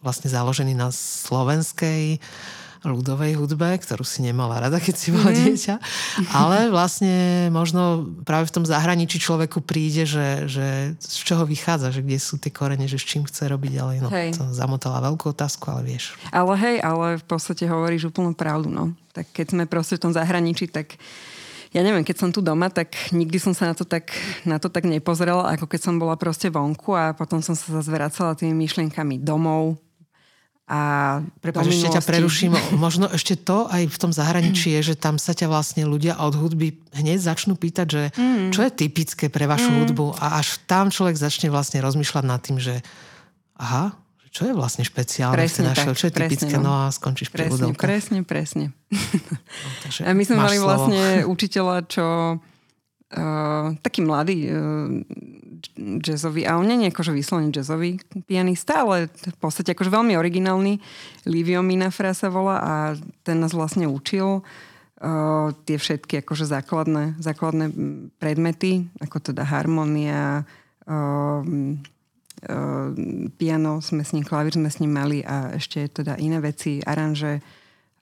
vlastne 0.00 0.30
založený 0.30 0.78
na 0.78 0.88
slovenskej 0.94 2.22
ľudovej 2.86 3.34
hudbe, 3.34 3.74
ktorú 3.78 4.06
si 4.06 4.22
nemala 4.22 4.62
rada, 4.62 4.78
keď 4.78 4.94
si 4.94 5.08
bola 5.10 5.34
mm. 5.34 5.36
dieťa. 5.36 5.74
Ale 6.30 6.70
vlastne 6.70 7.48
možno 7.50 8.06
práve 8.22 8.46
v 8.46 8.54
tom 8.54 8.64
zahraničí 8.66 9.18
človeku 9.18 9.62
príde, 9.64 10.06
že, 10.06 10.46
že 10.46 10.94
z 10.98 11.16
čoho 11.26 11.42
vychádza, 11.42 11.90
že 11.90 12.06
kde 12.06 12.18
sú 12.22 12.38
tie 12.38 12.54
korene, 12.54 12.86
že 12.86 13.00
s 13.00 13.06
čím 13.06 13.26
chce 13.26 13.50
robiť 13.50 13.70
ďalej. 13.74 13.96
No, 14.04 14.08
Hej. 14.10 14.38
to 14.38 14.44
zamotala 14.54 15.02
veľkú 15.02 15.34
otázku, 15.34 15.74
ale 15.74 15.82
vieš. 15.86 16.14
Ale 16.30 16.54
hej, 16.54 16.76
ale 16.82 17.18
v 17.18 17.24
podstate 17.26 17.66
hovoríš 17.66 18.14
úplnú 18.14 18.34
pravdu, 18.34 18.70
no. 18.70 18.94
Tak 19.10 19.34
keď 19.34 19.46
sme 19.56 19.64
proste 19.66 19.98
v 19.98 20.02
tom 20.06 20.12
zahraničí, 20.14 20.70
tak 20.70 20.94
ja 21.68 21.84
neviem, 21.84 22.06
keď 22.06 22.16
som 22.16 22.30
tu 22.32 22.40
doma, 22.40 22.72
tak 22.72 22.96
nikdy 23.12 23.36
som 23.36 23.52
sa 23.52 23.68
na 23.68 23.74
to 23.76 23.84
tak, 23.84 24.08
na 24.48 24.56
to 24.56 24.72
tak 24.72 24.88
nepozrela, 24.88 25.52
ako 25.52 25.68
keď 25.68 25.80
som 25.84 26.00
bola 26.00 26.16
proste 26.16 26.48
vonku 26.48 26.96
a 26.96 27.12
potom 27.12 27.44
som 27.44 27.52
sa 27.52 27.80
zase 27.80 27.90
vracala 27.92 28.38
tými 28.38 28.56
myšlienkami 28.56 29.20
domov 29.20 29.76
a 30.68 30.80
Prepač, 31.40 31.72
ešte 31.72 31.96
ťa 31.96 32.04
preruším. 32.04 32.52
Možno 32.84 33.08
ešte 33.08 33.40
to 33.40 33.64
aj 33.72 33.88
v 33.88 33.96
tom 33.96 34.12
zahraničí 34.12 34.76
je, 34.76 34.92
že 34.92 34.94
tam 35.00 35.16
sa 35.16 35.32
ťa 35.32 35.48
vlastne 35.48 35.88
ľudia 35.88 36.20
od 36.20 36.36
hudby 36.36 36.76
hneď 36.92 37.24
začnú 37.24 37.56
pýtať, 37.56 37.86
že 37.88 38.02
mm. 38.12 38.52
čo 38.52 38.68
je 38.68 38.70
typické 38.76 39.32
pre 39.32 39.48
vašu 39.48 39.72
mm. 39.72 39.76
hudbu 39.80 40.06
a 40.20 40.36
až 40.36 40.60
tam 40.68 40.92
človek 40.92 41.16
začne 41.16 41.48
vlastne 41.48 41.80
rozmýšľať 41.80 42.24
nad 42.28 42.40
tým, 42.44 42.60
že 42.60 42.84
aha, 43.56 43.96
čo 44.28 44.44
je 44.44 44.52
vlastne 44.52 44.84
špeciálne 44.84 45.34
v 45.34 45.40
Presne 45.40 45.72
tak, 45.72 45.96
čo 45.96 46.06
je 46.06 46.12
presne, 46.12 46.36
typické, 46.36 46.54
no. 46.60 46.68
no 46.68 46.72
a 46.84 46.92
skončíš 46.92 47.32
pri 47.32 47.48
Presne, 47.48 47.72
ľudovkách. 47.72 47.88
presne, 47.88 48.18
presne. 48.28 48.64
No, 48.92 50.04
A 50.04 50.12
my 50.12 50.22
sme 50.22 50.36
mali 50.36 50.56
slovo. 50.60 50.68
vlastne 50.68 51.24
učiteľa, 51.24 51.76
čo 51.88 52.06
uh, 52.36 53.66
taký 53.80 54.04
mladý 54.04 54.38
uh, 54.46 54.52
jazzový, 55.76 56.46
a 56.46 56.56
on 56.56 56.66
nie 56.66 56.88
je 56.88 56.92
akože 56.94 57.12
vyslovene 57.12 57.52
jazzový 57.52 57.98
pianista, 58.26 58.86
ale 58.86 59.10
v 59.10 59.38
podstate 59.38 59.74
akože 59.74 59.90
veľmi 59.90 60.14
originálny. 60.14 60.78
Livio 61.26 61.60
Minafra 61.60 62.14
sa 62.14 62.30
volá 62.32 62.56
a 62.58 62.72
ten 63.26 63.38
nás 63.38 63.52
vlastne 63.54 63.86
učil 63.86 64.40
uh, 64.40 65.50
tie 65.66 65.76
všetky 65.78 66.22
akože 66.22 66.46
základné, 66.46 67.18
základné 67.18 67.66
predmety, 68.18 68.86
ako 69.02 69.32
teda 69.32 69.42
harmonia, 69.46 70.42
uh, 70.88 71.40
uh, 71.42 72.88
piano 73.38 73.72
sme 73.78 74.02
s 74.02 74.14
ním, 74.14 74.26
klavír 74.26 74.58
sme 74.58 74.70
s 74.70 74.80
ním 74.82 74.92
mali 74.94 75.22
a 75.22 75.54
ešte 75.54 75.86
teda 76.02 76.18
iné 76.18 76.42
veci, 76.42 76.82
aranže, 76.82 77.38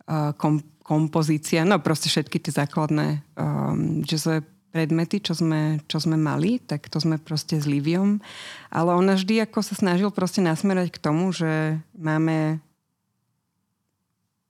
uh, 0.09 0.33
kom, 0.37 0.61
kompozícia, 0.87 1.67
no 1.67 1.83
proste 1.83 2.07
všetky 2.07 2.39
tie 2.39 2.53
základné 2.55 3.21
um, 3.35 4.07
jazzové 4.07 4.47
predmety, 4.77 5.25
čo 5.25 5.33
sme, 5.33 5.81
čo 5.89 5.97
sme 5.97 6.21
mali, 6.21 6.61
tak 6.61 6.93
to 6.93 7.01
sme 7.01 7.17
proste 7.17 7.57
s 7.57 7.65
Liviom. 7.65 8.21
Ale 8.69 8.93
on 8.93 9.09
vždy 9.09 9.41
ako 9.49 9.65
sa 9.65 9.73
snažil 9.73 10.13
proste 10.13 10.45
nasmerať 10.45 10.93
k 10.93 11.01
tomu, 11.01 11.33
že 11.33 11.81
máme 11.97 12.61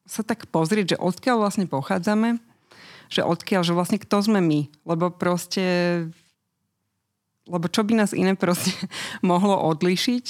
sa 0.02 0.26
tak 0.26 0.50
pozrieť, 0.50 0.98
že 0.98 1.02
odkiaľ 1.02 1.46
vlastne 1.46 1.70
pochádzame, 1.70 2.42
že 3.06 3.22
odkiaľ, 3.22 3.62
že 3.62 3.74
vlastne 3.78 4.02
kto 4.02 4.18
sme 4.18 4.42
my. 4.42 4.66
Lebo 4.82 5.14
proste 5.14 5.62
lebo 7.46 7.70
čo 7.70 7.86
by 7.86 8.02
nás 8.02 8.10
iné 8.10 8.34
proste 8.34 8.74
mohlo 9.22 9.54
odlišiť 9.70 10.26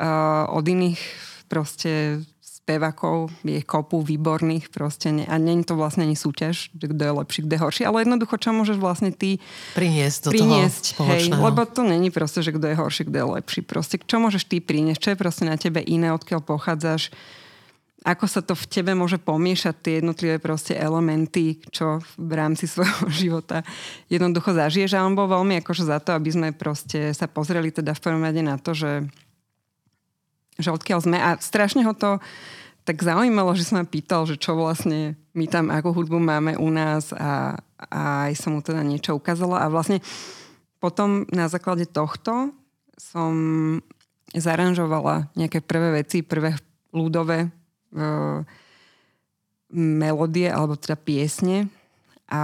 uh, 0.00 0.48
od 0.48 0.64
iných 0.64 1.00
proste 1.52 2.24
spevakov, 2.66 3.30
je 3.46 3.62
kopu 3.62 4.02
výborných 4.02 4.74
proste 4.74 5.14
ne, 5.14 5.22
a 5.22 5.38
není 5.38 5.62
to 5.62 5.78
vlastne 5.78 6.02
ani 6.02 6.18
súťaž, 6.18 6.74
kto 6.74 6.98
je 6.98 7.12
lepší, 7.14 7.46
kto 7.46 7.52
je 7.54 7.62
horší, 7.62 7.82
ale 7.86 8.02
jednoducho, 8.02 8.34
čo 8.42 8.50
môžeš 8.50 8.82
vlastne 8.82 9.14
ty 9.14 9.38
priniesť 9.78 10.18
do 10.26 10.30
priniesť, 10.34 10.98
toho 10.98 11.06
hej, 11.14 11.30
lebo 11.30 11.62
to 11.62 11.86
není 11.86 12.10
proste, 12.10 12.42
že 12.42 12.50
kto 12.50 12.66
je 12.66 12.74
horší, 12.74 13.06
kto 13.06 13.16
je 13.22 13.26
lepší. 13.38 13.60
Proste, 13.62 14.02
čo 14.02 14.18
môžeš 14.18 14.50
ty 14.50 14.58
priniesť, 14.58 14.98
čo 14.98 15.10
je 15.14 15.22
proste 15.22 15.46
na 15.46 15.54
tebe 15.54 15.78
iné, 15.78 16.10
odkiaľ 16.10 16.42
pochádzaš, 16.42 17.14
ako 18.02 18.26
sa 18.26 18.42
to 18.42 18.58
v 18.58 18.66
tebe 18.66 18.94
môže 18.98 19.22
pomiešať 19.22 19.74
tie 19.78 19.92
jednotlivé 20.02 20.42
proste 20.42 20.74
elementy, 20.74 21.62
čo 21.70 22.02
v 22.18 22.32
rámci 22.34 22.66
svojho 22.72 23.06
života 23.14 23.62
jednoducho 24.10 24.50
zažiješ. 24.50 24.98
A 24.98 25.06
on 25.06 25.14
bol 25.14 25.30
veľmi 25.30 25.62
akože 25.62 25.86
za 25.86 26.02
to, 26.02 26.18
aby 26.18 26.34
sme 26.34 26.48
proste 26.50 27.14
sa 27.14 27.30
pozreli 27.30 27.70
teda 27.70 27.94
v 27.94 28.02
prvom 28.02 28.26
rade 28.26 28.42
na 28.42 28.58
to, 28.58 28.74
že 28.74 29.06
že 30.56 30.72
odkiaľ 30.72 30.98
sme. 31.04 31.16
A 31.20 31.36
strašne 31.40 31.84
ho 31.84 31.92
to 31.92 32.20
tak 32.86 33.02
zaujímalo, 33.02 33.50
že 33.58 33.66
sa 33.66 33.82
ma 33.82 33.84
pýtal, 33.84 34.24
že 34.30 34.38
čo 34.38 34.54
vlastne 34.54 35.18
my 35.34 35.50
tam, 35.50 35.74
ako 35.74 35.90
hudbu 35.90 36.22
máme 36.22 36.54
u 36.54 36.70
nás 36.70 37.10
a, 37.10 37.58
a 37.82 38.30
aj 38.30 38.38
som 38.38 38.54
mu 38.54 38.62
teda 38.62 38.86
niečo 38.86 39.18
ukázala. 39.18 39.66
A 39.66 39.66
vlastne 39.66 39.98
potom 40.78 41.26
na 41.34 41.50
základe 41.50 41.90
tohto 41.90 42.54
som 42.94 43.34
zaranžovala 44.30 45.34
nejaké 45.34 45.58
prvé 45.66 46.02
veci, 46.02 46.22
prvé 46.22 46.54
ľudové 46.94 47.50
uh, 47.50 48.40
melódie 49.74 50.46
alebo 50.46 50.78
teda 50.78 50.94
piesne 50.94 51.66
a 52.30 52.42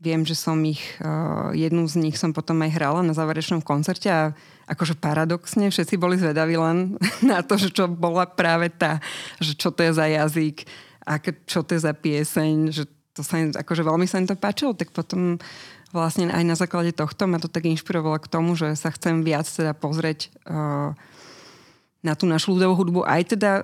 viem, 0.00 0.24
že 0.24 0.38
som 0.38 0.56
ich, 0.64 0.80
uh, 1.02 1.52
jednu 1.52 1.84
z 1.90 2.00
nich 2.00 2.16
som 2.16 2.32
potom 2.32 2.62
aj 2.64 2.70
hrala 2.70 3.00
na 3.02 3.12
záverečnom 3.12 3.60
koncerte 3.60 4.08
a 4.08 4.32
akože 4.70 4.94
paradoxne 5.02 5.66
všetci 5.66 5.98
boli 5.98 6.14
zvedaví 6.14 6.54
len 6.54 6.94
na 7.30 7.42
to, 7.42 7.58
že 7.58 7.74
čo 7.74 7.90
bola 7.90 8.30
práve 8.30 8.70
tá, 8.70 9.02
že 9.42 9.58
čo 9.58 9.74
to 9.74 9.82
je 9.82 9.92
za 9.92 10.06
jazyk, 10.06 10.62
aké, 11.02 11.34
čo 11.44 11.66
to 11.66 11.74
je 11.74 11.82
za 11.82 11.92
pieseň, 11.92 12.70
že 12.70 12.86
to 13.10 13.26
sa 13.26 13.42
im, 13.42 13.50
akože 13.50 13.82
veľmi 13.82 14.06
sa 14.06 14.22
im 14.22 14.30
to 14.30 14.38
páčilo, 14.38 14.78
tak 14.78 14.94
potom 14.94 15.42
vlastne 15.90 16.30
aj 16.30 16.44
na 16.46 16.54
základe 16.54 16.94
tohto 16.94 17.26
ma 17.26 17.42
to 17.42 17.50
tak 17.50 17.66
inšpirovalo 17.66 18.22
k 18.22 18.30
tomu, 18.30 18.54
že 18.54 18.78
sa 18.78 18.94
chcem 18.94 19.26
viac 19.26 19.50
teda 19.50 19.74
pozrieť 19.74 20.30
uh, 20.46 20.94
na 22.00 22.16
tú 22.16 22.24
našu 22.24 22.56
ľudovú 22.56 22.80
hudbu 22.80 23.00
aj 23.04 23.36
teda 23.36 23.60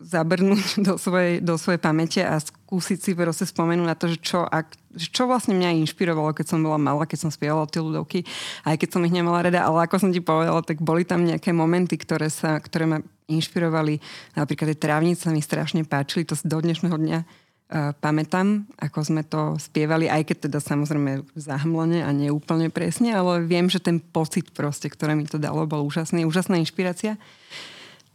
zabrnúť 0.00 0.80
do 0.88 0.94
svojej, 0.96 1.44
do 1.44 1.60
svojej 1.60 1.80
pamäte 1.80 2.20
a 2.24 2.40
skúsiť 2.40 2.98
si 3.00 3.10
proste 3.12 3.44
spomenúť 3.44 3.86
na 3.86 3.96
to, 3.96 4.08
že 4.08 4.18
čo, 4.24 4.40
ak, 4.44 4.72
čo 4.96 5.28
vlastne 5.28 5.52
mňa 5.56 5.84
inšpirovalo, 5.84 6.32
keď 6.32 6.56
som 6.56 6.64
bola 6.64 6.80
malá, 6.80 7.04
keď 7.04 7.28
som 7.28 7.30
spievala 7.30 7.68
tie 7.68 7.84
ľudovky, 7.84 8.24
aj 8.64 8.80
keď 8.80 8.88
som 8.88 9.04
ich 9.04 9.12
nemala 9.12 9.44
rada, 9.44 9.64
ale 9.68 9.84
ako 9.84 10.00
som 10.00 10.10
ti 10.12 10.24
povedala, 10.24 10.64
tak 10.64 10.80
boli 10.80 11.04
tam 11.04 11.28
nejaké 11.28 11.52
momenty, 11.52 12.00
ktoré, 12.00 12.32
sa, 12.32 12.56
ktoré 12.56 12.88
ma 12.88 12.98
inšpirovali. 13.28 14.00
Napríklad 14.36 14.72
tie 14.72 14.80
trávnice 14.80 15.28
mi 15.28 15.44
strašne 15.44 15.84
páčili, 15.84 16.28
to 16.28 16.36
do 16.40 16.58
dnešného 16.60 16.96
dňa 16.96 17.18
uh, 17.20 17.92
pamätám, 18.00 18.68
ako 18.80 18.98
sme 19.00 19.22
to 19.24 19.56
spievali, 19.60 20.08
aj 20.08 20.28
keď 20.28 20.48
teda 20.48 20.58
samozrejme 20.60 21.24
zahmlene 21.36 22.04
a 22.04 22.10
neúplne 22.12 22.68
presne, 22.68 23.12
ale 23.12 23.44
viem, 23.44 23.68
že 23.68 23.80
ten 23.80 24.00
pocit 24.00 24.52
proste, 24.52 24.88
ktoré 24.88 25.16
mi 25.16 25.24
to 25.28 25.36
dalo, 25.40 25.64
bol 25.68 25.84
úžasný, 25.84 26.24
úžasná 26.28 26.60
inšpirácia. 26.60 27.20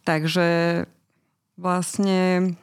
Takže 0.10 0.48
vlastne 1.54 2.58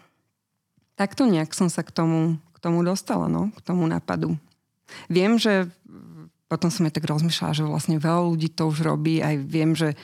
takto 0.99 1.31
nejak 1.31 1.55
som 1.55 1.71
sa 1.71 1.87
k 1.87 1.95
tomu, 1.95 2.43
k 2.51 2.59
tomu 2.59 2.83
dostala, 2.83 3.31
no, 3.31 3.55
k 3.55 3.61
tomu 3.63 3.87
nápadu. 3.87 4.35
Viem, 5.07 5.39
že 5.39 5.71
potom 6.51 6.75
som 6.75 6.91
aj 6.91 6.99
tak 6.99 7.07
rozmýšľala, 7.07 7.55
že 7.55 7.63
vlastne 7.63 8.03
veľa 8.03 8.35
ľudí 8.35 8.51
to 8.51 8.67
už 8.67 8.83
robí, 8.83 9.23
aj 9.23 9.39
viem, 9.47 9.79
že 9.79 9.95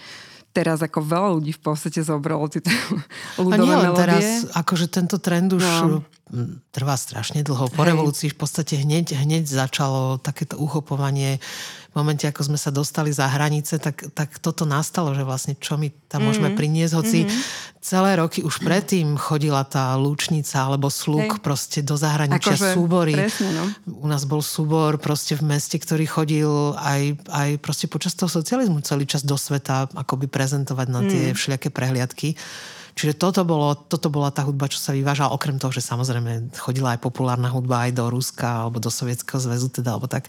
teraz 0.55 0.86
ako 0.86 1.03
veľa 1.03 1.28
ľudí 1.40 1.51
v 1.51 1.62
podstate 1.66 1.99
zobralo 2.07 2.47
tieto 2.47 2.70
ľudové 3.43 3.74
A 3.74 3.90
nie 3.90 3.99
teraz, 3.99 4.26
akože 4.55 4.86
tento 4.86 5.18
trend 5.18 5.51
už 5.51 5.66
no. 5.66 6.07
Trvá 6.72 6.97
strašne 6.97 7.45
dlho. 7.45 7.68
Po 7.68 7.85
revolúcii 7.85 8.33
v 8.33 8.39
podstate 8.41 8.80
hneď, 8.80 9.20
hneď 9.20 9.45
začalo 9.45 10.16
takéto 10.16 10.57
uchopovanie 10.57 11.37
v 11.93 11.95
momente, 12.01 12.24
ako 12.24 12.49
sme 12.49 12.57
sa 12.57 12.72
dostali 12.72 13.12
za 13.12 13.28
hranice, 13.28 13.76
tak, 13.76 14.16
tak 14.16 14.41
toto 14.41 14.64
nastalo, 14.64 15.12
že 15.12 15.28
vlastne 15.28 15.61
čo 15.61 15.76
my 15.76 15.93
tam 15.93 16.24
mm-hmm. 16.24 16.24
môžeme 16.24 16.49
priniesť, 16.57 16.93
hoci 16.97 17.18
mm-hmm. 17.28 17.41
celé 17.85 18.16
roky 18.16 18.41
už 18.41 18.64
predtým 18.64 19.12
chodila 19.20 19.61
tá 19.68 19.93
lúčnica 20.01 20.57
alebo 20.64 20.89
slúk 20.89 21.37
Hej. 21.37 21.45
proste 21.45 21.78
do 21.85 21.93
zahraničia 22.01 22.57
akože, 22.57 22.72
súbory. 22.72 23.12
Presne, 23.12 23.51
no. 23.53 23.64
U 24.01 24.09
nás 24.09 24.24
bol 24.24 24.41
súbor 24.41 24.97
proste 24.97 25.37
v 25.37 25.45
meste, 25.45 25.76
ktorý 25.76 26.09
chodil 26.09 26.49
aj, 26.80 27.28
aj 27.28 27.49
proste 27.61 27.93
počas 27.93 28.16
toho 28.16 28.33
socializmu 28.33 28.80
celý 28.80 29.05
čas 29.05 29.20
do 29.20 29.37
sveta 29.37 29.93
akoby 29.93 30.33
prezentovať 30.33 30.89
na 30.89 31.01
tie 31.05 31.22
mm. 31.30 31.37
všelijaké 31.37 31.68
prehliadky. 31.68 32.41
Čiže 32.93 33.16
toto, 33.16 33.40
bolo, 33.49 33.72
toto 33.74 34.12
bola 34.12 34.28
tá 34.28 34.45
hudba, 34.45 34.68
čo 34.68 34.76
sa 34.76 34.93
vyvážala, 34.93 35.32
okrem 35.32 35.57
toho, 35.57 35.72
že 35.72 35.80
samozrejme 35.80 36.53
chodila 36.61 36.93
aj 36.93 37.01
populárna 37.01 37.49
hudba 37.49 37.88
aj 37.88 37.97
do 37.97 38.05
Ruska 38.12 38.68
alebo 38.68 38.78
do 38.78 38.93
Sovietskeho 38.93 39.40
zväzu, 39.40 39.72
teda, 39.72 39.97
alebo 39.97 40.07
tak. 40.09 40.28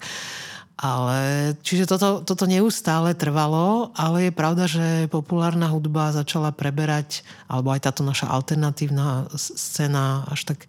Ale, 0.74 1.54
čiže 1.62 1.86
toto, 1.86 2.26
toto 2.26 2.50
neustále 2.50 3.14
trvalo, 3.14 3.94
ale 3.94 4.28
je 4.28 4.34
pravda, 4.34 4.66
že 4.66 5.06
populárna 5.12 5.70
hudba 5.70 6.16
začala 6.16 6.50
preberať, 6.50 7.22
alebo 7.46 7.70
aj 7.70 7.86
táto 7.86 8.02
naša 8.02 8.26
alternatívna 8.26 9.30
scéna 9.38 10.26
až 10.32 10.50
tak 10.50 10.66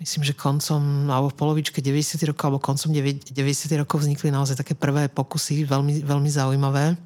myslím, 0.00 0.24
že 0.24 0.32
koncom, 0.32 1.12
alebo 1.12 1.28
v 1.28 1.36
polovičke 1.36 1.84
90. 1.84 2.16
rokov, 2.32 2.44
alebo 2.48 2.64
koncom 2.64 2.88
90. 2.88 3.28
rokov 3.76 4.00
vznikli 4.00 4.32
naozaj 4.32 4.56
také 4.56 4.72
prvé 4.72 5.12
pokusy, 5.12 5.68
veľmi, 5.68 6.00
veľmi 6.00 6.30
zaujímavé, 6.32 6.96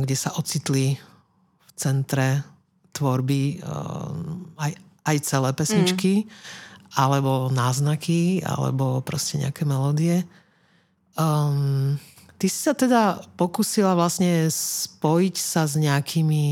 kde 0.00 0.16
sa 0.16 0.32
ocitli 0.40 0.96
v 0.96 1.70
centre 1.76 2.40
tvorby 2.92 3.62
aj, 4.58 4.72
aj 5.06 5.16
celé 5.22 5.50
pesničky, 5.54 6.24
mm. 6.24 6.28
alebo 6.98 7.48
náznaky, 7.50 8.42
alebo 8.42 9.00
proste 9.00 9.38
nejaké 9.38 9.62
melódie. 9.62 10.26
Um, 11.18 11.98
ty 12.40 12.48
si 12.48 12.56
sa 12.56 12.72
teda 12.72 13.20
pokusila 13.36 13.92
vlastne 13.92 14.48
spojiť 14.48 15.36
sa 15.36 15.68
s 15.68 15.76
nejakými 15.76 16.44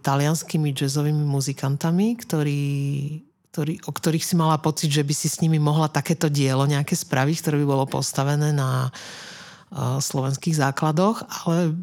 talianskými 0.00 0.72
jazzovými 0.72 1.20
muzikantami, 1.28 2.16
ktorí, 2.16 2.62
ktorí, 3.52 3.84
o 3.84 3.92
ktorých 3.92 4.24
si 4.24 4.34
mala 4.38 4.56
pocit, 4.56 4.88
že 4.88 5.04
by 5.04 5.12
si 5.12 5.28
s 5.28 5.44
nimi 5.44 5.60
mohla 5.60 5.92
takéto 5.92 6.32
dielo 6.32 6.64
nejaké 6.64 6.96
spraviť, 6.96 7.36
ktoré 7.44 7.56
by 7.60 7.66
bolo 7.68 7.84
postavené 7.84 8.56
na 8.56 8.88
uh, 8.88 10.00
slovenských 10.00 10.56
základoch, 10.56 11.20
ale 11.44 11.76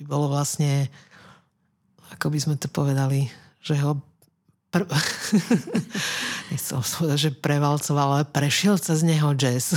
by 0.00 0.02
bolo 0.08 0.32
vlastne, 0.32 0.88
ako 2.16 2.26
by 2.32 2.38
sme 2.38 2.54
to 2.60 2.68
povedali, 2.68 3.32
že 3.64 3.76
ho 3.80 3.98
pr- 4.72 4.88
nechcel 6.50 6.80
povedať, 6.80 7.18
že 7.18 7.30
prevalcoval, 7.32 8.08
ale 8.20 8.24
prešiel 8.28 8.80
cez 8.80 9.04
neho 9.04 9.32
jazz. 9.36 9.76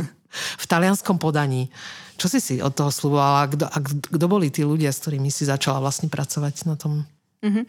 v 0.62 0.64
talianskom 0.66 1.18
podaní. 1.18 1.68
Čo 2.14 2.30
si 2.30 2.38
si 2.38 2.54
od 2.62 2.70
toho 2.76 2.92
slubovala? 2.92 3.50
Kto, 3.50 3.64
a 3.66 3.78
kto 3.82 4.26
boli 4.28 4.52
tí 4.52 4.62
ľudia, 4.62 4.92
s 4.92 5.02
ktorými 5.02 5.32
si 5.32 5.48
začala 5.48 5.82
vlastne 5.82 6.06
pracovať 6.06 6.68
na 6.68 6.76
tom? 6.76 7.08
Mm-hmm. 7.40 7.64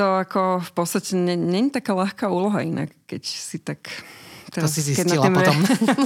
To 0.00 0.04
ako 0.18 0.64
v 0.64 0.72
podstate 0.72 1.12
není 1.16 1.68
taká 1.68 1.92
ľahká 1.92 2.32
úloha 2.32 2.64
inak, 2.64 2.90
keď 3.04 3.22
si 3.22 3.60
tak... 3.60 3.92
Teraz, 4.52 4.68
to 4.68 4.80
si 4.80 4.92
zistila 4.92 5.28
keď 5.28 5.32
potom. 5.32 5.58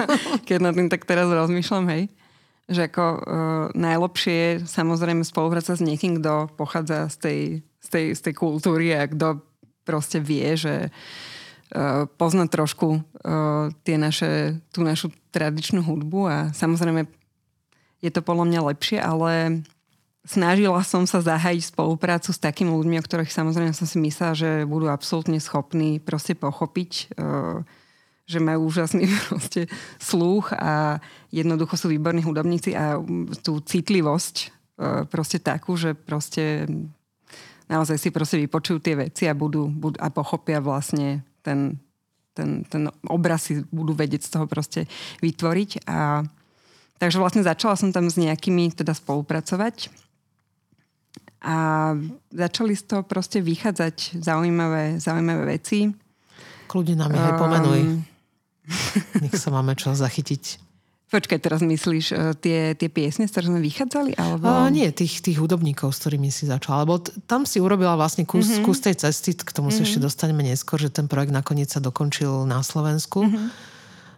keď 0.46 0.58
na 0.62 0.70
tým 0.70 0.86
tak 0.86 1.02
teraz 1.02 1.26
rozmýšľam, 1.26 1.86
hej. 1.90 2.02
Že 2.66 2.90
ako 2.90 3.04
uh, 3.06 3.20
najlepšie 3.78 4.34
je 4.34 4.52
samozrejme 4.66 5.22
spolupracovať 5.22 5.78
s 5.78 5.86
niekým, 5.86 6.18
kto 6.18 6.50
pochádza 6.58 7.06
z 7.14 7.16
tej, 7.16 7.40
z 7.78 7.88
tej, 7.88 8.04
z 8.18 8.20
tej 8.26 8.34
kultúry 8.34 8.90
a 8.90 9.06
kto 9.06 9.38
proste 9.86 10.18
vie, 10.18 10.58
že 10.58 10.90
uh, 10.90 12.10
poznať 12.18 12.48
trošku 12.50 12.88
uh, 12.98 13.70
tie 13.86 13.94
naše, 13.94 14.58
tú 14.74 14.82
našu 14.82 15.14
tradičnú 15.30 15.86
hudbu 15.86 16.20
a 16.26 16.38
samozrejme 16.50 17.06
je 18.02 18.10
to 18.10 18.20
podľa 18.20 18.44
mňa 18.50 18.60
lepšie, 18.74 18.98
ale 18.98 19.62
snažila 20.26 20.82
som 20.82 21.06
sa 21.06 21.22
zahájiť 21.22 21.70
spoluprácu 21.70 22.34
s 22.34 22.42
takými 22.42 22.74
ľuďmi, 22.74 22.98
o 22.98 23.06
ktorých 23.06 23.30
samozrejme 23.30 23.72
som 23.72 23.86
si 23.86 24.02
myslela, 24.02 24.34
že 24.34 24.50
budú 24.66 24.90
absolútne 24.90 25.38
schopní 25.38 26.02
proste 26.02 26.34
pochopiť, 26.34 27.14
uh, 27.14 27.62
že 28.26 28.42
majú 28.42 28.66
úžasný 28.66 29.06
proste 29.30 29.70
sluch 30.02 30.50
a 30.52 30.98
jednoducho 31.30 31.78
sú 31.78 31.86
výborní 31.88 32.26
hudobníci 32.26 32.74
a 32.74 32.98
tú 33.40 33.62
citlivosť 33.62 34.34
uh, 34.44 35.02
proste 35.06 35.38
takú, 35.38 35.78
že 35.78 35.94
proste 35.94 36.66
naozaj 37.70 37.96
si 37.98 38.08
proste 38.10 38.38
vypočujú 38.42 38.78
tie 38.82 38.94
veci 38.98 39.24
a 39.26 39.34
budú, 39.34 39.70
budú 39.70 39.98
a 40.02 40.10
pochopia 40.10 40.62
vlastne 40.62 41.22
ten, 41.42 41.78
ten, 42.34 42.66
ten 42.66 42.90
obraz 43.06 43.50
si 43.50 43.62
budú 43.70 43.94
vedieť 43.94 44.22
z 44.26 44.30
toho 44.34 44.46
proste 44.50 44.90
vytvoriť. 45.22 45.86
A, 45.86 46.22
takže 46.98 47.22
vlastne 47.22 47.46
začala 47.46 47.78
som 47.78 47.90
tam 47.94 48.10
s 48.10 48.18
nejakými 48.18 48.74
teda 48.74 48.94
spolupracovať 48.94 49.90
a 51.46 51.56
začali 52.34 52.74
z 52.74 52.82
toho 52.90 53.02
proste 53.06 53.38
vychádzať 53.38 54.18
zaujímavé, 54.18 54.98
zaujímavé 54.98 55.58
veci. 55.58 55.94
Kľudne 56.66 56.98
nám 56.98 57.14
ich 57.14 57.22
aj 57.22 57.34
pomenuj. 57.38 57.80
Um, 57.86 58.15
Nech 59.22 59.34
sa 59.38 59.54
máme 59.54 59.74
čo 59.78 59.94
zachytiť. 59.94 60.66
Počkaj, 61.06 61.38
teraz 61.38 61.62
myslíš 61.62 62.06
uh, 62.10 62.34
tie, 62.34 62.74
tie 62.74 62.90
piesne, 62.90 63.30
z 63.30 63.32
ktorých 63.32 63.50
sme 63.54 63.60
vychádzali? 63.62 64.12
Alebo... 64.18 64.42
Uh, 64.42 64.66
nie, 64.74 64.90
tých, 64.90 65.22
tých 65.22 65.38
hudobníkov, 65.38 65.94
s 65.94 66.02
ktorými 66.02 66.34
si 66.34 66.50
začala. 66.50 66.82
Lebo 66.82 66.98
t- 66.98 67.14
tam 67.30 67.46
si 67.46 67.62
urobila 67.62 67.94
vlastne 67.94 68.26
kus, 68.26 68.50
mm-hmm. 68.50 68.66
kus 68.66 68.82
tej 68.82 68.98
cesty, 68.98 69.38
k 69.38 69.54
tomu 69.54 69.70
mm-hmm. 69.70 69.86
sa 69.86 69.86
ešte 69.86 70.02
dostaneme 70.02 70.42
neskôr, 70.42 70.82
že 70.82 70.90
ten 70.90 71.06
projekt 71.06 71.30
nakoniec 71.30 71.70
sa 71.70 71.78
dokončil 71.78 72.42
na 72.50 72.58
Slovensku. 72.58 73.22
Mm-hmm. 73.22 73.76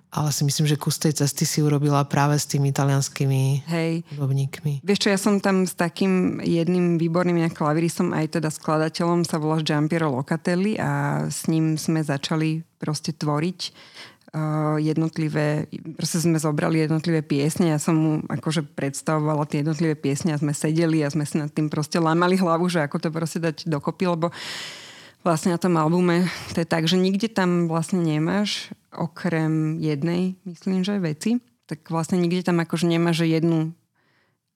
Ale 0.08 0.32
si 0.32 0.40
myslím, 0.48 0.64
že 0.64 0.80
kus 0.80 0.96
tej 0.96 1.12
cesty 1.12 1.44
si 1.44 1.60
urobila 1.60 2.00
práve 2.08 2.40
s 2.40 2.48
tými 2.48 2.72
italianskými 2.72 3.68
Hej. 3.68 4.08
hudobníkmi. 4.16 4.80
Vieš 4.80 5.04
čo, 5.04 5.08
ja 5.12 5.20
som 5.20 5.36
tam 5.44 5.68
s 5.68 5.76
takým 5.76 6.40
jedným 6.40 6.96
výborným 6.96 7.44
klaviristom, 7.52 8.16
aj 8.16 8.40
teda 8.40 8.48
skladateľom, 8.48 9.28
sa 9.28 9.36
volá 9.36 9.60
Giampiero 9.60 10.08
Locatelli 10.08 10.80
a 10.80 11.28
s 11.28 11.44
ním 11.52 11.76
sme 11.76 12.00
začali 12.00 12.64
proste 12.80 13.12
tvoriť 13.12 13.60
jednotlivé, 14.76 15.72
proste 15.96 16.20
sme 16.20 16.36
zobrali 16.36 16.84
jednotlivé 16.84 17.24
piesne, 17.24 17.72
ja 17.72 17.80
som 17.80 17.94
mu 17.96 18.12
akože 18.28 18.60
predstavovala 18.76 19.48
tie 19.48 19.64
jednotlivé 19.64 19.96
piesne 19.96 20.36
a 20.36 20.40
sme 20.40 20.52
sedeli 20.52 21.00
a 21.00 21.08
sme 21.08 21.24
si 21.24 21.40
nad 21.40 21.48
tým 21.48 21.72
proste 21.72 21.96
lámali 21.96 22.36
hlavu, 22.36 22.68
že 22.68 22.84
ako 22.84 22.96
to 23.00 23.08
proste 23.08 23.40
dať 23.40 23.64
dokopy, 23.64 24.04
lebo 24.04 24.28
vlastne 25.24 25.56
na 25.56 25.60
tom 25.60 25.80
albume 25.80 26.28
to 26.52 26.60
je 26.60 26.68
tak, 26.68 26.84
že 26.84 27.00
nikde 27.00 27.32
tam 27.32 27.72
vlastne 27.72 28.04
nemáš 28.04 28.68
okrem 28.92 29.80
jednej, 29.80 30.36
myslím, 30.44 30.84
že 30.84 31.00
veci, 31.00 31.40
tak 31.64 31.88
vlastne 31.88 32.20
nikde 32.20 32.44
tam 32.44 32.60
akože 32.60 32.84
nemáš 32.84 33.24
jednu 33.24 33.72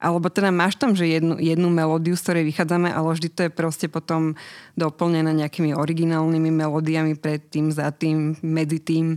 alebo 0.03 0.27
teda 0.27 0.51
máš 0.51 0.75
tam, 0.75 0.99
že 0.99 1.07
jednu, 1.07 1.39
jednu 1.39 1.71
melódiu, 1.71 2.19
z 2.19 2.27
ktorej 2.27 2.43
vychádzame, 2.51 2.91
ale 2.91 3.07
vždy 3.15 3.29
to 3.31 3.41
je 3.47 3.51
proste 3.55 3.87
potom 3.87 4.35
doplnené 4.75 5.31
nejakými 5.31 5.71
originálnymi 5.71 6.51
melódiami 6.51 7.15
pred 7.15 7.39
tým, 7.47 7.71
za 7.71 7.87
tým, 7.95 8.35
medzi 8.43 8.83
tým 8.83 9.15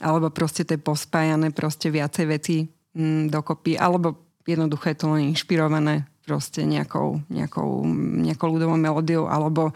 alebo 0.00 0.32
proste 0.32 0.64
to 0.64 0.80
pospájané 0.80 1.52
proste 1.52 1.92
viacej 1.92 2.24
veci 2.26 2.56
mm, 2.96 3.28
dokopy, 3.28 3.76
alebo 3.76 4.40
jednoducho 4.48 4.90
je 4.90 4.96
to 4.96 5.06
len 5.12 5.30
inšpirované 5.30 6.08
proste 6.24 6.62
nejakou, 6.62 7.20
nejakou, 7.28 7.84
nejakou 8.22 8.48
ľudovou 8.54 8.78
melódiou 8.78 9.26
alebo 9.26 9.74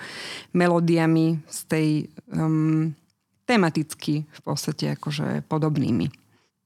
melódiami 0.55 1.43
z 1.51 1.59
tej 1.67 1.89
um, 2.31 2.95
tematicky 3.45 4.25
v 4.25 4.41
podstate 4.41 4.95
akože 4.97 5.45
podobnými. 5.51 6.09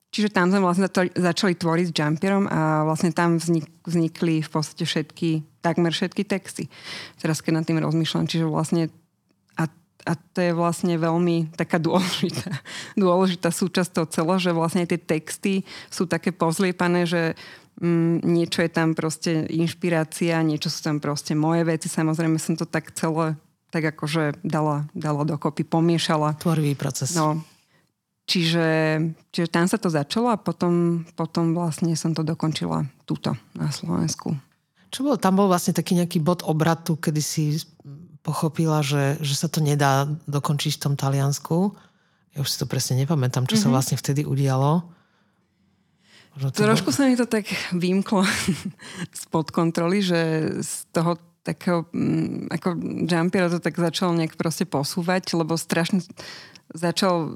Čiže 0.09 0.33
tam 0.33 0.49
sme 0.49 0.65
vlastne 0.65 0.89
začali 1.13 1.53
tvoriť 1.53 1.87
s 1.93 1.97
Jumpierom 1.97 2.49
a 2.49 2.89
vlastne 2.89 3.13
tam 3.13 3.37
vznik, 3.37 3.69
vznikli 3.85 4.41
v 4.41 4.49
podstate 4.49 4.89
všetky, 4.89 5.61
takmer 5.61 5.93
všetky 5.93 6.25
texty. 6.25 6.73
Teraz 7.21 7.45
keď 7.45 7.61
nad 7.61 7.65
tým 7.69 7.77
rozmýšľam, 7.85 8.25
čiže 8.25 8.49
vlastne 8.49 8.89
a 10.09 10.17
to 10.17 10.41
je 10.41 10.53
vlastne 10.57 10.97
veľmi 10.97 11.53
taká 11.53 11.77
dôležitá, 11.77 12.49
dôležitá 12.97 13.53
súčasť 13.53 13.91
toho 13.93 14.07
celého, 14.09 14.41
že 14.41 14.57
vlastne 14.57 14.89
tie 14.89 14.97
texty 14.97 15.69
sú 15.93 16.09
také 16.09 16.33
pozliepané, 16.33 17.05
že 17.05 17.37
mm, 17.77 18.25
niečo 18.25 18.65
je 18.65 18.71
tam 18.73 18.97
proste 18.97 19.45
inšpirácia, 19.53 20.41
niečo 20.41 20.73
sú 20.73 20.81
tam 20.81 20.97
proste 20.97 21.37
moje 21.37 21.69
veci. 21.69 21.93
Samozrejme 21.93 22.41
som 22.41 22.57
to 22.57 22.65
tak 22.65 22.97
celé 22.97 23.37
tak 23.69 23.85
akože 23.85 24.41
dala, 24.41 24.89
dala 24.97 25.29
dokopy, 25.29 25.65
pomiešala. 25.65 26.41
Tvorivý 26.41 26.73
proces. 26.73 27.13
No. 27.13 27.45
Čiže, 28.29 29.01
čiže 29.33 29.49
tam 29.49 29.65
sa 29.65 29.81
to 29.81 29.89
začalo 29.89 30.29
a 30.33 30.37
potom, 30.37 31.05
potom 31.17 31.57
vlastne 31.57 31.97
som 31.97 32.13
to 32.13 32.21
dokončila 32.21 32.85
tuto 33.09 33.33
na 33.57 33.73
Slovensku. 33.73 34.37
Čo 34.89 35.05
bol, 35.05 35.17
tam 35.21 35.37
bol 35.37 35.49
vlastne 35.49 35.77
taký 35.77 35.97
nejaký 35.97 36.21
bod 36.21 36.45
obratu, 36.45 36.97
kedy 36.97 37.21
si 37.21 37.61
pochopila, 38.23 38.85
že, 38.85 39.19
že 39.23 39.35
sa 39.35 39.49
to 39.49 39.63
nedá 39.63 40.07
dokončiť 40.27 40.79
v 40.79 40.83
tom 40.83 40.95
Taliansku. 40.95 41.73
Ja 42.37 42.39
už 42.45 42.49
si 42.49 42.59
to 42.61 42.67
presne 42.69 43.01
nepamätám, 43.01 43.49
čo 43.49 43.57
mm-hmm. 43.57 43.63
sa 43.63 43.69
mhm. 43.69 43.75
vlastne 43.75 43.97
vtedy 43.97 44.23
udialo. 44.29 44.85
Možno 46.39 46.49
to 46.55 46.63
Trošku 46.63 46.91
bol... 46.91 46.97
sa 46.97 47.03
mi 47.11 47.19
to 47.19 47.27
tak 47.27 47.51
vymklo 47.75 48.23
spod 49.27 49.51
kontroly, 49.51 50.05
že 50.05 50.21
z 50.63 50.87
toho 50.95 51.19
takého, 51.43 51.89
mm, 51.91 52.53
ako 52.53 52.69
Jumpiera 53.09 53.49
to 53.49 53.59
tak 53.59 53.75
začal 53.81 54.13
nejak 54.13 54.37
proste 54.37 54.69
posúvať, 54.69 55.33
lebo 55.33 55.57
strašne 55.57 56.05
začal 56.77 57.33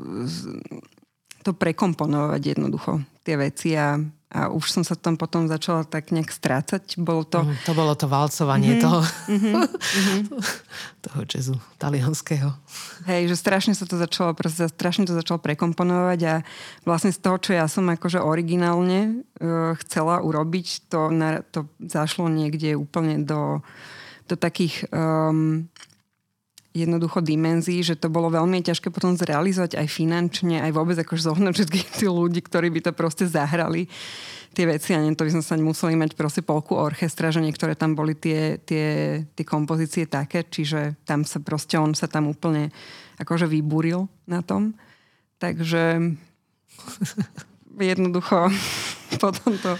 to 1.43 1.51
prekomponovať 1.57 2.43
jednoducho, 2.55 3.03
tie 3.24 3.41
veci 3.41 3.72
a 3.74 3.97
a 4.33 4.49
už 4.49 4.64
som 4.72 4.80
sa 4.80 4.97
tam 4.97 5.20
potom 5.20 5.45
začala 5.45 5.85
tak 5.85 6.09
nejak 6.09 6.33
strácať. 6.33 6.97
Bolo 6.97 7.28
to... 7.28 7.45
Mm, 7.45 7.53
to 7.68 7.72
bolo 7.76 7.93
to 7.93 8.09
valcovanie 8.09 8.80
mm-hmm, 8.80 8.85
toho, 8.85 9.01
mm-hmm. 9.05 9.55
toho 11.05 11.20
jazzu 11.28 11.57
talianského. 11.76 12.49
Hej, 13.05 13.28
že 13.28 13.37
strašne 13.37 13.76
sa 13.76 13.85
to 13.85 14.01
začalo, 14.01 14.33
proste, 14.33 14.72
strašne 14.72 15.05
to 15.05 15.12
začalo 15.12 15.37
prekomponovať 15.37 16.20
a 16.24 16.35
vlastne 16.89 17.12
z 17.12 17.20
toho, 17.20 17.37
čo 17.37 17.53
ja 17.53 17.68
som 17.68 17.85
akože 17.93 18.24
originálne 18.24 19.20
uh, 19.20 19.76
chcela 19.85 20.24
urobiť, 20.24 20.89
to, 20.89 21.12
na, 21.12 21.45
to 21.45 21.68
zašlo 21.85 22.33
niekde 22.33 22.72
úplne 22.72 23.20
do, 23.28 23.61
do 24.33 24.35
takých 24.41 24.89
um, 24.89 25.68
jednoducho 26.73 27.20
dimenzií, 27.20 27.85
že 27.85 28.01
to 28.01 28.09
bolo 28.09 28.33
veľmi 28.33 28.64
ťažké 28.64 28.89
potom 28.89 29.12
zrealizovať 29.12 29.77
aj 29.77 29.87
finančne, 29.93 30.64
aj 30.64 30.73
vôbec 30.73 30.97
akože 30.97 31.29
zohnať 31.29 31.53
všetkých 31.53 31.89
tých 32.01 32.11
ľudí, 32.11 32.41
ktorí 32.41 32.73
by 32.73 32.81
to 32.89 32.93
proste 32.97 33.29
zahrali 33.29 33.93
tie 34.53 34.68
veci 34.68 34.93
a 34.93 35.01
to 35.01 35.25
by 35.25 35.33
sme 35.33 35.45
sa 35.45 35.57
museli 35.57 35.97
mať 35.97 36.12
proste 36.12 36.45
polku 36.45 36.77
orchestra, 36.77 37.33
že 37.33 37.41
niektoré 37.41 37.73
tam 37.73 37.97
boli 37.97 38.12
tie, 38.12 38.61
tie, 38.61 39.20
tie 39.25 39.45
kompozície 39.49 40.05
také, 40.05 40.45
čiže 40.45 41.01
tam 41.09 41.25
sa 41.25 41.41
proste 41.41 41.81
on 41.81 41.97
sa 41.97 42.05
tam 42.09 42.29
úplne 42.29 42.68
akože 43.16 43.49
vybúril 43.49 44.09
na 44.29 44.45
tom. 44.45 44.77
Takže 45.41 46.16
jednoducho 47.93 48.53
potom 49.23 49.57
to 49.61 49.77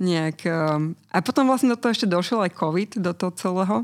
nejak... 0.00 0.44
Um, 0.44 0.96
a 1.08 1.24
potom 1.24 1.48
vlastne 1.48 1.72
do 1.72 1.80
toho 1.80 1.94
ešte 1.94 2.08
došiel 2.08 2.44
aj 2.44 2.56
COVID, 2.56 2.90
do 3.00 3.12
toho 3.16 3.32
celého. 3.32 3.76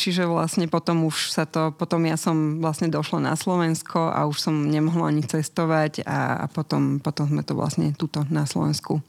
Čiže 0.00 0.24
vlastne 0.24 0.64
potom 0.64 1.04
už 1.04 1.28
sa 1.28 1.44
to, 1.44 1.76
potom 1.76 2.08
ja 2.08 2.16
som 2.16 2.64
vlastne 2.64 2.88
došla 2.88 3.20
na 3.20 3.34
Slovensko 3.36 4.08
a 4.08 4.24
už 4.24 4.40
som 4.40 4.56
nemohla 4.56 5.12
ani 5.12 5.20
cestovať 5.20 6.08
a, 6.08 6.40
a 6.40 6.46
potom, 6.48 7.04
potom 7.04 7.28
sme 7.28 7.44
to 7.44 7.52
vlastne 7.52 7.92
tuto 7.92 8.24
na 8.32 8.48
Slovensku 8.48 9.04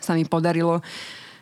sa 0.00 0.12
mi 0.14 0.26
podarilo 0.26 0.82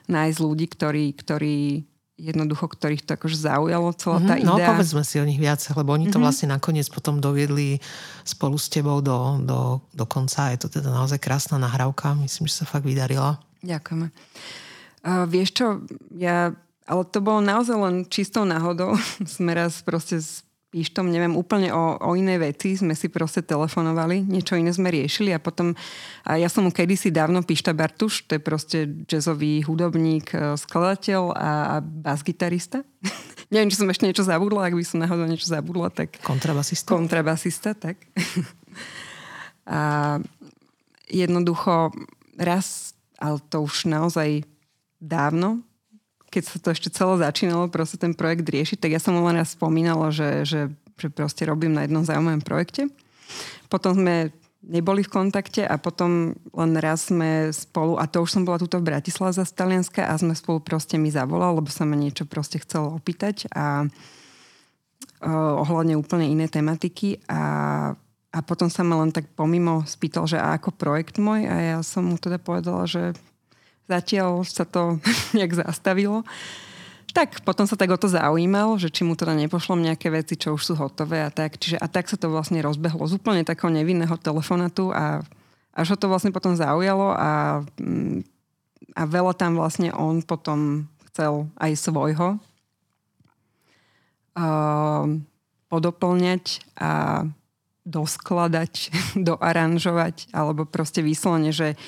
nájsť 0.06 0.38
ľudí, 0.38 0.66
ktorí, 0.68 1.04
ktorí 1.16 1.84
jednoducho, 2.14 2.70
ktorých 2.70 3.02
to 3.02 3.18
akože 3.18 3.50
zaujalo 3.50 3.90
celá 3.98 4.22
tá 4.22 4.38
mm-hmm, 4.38 4.46
No 4.46 4.54
povedzme 4.54 5.02
si 5.02 5.18
o 5.18 5.26
nich 5.26 5.40
viac, 5.40 5.58
lebo 5.74 5.90
oni 5.96 6.06
to 6.06 6.14
mm-hmm. 6.14 6.22
vlastne 6.22 6.48
nakoniec 6.52 6.86
potom 6.86 7.18
doviedli 7.18 7.82
spolu 8.22 8.54
s 8.54 8.70
tebou 8.70 9.02
do, 9.02 9.42
do, 9.42 9.82
do 9.90 10.04
konca. 10.06 10.54
Je 10.54 10.62
to 10.62 10.68
teda 10.70 10.94
naozaj 10.94 11.18
krásna 11.18 11.58
nahrávka. 11.58 12.14
Myslím, 12.14 12.46
že 12.46 12.62
sa 12.62 12.70
fakt 12.70 12.86
vydarila. 12.86 13.42
Ďakujeme. 13.66 14.14
Uh, 15.04 15.26
vieš 15.26 15.58
čo, 15.58 15.66
ja 16.14 16.54
ale 16.85 17.03
to 17.09 17.18
bolo 17.24 17.41
naozaj 17.41 17.76
len 17.76 17.97
čistou 18.09 18.45
náhodou. 18.45 18.97
Sme 19.24 19.57
raz 19.57 19.80
proste 19.80 20.20
s 20.20 20.45
Píštom, 20.74 21.07
neviem, 21.07 21.39
úplne 21.39 21.70
o, 21.70 21.95
o 22.03 22.18
inej 22.18 22.51
veci 22.51 22.74
sme 22.74 22.99
si 22.99 23.07
proste 23.07 23.47
telefonovali, 23.47 24.26
niečo 24.26 24.59
iné 24.59 24.74
sme 24.74 24.91
riešili 24.91 25.30
a 25.30 25.39
potom, 25.39 25.70
a 26.26 26.35
ja 26.35 26.51
som 26.51 26.66
mu 26.66 26.74
kedysi 26.74 27.14
dávno 27.14 27.47
Píšta 27.47 27.70
Bartuš, 27.70 28.26
to 28.26 28.35
je 28.35 28.43
proste 28.43 28.78
jazzový 29.07 29.62
hudobník, 29.62 30.35
e, 30.35 30.59
skladateľ 30.59 31.30
a, 31.30 31.51
a 31.70 31.74
basgitarista. 31.78 32.82
neviem, 33.55 33.70
či 33.70 33.78
som 33.78 33.87
ešte 33.87 34.11
niečo 34.11 34.26
zabudla, 34.26 34.66
ak 34.66 34.74
by 34.74 34.82
som 34.82 34.99
náhodou 34.99 35.30
niečo 35.30 35.47
zabudla, 35.47 35.95
tak... 35.95 36.18
Kontrabasista. 36.26 36.91
Kontrabasista, 36.91 37.78
tak. 37.78 38.03
a 39.78 40.18
jednoducho 41.07 41.95
raz, 42.35 42.99
ale 43.22 43.39
to 43.47 43.62
už 43.62 43.87
naozaj 43.87 44.43
dávno, 44.99 45.62
keď 46.35 46.43
sa 46.51 46.59
to 46.59 46.74
ešte 46.74 46.91
celé 46.91 47.22
začínalo, 47.22 47.70
proste 47.70 47.95
ten 47.95 48.11
projekt 48.11 48.51
riešiť, 48.51 48.82
tak 48.82 48.91
ja 48.91 48.99
som 48.99 49.14
len 49.14 49.39
raz 49.39 49.55
spomínala, 49.55 50.11
že, 50.11 50.43
že, 50.43 50.61
že 50.99 51.07
proste 51.14 51.47
robím 51.47 51.78
na 51.78 51.87
jednom 51.87 52.03
zaujímavom 52.03 52.43
projekte. 52.43 52.91
Potom 53.70 53.95
sme 53.95 54.35
neboli 54.66 55.05
v 55.05 55.12
kontakte 55.12 55.62
a 55.62 55.78
potom 55.78 56.35
len 56.35 56.72
raz 56.80 57.12
sme 57.12 57.53
spolu, 57.55 58.01
a 58.01 58.09
to 58.11 58.24
už 58.24 58.35
som 58.35 58.43
bola 58.43 58.59
tuto 58.59 58.80
v 58.80 58.91
Bratislave 58.91 59.37
za 59.37 59.45
Talianska 59.47 60.09
a 60.09 60.18
sme 60.18 60.35
spolu 60.35 60.59
proste 60.59 60.97
mi 60.97 61.12
zavolal, 61.12 61.55
lebo 61.55 61.70
sa 61.70 61.87
ma 61.87 61.95
niečo 61.95 62.24
proste 62.24 62.59
chcel 62.59 62.89
opýtať 62.89 63.47
a 63.53 63.87
uh, 63.87 65.55
ohľadne 65.62 66.01
úplne 66.01 66.32
iné 66.32 66.49
tematiky 66.49 67.20
a, 67.28 67.43
a 68.32 68.39
potom 68.41 68.72
sa 68.72 68.80
ma 68.82 69.05
len 69.05 69.12
tak 69.12 69.28
pomimo 69.37 69.85
spýtal, 69.85 70.24
že 70.24 70.41
a 70.41 70.57
ako 70.57 70.72
projekt 70.72 71.20
môj 71.20 71.45
a 71.45 71.55
ja 71.76 71.78
som 71.85 72.09
mu 72.09 72.16
teda 72.16 72.41
povedala, 72.41 72.89
že 72.89 73.12
Zatiaľ 73.85 74.45
sa 74.49 74.64
to 74.64 74.99
nejak 75.37 75.55
zastavilo. 75.57 76.24
Tak 77.14 77.47
potom 77.47 77.62
sa 77.62 77.78
tak 77.78 77.95
o 77.95 77.99
to 78.01 78.11
zaujímal, 78.11 78.74
že 78.74 78.91
či 78.91 79.07
mu 79.07 79.14
teda 79.14 79.39
nepošlom 79.39 79.78
nejaké 79.78 80.11
veci, 80.11 80.35
čo 80.35 80.59
už 80.59 80.62
sú 80.66 80.74
hotové 80.74 81.22
a 81.22 81.30
tak. 81.30 81.62
Čiže, 81.62 81.78
a 81.78 81.87
tak 81.87 82.11
sa 82.11 82.18
to 82.18 82.26
vlastne 82.26 82.59
rozbehlo 82.59 83.07
z 83.07 83.22
úplne 83.22 83.47
takého 83.47 83.70
nevinného 83.70 84.18
telefonatu 84.18 84.91
a 84.91 85.22
až 85.74 85.95
ho 85.95 85.97
to 85.99 86.11
vlastne 86.11 86.35
potom 86.35 86.59
zaujalo 86.59 87.14
a, 87.14 87.62
mm, 87.78 88.26
a 88.99 89.03
veľa 89.07 89.35
tam 89.39 89.55
vlastne 89.59 89.95
on 89.95 90.26
potom 90.26 90.91
chcel 91.11 91.47
aj 91.59 91.72
svojho 91.78 92.43
uh, 94.35 95.07
podoplňať 95.70 96.62
a 96.78 97.22
doskladať, 97.85 98.91
doaranžovať 99.28 100.35
alebo 100.35 100.66
proste 100.66 101.03
vyslovene, 101.03 101.55
že 101.55 101.78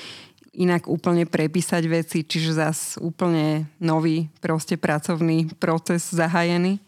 inak 0.57 0.89
úplne 0.89 1.29
prepísať 1.29 1.83
veci, 1.85 2.25
čiže 2.25 2.57
zas 2.57 2.79
úplne 2.97 3.69
nový 3.77 4.25
proste 4.41 4.73
pracovný 4.73 5.53
proces 5.61 6.09
zahájený. 6.09 6.81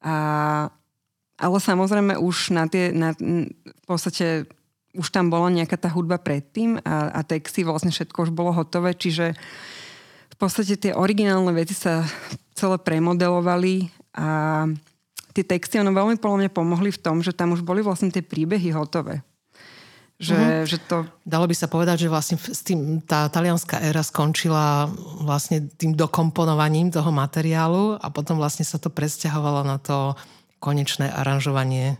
A, 0.00 0.14
ale 1.34 1.56
samozrejme 1.58 2.14
už 2.22 2.54
na 2.54 2.70
tie, 2.70 2.94
na, 2.94 3.10
v 3.18 3.84
podstate 3.84 4.46
už 4.94 5.10
tam 5.10 5.30
bola 5.30 5.50
nejaká 5.50 5.74
tá 5.78 5.90
hudba 5.90 6.18
predtým 6.22 6.78
a, 6.82 7.10
a 7.10 7.20
texty, 7.26 7.66
vlastne 7.66 7.90
všetko 7.90 8.30
už 8.30 8.32
bolo 8.34 8.54
hotové, 8.54 8.94
čiže 8.94 9.34
v 10.30 10.36
podstate 10.38 10.78
tie 10.78 10.92
originálne 10.94 11.50
veci 11.52 11.74
sa 11.74 12.06
celé 12.54 12.78
premodelovali 12.78 13.90
a 14.14 14.66
tie 15.34 15.44
texty 15.46 15.78
ono 15.78 15.94
veľmi 15.94 16.18
podľa 16.18 16.38
mňa 16.46 16.50
pomohli 16.50 16.90
v 16.90 17.02
tom, 17.02 17.22
že 17.22 17.34
tam 17.34 17.54
už 17.54 17.62
boli 17.62 17.82
vlastne 17.82 18.10
tie 18.10 18.22
príbehy 18.22 18.74
hotové. 18.74 19.22
Že, 20.20 20.36
uh-huh. 20.36 20.68
že 20.68 20.76
to... 20.84 21.08
Dalo 21.24 21.48
by 21.48 21.56
sa 21.56 21.64
povedať, 21.64 22.04
že 22.04 22.12
vlastne 22.12 22.36
s 22.36 22.60
tým, 22.60 23.00
tá 23.00 23.24
talianská 23.32 23.80
éra 23.80 24.04
skončila 24.04 24.84
vlastne 25.24 25.64
tým 25.80 25.96
dokomponovaním 25.96 26.92
toho 26.92 27.08
materiálu 27.08 27.96
a 27.96 28.06
potom 28.12 28.36
vlastne 28.36 28.68
sa 28.68 28.76
to 28.76 28.92
presťahovalo 28.92 29.64
na 29.64 29.80
to 29.80 30.12
konečné 30.60 31.08
aranžovanie 31.08 31.96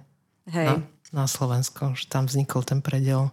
Hej. 0.52 0.84
Na, 1.12 1.24
na 1.24 1.24
Slovensko, 1.24 1.96
že 1.96 2.12
tam 2.12 2.28
vznikol 2.28 2.60
ten 2.60 2.84
predel. 2.84 3.32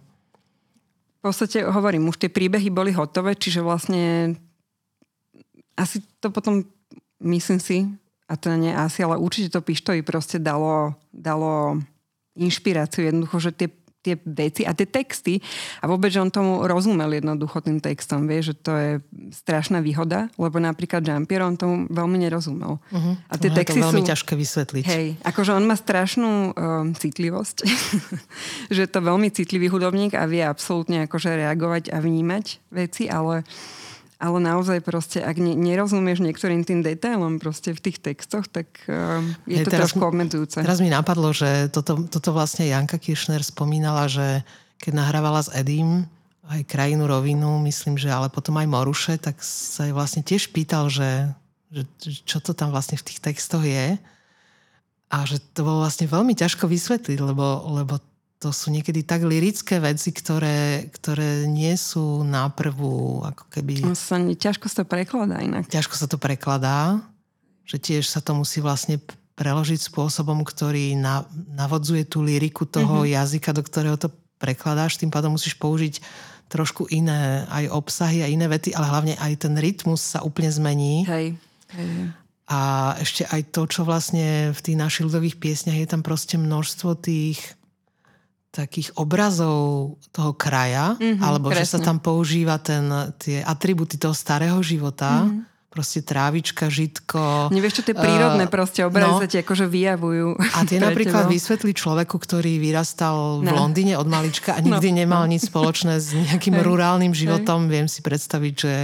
V 1.20 1.28
podstate 1.28 1.68
hovorím, 1.68 2.08
už 2.08 2.16
tie 2.16 2.32
príbehy 2.32 2.72
boli 2.72 2.96
hotové, 2.96 3.36
čiže 3.36 3.60
vlastne 3.60 4.38
asi 5.76 6.00
to 6.22 6.32
potom, 6.32 6.64
myslím 7.20 7.60
si, 7.60 7.84
a 8.28 8.36
to 8.36 8.52
nie 8.56 8.72
asi, 8.72 9.04
ale 9.04 9.20
určite 9.20 9.52
to 9.52 9.64
Pištovi 9.64 10.00
proste 10.00 10.38
dalo, 10.38 10.96
dalo 11.10 11.80
inšpiráciu 12.38 13.08
jednoducho, 13.08 13.36
že 13.40 13.50
tie 13.52 13.68
tie 14.08 14.16
veci 14.24 14.64
a 14.64 14.72
tie 14.72 14.88
texty 14.88 15.36
a 15.80 15.84
vôbec, 15.84 16.08
že 16.08 16.24
on 16.24 16.32
tomu 16.32 16.64
rozumel 16.64 17.20
jednoducho 17.20 17.60
tým 17.60 17.76
textom, 17.84 18.24
vie, 18.24 18.40
že 18.40 18.56
to 18.56 18.72
je 18.72 18.90
strašná 19.36 19.84
výhoda, 19.84 20.32
lebo 20.40 20.56
napríklad 20.56 21.04
Jean-Pierre 21.04 21.44
on 21.44 21.60
tomu 21.60 21.84
veľmi 21.92 22.16
nerozumel. 22.24 22.80
Uh-huh. 22.80 23.14
A 23.28 23.34
tie 23.36 23.52
uh, 23.52 23.56
texty 23.60 23.84
to 23.84 23.92
veľmi 23.92 24.02
sú... 24.04 24.08
ťažké 24.08 24.32
vysvetliť. 24.32 24.84
Hej, 24.88 25.06
akože 25.20 25.52
on 25.52 25.64
má 25.68 25.76
strašnú 25.76 26.32
um, 26.32 26.52
citlivosť, 26.96 27.56
že 28.74 28.80
je 28.80 28.90
to 28.90 29.00
veľmi 29.04 29.28
citlivý 29.28 29.68
hudobník 29.68 30.16
a 30.16 30.24
vie 30.24 30.40
absolútne 30.40 31.04
akože 31.04 31.36
reagovať 31.36 31.92
a 31.92 32.00
vnímať 32.00 32.64
veci, 32.72 33.12
ale 33.12 33.44
ale 34.18 34.38
naozaj 34.42 34.82
proste, 34.82 35.22
ak 35.22 35.38
ne, 35.38 35.54
nerozumieš 35.54 36.18
niektorým 36.18 36.66
tým 36.66 36.82
detailom 36.82 37.38
proste 37.38 37.70
v 37.70 37.78
tých 37.78 38.02
textoch, 38.02 38.50
tak 38.50 38.66
uh, 38.90 39.22
je 39.46 39.62
to 39.62 39.70
teraz, 39.70 39.94
trošku 39.94 40.02
obmedzujúce. 40.02 40.58
Teraz 40.58 40.82
mi 40.82 40.90
napadlo, 40.90 41.30
že 41.30 41.70
toto, 41.70 42.02
toto 42.10 42.34
vlastne 42.34 42.66
Janka 42.66 42.98
Kiršner 42.98 43.46
spomínala, 43.46 44.10
že 44.10 44.42
keď 44.82 44.92
nahrávala 44.98 45.46
s 45.46 45.54
Edim 45.54 46.10
aj 46.50 46.66
krajinu 46.66 47.06
rovinu, 47.06 47.62
myslím, 47.62 47.94
že 47.94 48.10
ale 48.10 48.26
potom 48.26 48.58
aj 48.58 48.66
Moruše, 48.66 49.14
tak 49.22 49.38
sa 49.44 49.86
jej 49.86 49.94
vlastne 49.94 50.26
tiež 50.26 50.50
pýtal, 50.50 50.90
že, 50.90 51.30
že 51.70 51.86
čo 52.26 52.42
to 52.42 52.56
tam 52.58 52.74
vlastne 52.74 52.98
v 52.98 53.06
tých 53.06 53.22
textoch 53.22 53.62
je. 53.62 54.00
A 55.08 55.24
že 55.24 55.40
to 55.56 55.64
bolo 55.64 55.86
vlastne 55.86 56.04
veľmi 56.04 56.36
ťažko 56.36 56.68
vysvetliť, 56.68 57.18
lebo, 57.22 57.46
lebo 57.80 57.96
to 58.38 58.54
sú 58.54 58.70
niekedy 58.70 59.02
tak 59.02 59.26
lirické 59.26 59.82
veci, 59.82 60.14
ktoré, 60.14 60.86
ktoré 60.94 61.50
nie 61.50 61.74
sú 61.74 62.22
na 62.22 62.46
prvú 62.46 63.26
ako 63.26 63.50
keby... 63.50 63.82
No 63.82 63.98
sa, 63.98 64.22
ťažko 64.22 64.70
sa 64.70 64.82
to 64.82 64.86
prekladá 64.86 65.42
inak. 65.42 65.66
Ťažko 65.66 65.94
sa 65.98 66.06
to 66.06 66.22
prekladá, 66.22 67.02
že 67.66 67.82
tiež 67.82 68.06
sa 68.06 68.22
to 68.22 68.38
musí 68.38 68.62
vlastne 68.62 69.02
preložiť 69.34 69.90
spôsobom, 69.90 70.46
ktorý 70.46 70.94
na, 70.94 71.26
navodzuje 71.50 72.06
tú 72.06 72.22
liriku 72.22 72.62
toho 72.62 73.02
mm-hmm. 73.02 73.14
jazyka, 73.18 73.50
do 73.50 73.62
ktorého 73.66 73.98
to 73.98 74.14
prekladáš. 74.38 75.02
Tým 75.02 75.10
pádom 75.10 75.34
musíš 75.34 75.58
použiť 75.58 75.98
trošku 76.46 76.86
iné 76.94 77.42
aj 77.50 77.74
obsahy 77.74 78.22
a 78.22 78.30
iné 78.30 78.46
vety, 78.46 78.70
ale 78.70 78.86
hlavne 78.86 79.14
aj 79.18 79.34
ten 79.34 79.54
rytmus 79.58 80.14
sa 80.14 80.22
úplne 80.22 80.48
zmení. 80.48 81.04
Hej. 81.10 81.26
Hej. 81.74 82.14
A 82.48 82.58
ešte 83.02 83.28
aj 83.28 83.52
to, 83.52 83.68
čo 83.68 83.84
vlastne 83.84 84.56
v 84.56 84.60
tých 84.64 84.78
našich 84.78 85.04
ľudových 85.04 85.36
piesniach 85.36 85.76
je 85.76 85.88
tam 85.90 86.00
proste 86.00 86.40
množstvo 86.40 86.96
tých 87.02 87.57
takých 88.58 88.90
obrazov 88.98 89.94
toho 90.10 90.34
kraja, 90.34 90.98
mm-hmm, 90.98 91.22
alebo 91.22 91.54
presne. 91.54 91.62
že 91.62 91.72
sa 91.74 91.78
tam 91.78 92.02
používa 92.02 92.58
ten, 92.58 92.90
tie 93.22 93.38
atributy 93.46 93.94
toho 93.94 94.10
starého 94.10 94.58
života. 94.58 95.22
Mm-hmm 95.22 95.57
proste 95.68 96.00
trávička, 96.00 96.72
žitko. 96.72 97.52
Nevieš, 97.52 97.80
čo 97.80 97.92
tie 97.92 97.94
prírodné 97.94 98.48
uh, 98.48 98.50
proste 98.50 98.88
obrazy 98.88 99.12
no. 99.12 99.20
sa 99.20 99.28
ti 99.28 99.36
akože 99.36 99.68
vyjavujú. 99.68 100.40
A 100.40 100.64
tie 100.64 100.80
napríklad 100.88 101.28
vysvetlí 101.28 101.76
človeku, 101.76 102.16
ktorý 102.16 102.56
vyrastal 102.56 103.44
v 103.44 103.52
no. 103.52 103.54
Londýne 103.54 104.00
od 104.00 104.08
malička 104.08 104.56
a 104.56 104.64
nikdy 104.64 104.88
no. 104.90 104.96
nemal 105.04 105.22
nič 105.28 105.52
spoločné 105.52 106.00
s 106.00 106.16
nejakým 106.16 106.56
Hej. 106.58 106.64
rurálnym 106.64 107.12
životom. 107.12 107.68
Hej. 107.68 107.70
Viem 107.70 107.86
si 107.86 108.00
predstaviť, 108.00 108.54
že 108.56 108.74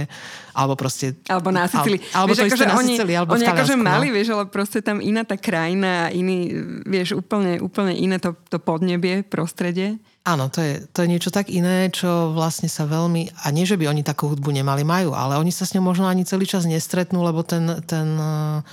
alebo 0.55 0.79
proste... 0.79 1.19
Alebo 1.27 1.51
na 1.51 1.67
Sicílii. 1.67 1.99
Al, 2.15 2.23
alebo 2.23 2.31
vieš, 2.31 2.39
to 2.39 2.45
akože 2.47 2.65
na 2.65 2.75
Sicílii, 2.79 3.15
alebo 3.19 3.31
oni 3.35 3.43
v 3.43 3.51
akože 3.51 3.75
no. 3.75 3.83
mali, 3.83 4.07
vieš, 4.07 4.27
ale 4.31 4.43
proste 4.47 4.79
tam 4.79 5.03
iná 5.03 5.27
tá 5.27 5.35
krajina, 5.35 6.07
iný, 6.15 6.53
vieš, 6.87 7.19
úplne, 7.19 7.59
úplne 7.59 7.91
iné 7.91 8.23
to, 8.23 8.39
to 8.47 8.55
podnebie, 8.61 9.27
prostredie. 9.27 9.99
Áno, 10.25 10.49
to 10.49 10.57
je, 10.57 10.81
to 10.89 11.05
je 11.05 11.11
niečo 11.13 11.29
tak 11.29 11.53
iné, 11.53 11.93
čo 11.93 12.33
vlastne 12.33 12.65
sa 12.65 12.89
veľmi... 12.89 13.45
A 13.45 13.53
nie, 13.53 13.61
že 13.61 13.77
by 13.77 13.93
oni 13.93 14.01
takú 14.01 14.25
hudbu 14.33 14.49
nemali, 14.49 14.81
majú, 14.81 15.13
ale 15.13 15.37
oni 15.37 15.53
sa 15.53 15.69
s 15.69 15.77
ňou 15.77 15.85
možno 15.85 16.09
ani 16.09 16.25
celý 16.25 16.49
čas 16.49 16.65
nestretnú, 16.65 17.21
lebo 17.21 17.45
ten, 17.45 17.77
ten 17.85 18.17
eh, 18.17 18.65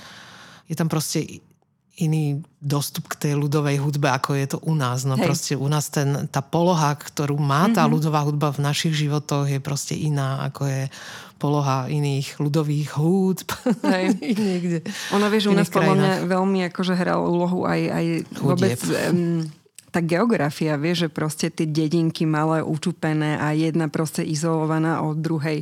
je 0.65 0.73
tam 0.73 0.89
proste 0.89 1.45
iný 2.01 2.41
dostup 2.57 3.05
k 3.05 3.29
tej 3.29 3.33
ľudovej 3.37 3.77
hudbe, 3.77 4.09
ako 4.09 4.33
je 4.33 4.47
to 4.49 4.57
u 4.65 4.73
nás. 4.73 5.05
No 5.05 5.13
Hej. 5.13 5.25
proste 5.29 5.53
u 5.53 5.69
nás 5.69 5.93
ten, 5.93 6.25
tá 6.25 6.41
poloha, 6.41 6.97
ktorú 6.97 7.37
má 7.37 7.69
tá 7.69 7.85
mm-hmm. 7.85 7.93
ľudová 7.93 8.25
hudba 8.25 8.49
v 8.49 8.65
našich 8.65 8.97
životoch 8.97 9.45
je 9.45 9.61
proste 9.61 9.93
iná, 9.93 10.41
ako 10.49 10.65
je 10.65 10.81
poloha 11.37 11.85
iných 11.85 12.41
ľudových 12.41 12.97
húd. 12.97 13.45
Hej. 13.85 14.17
Niekde. 14.49 14.77
Ona 15.13 15.29
vieš, 15.29 15.53
u 15.53 15.55
nás 15.55 15.69
podľa 15.69 15.95
mňa 16.01 16.11
veľmi 16.25 16.65
akože 16.73 16.97
hral 16.97 17.21
úlohu 17.21 17.69
aj, 17.69 17.81
aj 17.93 18.05
vôbec... 18.41 18.79
Um, 19.13 19.45
tá 19.93 20.01
geografia, 20.01 20.73
vie, 20.81 20.97
že 20.97 21.13
proste 21.13 21.53
tie 21.53 21.69
dedinky 21.69 22.25
malé, 22.25 22.65
učupené 22.65 23.37
a 23.37 23.53
jedna 23.53 23.85
proste 23.93 24.25
izolovaná 24.25 25.05
od 25.05 25.21
druhej. 25.21 25.61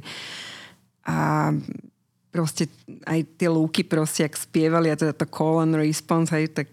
A 1.03 1.51
proste 2.31 2.71
aj 3.03 3.27
tie 3.35 3.51
lúky 3.51 3.83
proste, 3.83 4.23
ak 4.23 4.39
spievali 4.39 4.87
a 4.87 4.95
teda 4.95 5.11
to 5.11 5.27
call 5.27 5.59
and 5.59 5.75
response, 5.75 6.31
aj 6.31 6.63
tak 6.63 6.69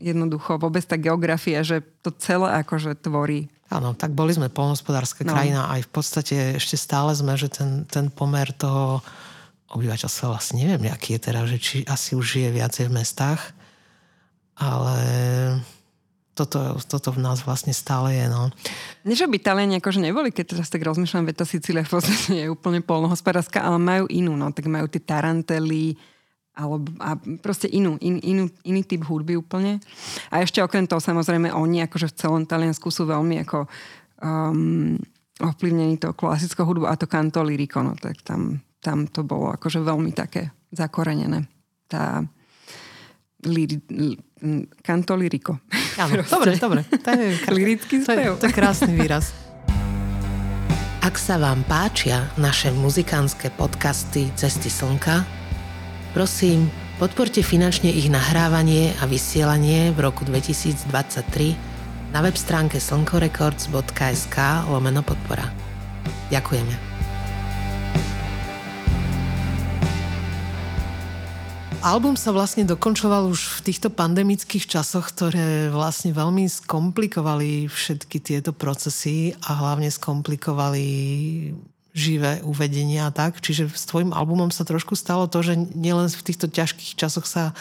jednoducho 0.00 0.56
vôbec 0.56 0.80
tá 0.88 0.96
geografia, 0.96 1.60
že 1.60 1.84
to 2.00 2.08
celé 2.16 2.48
akože 2.64 2.96
tvorí. 3.04 3.52
Áno, 3.68 3.92
tak 3.92 4.16
boli 4.16 4.32
sme 4.32 4.48
polnospodárska 4.48 5.28
no. 5.28 5.36
krajina, 5.36 5.68
aj 5.68 5.84
v 5.84 5.90
podstate 5.92 6.36
ešte 6.56 6.80
stále 6.80 7.12
sme, 7.12 7.36
že 7.36 7.52
ten, 7.52 7.84
ten 7.84 8.08
pomer 8.08 8.48
toho 8.56 9.04
obyvateľstva 9.68 10.32
vlastne 10.32 10.64
neviem, 10.64 10.88
aký 10.88 11.20
je 11.20 11.20
teraz, 11.20 11.44
že 11.52 11.58
či 11.60 11.76
asi 11.84 12.16
už 12.16 12.24
žije 12.24 12.48
viacej 12.56 12.88
v 12.88 12.96
mestách, 12.96 13.52
ale 14.56 14.96
toto, 16.38 16.78
toto 16.86 17.10
v 17.10 17.18
nás 17.18 17.42
vlastne 17.42 17.74
stále 17.74 18.14
je. 18.14 18.26
No. 18.30 18.54
Nie, 19.02 19.18
že 19.18 19.26
by 19.26 19.42
Taliani 19.42 19.82
akože 19.82 19.98
neboli, 19.98 20.30
keď 20.30 20.54
teraz 20.54 20.70
tak 20.70 20.86
rozmýšľam, 20.86 21.26
veď 21.26 21.42
tá 21.42 21.46
Sicília 21.50 21.82
v 21.82 21.98
podstate 21.98 22.46
je 22.46 22.46
úplne 22.46 22.78
polnohospodárska, 22.78 23.58
ale 23.58 23.82
majú 23.82 24.04
inú, 24.06 24.38
no, 24.38 24.54
tak 24.54 24.70
majú 24.70 24.86
tie 24.86 25.02
tarantely, 25.02 25.98
alebo, 26.58 26.90
a 26.98 27.14
proste 27.38 27.70
inú, 27.70 27.98
in, 28.02 28.18
inú, 28.22 28.50
iný 28.66 28.82
typ 28.82 29.06
hudby 29.06 29.38
úplne. 29.38 29.78
A 30.30 30.42
ešte 30.42 30.58
okrem 30.58 30.86
toho 30.86 30.98
samozrejme 30.98 31.54
oni 31.54 31.86
akože 31.86 32.10
v 32.10 32.18
celom 32.18 32.42
Taliansku 32.46 32.90
sú 32.90 33.06
veľmi 33.06 33.46
ako 33.46 33.66
um, 34.22 34.98
ovplyvnení 35.38 36.02
to 36.02 36.10
klasickou 36.18 36.66
hudbou 36.66 36.90
a 36.90 36.98
to 36.98 37.06
canto 37.06 37.46
lirico, 37.46 37.78
no 37.78 37.94
tak 37.94 38.26
tam, 38.26 38.58
tam 38.82 39.06
to 39.06 39.22
bolo 39.22 39.54
akože 39.54 39.78
veľmi 39.78 40.10
také 40.10 40.50
zakorenené. 40.74 41.46
Tá 41.86 42.26
liri, 43.46 43.78
canto 44.82 45.14
lirico. 45.18 45.60
Áno, 45.98 46.22
dobre, 46.22 46.54
dobre. 46.56 46.80
To 46.86 47.10
je, 47.10 47.28
Lirický 47.58 48.02
spev. 48.02 48.14
To, 48.14 48.20
je, 48.20 48.28
to 48.42 48.46
je 48.50 48.54
krásny 48.54 48.92
výraz. 48.94 49.34
Ak 51.02 51.16
sa 51.16 51.40
vám 51.40 51.64
páčia 51.64 52.28
naše 52.36 52.74
muzikánske 52.74 53.54
podcasty 53.54 54.28
Cesty 54.36 54.68
slnka, 54.68 55.24
prosím, 56.12 56.68
podporte 57.00 57.40
finančne 57.40 57.88
ich 57.88 58.10
nahrávanie 58.12 58.92
a 59.00 59.08
vysielanie 59.08 59.94
v 59.94 59.98
roku 60.04 60.26
2023 60.26 62.12
na 62.12 62.20
web 62.20 62.36
stránke 62.36 62.82
slnkorecords.sk 62.82 64.36
lomeno 64.68 65.00
podpora. 65.06 65.48
Ďakujeme. 66.28 66.97
Album 71.78 72.18
sa 72.18 72.34
vlastne 72.34 72.66
dokončoval 72.66 73.30
už 73.30 73.62
v 73.62 73.70
týchto 73.70 73.86
pandemických 73.86 74.66
časoch, 74.66 75.14
ktoré 75.14 75.70
vlastne 75.70 76.10
veľmi 76.10 76.50
skomplikovali 76.50 77.70
všetky 77.70 78.18
tieto 78.18 78.50
procesy 78.50 79.38
a 79.46 79.54
hlavne 79.54 79.86
skomplikovali 79.86 80.86
živé 81.94 82.42
uvedenia 82.42 83.06
a 83.06 83.14
tak. 83.14 83.38
Čiže 83.38 83.70
s 83.70 83.86
tvojim 83.86 84.10
albumom 84.10 84.50
sa 84.50 84.66
trošku 84.66 84.98
stalo 84.98 85.30
to, 85.30 85.38
že 85.38 85.54
nielen 85.78 86.10
v 86.10 86.26
týchto 86.26 86.50
ťažkých 86.50 86.98
časoch 86.98 87.30
sa 87.30 87.54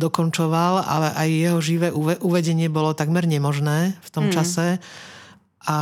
dokončoval, 0.00 0.80
ale 0.80 1.12
aj 1.20 1.28
jeho 1.28 1.58
živé 1.60 1.88
uvedenie 2.24 2.72
bolo 2.72 2.96
takmer 2.96 3.28
nemožné 3.28 3.92
v 4.00 4.08
tom 4.08 4.28
mm. 4.28 4.40
čase. 4.40 4.80
A 5.68 5.76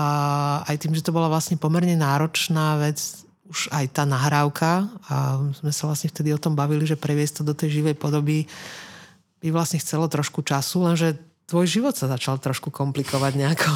aj 0.66 0.82
tým, 0.82 0.98
že 0.98 1.06
to 1.06 1.14
bola 1.14 1.30
vlastne 1.30 1.54
pomerne 1.54 1.94
náročná 1.94 2.74
vec, 2.82 3.27
už 3.48 3.72
aj 3.72 3.96
tá 3.96 4.04
nahrávka 4.04 4.92
a 5.08 5.40
sme 5.56 5.72
sa 5.72 5.88
vlastne 5.88 6.12
vtedy 6.12 6.36
o 6.36 6.40
tom 6.40 6.52
bavili, 6.52 6.84
že 6.84 7.00
previesť 7.00 7.40
to 7.40 7.42
do 7.48 7.54
tej 7.56 7.80
živej 7.80 7.96
podoby 7.96 8.44
by 9.40 9.48
vlastne 9.54 9.80
chcelo 9.80 10.04
trošku 10.10 10.44
času, 10.44 10.84
lenže 10.84 11.16
tvoj 11.48 11.64
život 11.64 11.94
sa 11.96 12.10
začal 12.10 12.36
trošku 12.36 12.68
komplikovať 12.68 13.32
nejako. 13.38 13.70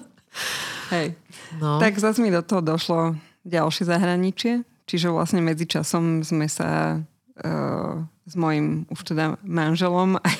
Hej. 0.94 1.14
No. 1.62 1.78
Tak 1.78 1.98
zase 2.02 2.18
mi 2.18 2.34
do 2.34 2.42
toho 2.42 2.62
došlo 2.62 3.14
ďalšie 3.46 3.86
zahraničie, 3.86 4.66
čiže 4.90 5.12
vlastne 5.12 5.38
medzi 5.38 5.70
časom 5.70 6.26
sme 6.26 6.50
sa 6.50 6.98
uh, 6.98 7.94
s 8.26 8.34
mojim 8.34 8.90
už 8.90 9.14
teda 9.14 9.38
manželom 9.46 10.18
aj, 10.26 10.38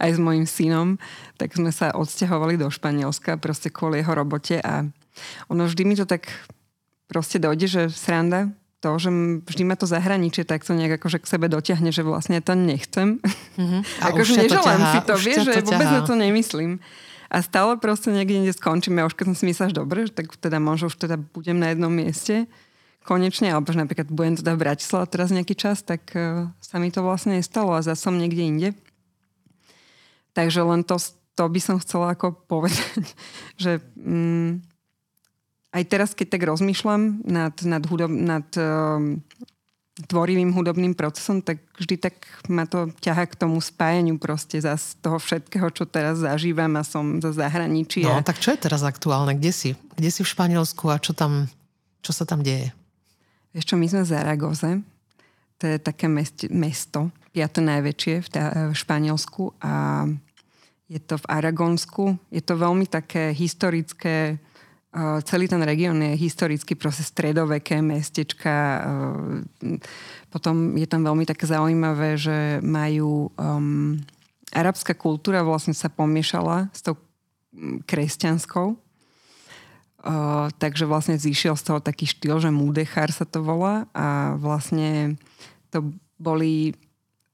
aj 0.00 0.10
s 0.16 0.18
mojim 0.20 0.44
synom, 0.48 0.88
tak 1.36 1.52
sme 1.52 1.68
sa 1.68 1.92
odsťahovali 1.92 2.56
do 2.56 2.68
Španielska 2.72 3.36
proste 3.36 3.68
kvôli 3.68 4.00
jeho 4.00 4.16
robote 4.16 4.60
a 4.64 4.88
ono 5.46 5.62
vždy 5.68 5.82
mi 5.86 5.94
to 5.94 6.08
tak 6.08 6.26
proste 7.08 7.38
dojde, 7.40 7.66
že 7.66 7.82
sranda, 7.92 8.52
to, 8.84 9.00
že 9.00 9.08
vždy 9.48 9.62
ma 9.64 9.80
to 9.80 9.88
zahraničie 9.88 10.44
takto 10.44 10.76
nejak 10.76 11.00
akože 11.00 11.24
k 11.24 11.30
sebe 11.30 11.48
dotiahne, 11.48 11.88
že 11.88 12.04
vlastne 12.04 12.44
to 12.44 12.52
nechcem. 12.52 13.16
Mm-hmm. 13.54 13.82
akože 14.02 14.32
neželám 14.34 14.82
si 14.82 15.00
to, 15.06 15.14
vieš, 15.14 15.46
že 15.46 15.62
vôbec 15.62 15.86
na 15.86 16.02
to 16.02 16.18
nemyslím. 16.18 16.82
A 17.30 17.38
stále 17.38 17.78
proste 17.78 18.10
niekde, 18.10 18.42
niekde 18.42 18.58
skončíme. 18.58 18.98
A 18.98 19.06
už 19.06 19.14
keď 19.14 19.30
som 19.30 19.36
si 19.38 19.46
myslela, 19.46 19.70
že 19.70 19.78
dobre, 19.78 20.10
tak 20.10 20.34
teda 20.42 20.58
možno 20.58 20.90
už 20.90 20.98
teda 20.98 21.22
budem 21.22 21.62
na 21.62 21.70
jednom 21.70 21.94
mieste 21.94 22.50
konečne, 23.06 23.54
alebo 23.54 23.70
že 23.70 23.78
napríklad 23.78 24.10
budem 24.10 24.34
teda 24.34 24.58
v 24.58 24.62
Bratislave 24.66 25.06
teraz 25.06 25.30
nejaký 25.30 25.54
čas, 25.54 25.86
tak 25.86 26.02
uh, 26.18 26.50
sa 26.58 26.82
mi 26.82 26.90
to 26.90 27.04
vlastne 27.04 27.38
nestalo 27.38 27.78
a 27.78 27.84
zase 27.84 28.10
som 28.10 28.18
niekde 28.18 28.42
inde. 28.42 28.68
Takže 30.34 30.66
len 30.66 30.82
to, 30.82 30.98
to 31.38 31.44
by 31.46 31.60
som 31.62 31.78
chcela 31.78 32.16
ako 32.16 32.34
povedať, 32.50 33.06
že 33.62 33.78
um, 34.02 34.58
aj 35.74 35.84
teraz, 35.90 36.14
keď 36.14 36.38
tak 36.38 36.42
rozmýšľam 36.46 37.26
nad, 37.26 37.54
nad, 37.66 37.82
hudob, 37.82 38.14
nad 38.14 38.46
um, 38.54 39.18
tvorivým 40.06 40.54
hudobným 40.54 40.94
procesom, 40.94 41.42
tak 41.42 41.62
vždy 41.78 41.98
tak 41.98 42.14
ma 42.46 42.66
to 42.66 42.94
ťaha 43.02 43.26
k 43.30 43.38
tomu 43.38 43.58
spájaniu 43.58 44.18
proste 44.22 44.62
za 44.62 44.78
z 44.78 44.94
toho 45.02 45.18
všetkého, 45.18 45.66
čo 45.74 45.86
teraz 45.86 46.22
zažívam 46.22 46.78
a 46.78 46.86
som 46.86 47.18
za 47.18 47.34
zahraničí. 47.34 48.06
No, 48.06 48.22
tak 48.22 48.38
čo 48.38 48.54
je 48.54 48.62
teraz 48.62 48.86
aktuálne? 48.86 49.34
Kde 49.34 49.50
si? 49.54 49.70
Kde 49.98 50.10
si 50.14 50.22
v 50.22 50.30
Španielsku 50.30 50.90
a 50.90 51.02
čo 51.02 51.10
tam, 51.10 51.50
čo 52.02 52.14
sa 52.14 52.22
tam 52.22 52.46
deje? 52.46 52.70
Ešte 53.54 53.78
my 53.78 53.86
sme 53.86 54.02
v 54.02 54.10
Zaragoze. 54.10 54.70
To 55.62 55.64
je 55.70 55.78
také 55.78 56.10
mest, 56.10 56.42
mesto, 56.50 57.14
piaté 57.30 57.62
najväčšie 57.62 58.14
v, 58.22 58.28
tá, 58.30 58.70
v 58.70 58.74
Španielsku 58.74 59.54
a 59.62 60.06
je 60.90 60.98
to 60.98 61.18
v 61.22 61.26
Aragonsku. 61.30 62.18
Je 62.34 62.42
to 62.42 62.58
veľmi 62.58 62.90
také 62.90 63.30
historické 63.30 64.42
celý 65.26 65.50
ten 65.50 65.58
región 65.58 65.98
je 65.98 66.14
historicky 66.14 66.78
proste 66.78 67.02
stredoveké 67.02 67.82
mestečka. 67.82 68.86
Potom 70.30 70.78
je 70.78 70.86
tam 70.86 71.02
veľmi 71.02 71.26
také 71.26 71.50
zaujímavé, 71.50 72.14
že 72.14 72.62
majú 72.62 73.34
um, 73.34 73.98
arabská 74.54 74.94
kultúra 74.94 75.42
vlastne 75.42 75.74
sa 75.74 75.90
pomiešala 75.90 76.70
s 76.70 76.80
tou 76.86 76.94
kresťanskou. 77.90 78.78
Uh, 80.04 80.52
takže 80.60 80.84
vlastne 80.84 81.16
zišiel 81.16 81.56
z 81.56 81.64
toho 81.64 81.80
taký 81.80 82.04
štýl, 82.04 82.36
že 82.36 82.52
múdechar 82.52 83.08
sa 83.08 83.24
to 83.24 83.40
volá 83.40 83.88
a 83.96 84.36
vlastne 84.36 85.16
to 85.72 85.96
boli 86.20 86.76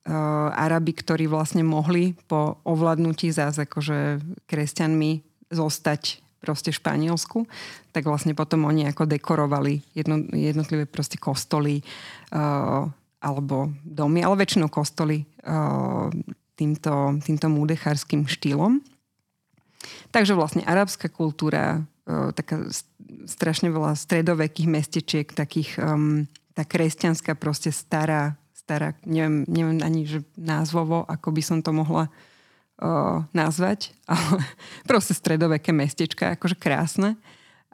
uh, 0.06 0.54
Arabi, 0.54 0.94
ktorí 0.94 1.26
vlastne 1.26 1.66
mohli 1.66 2.14
po 2.30 2.62
ovládnutí 2.62 3.34
zás 3.34 3.58
akože 3.58 4.22
kresťanmi 4.46 5.26
zostať 5.50 6.22
proste 6.40 6.72
Španielsku, 6.72 7.44
tak 7.92 8.08
vlastne 8.08 8.32
potom 8.32 8.64
oni 8.64 8.88
ako 8.88 9.04
dekorovali 9.04 9.84
jedno, 9.92 10.24
jednotlivé 10.32 10.88
proste 10.88 11.20
kostoly 11.20 11.84
uh, 12.32 12.88
alebo 13.20 13.68
domy, 13.84 14.24
ale 14.24 14.40
väčšinou 14.40 14.72
kostoly 14.72 15.28
uh, 15.44 16.08
týmto, 16.56 17.20
týmto 17.20 17.46
štýlom. 18.24 18.80
Takže 20.12 20.32
vlastne 20.32 20.64
arabská 20.64 21.12
kultúra, 21.12 21.84
uh, 22.08 22.32
taká 22.32 22.64
strašne 23.28 23.68
veľa 23.68 23.92
stredovekých 23.92 24.68
mestečiek, 24.68 25.28
takých 25.28 25.76
um, 25.76 26.24
tá 26.56 26.64
kresťanská 26.64 27.36
proste 27.36 27.68
stará, 27.68 28.40
stará, 28.56 28.96
neviem, 29.04 29.44
neviem 29.44 29.78
ani 29.84 30.08
že 30.08 30.24
názvovo, 30.40 31.04
ako 31.04 31.28
by 31.36 31.42
som 31.44 31.58
to 31.60 31.76
mohla 31.76 32.08
o, 32.80 33.22
nazvať, 33.36 33.92
ale 34.10 34.42
proste 34.88 35.12
stredoveké 35.12 35.70
mestečka, 35.70 36.34
akože 36.34 36.56
krásne. 36.56 37.20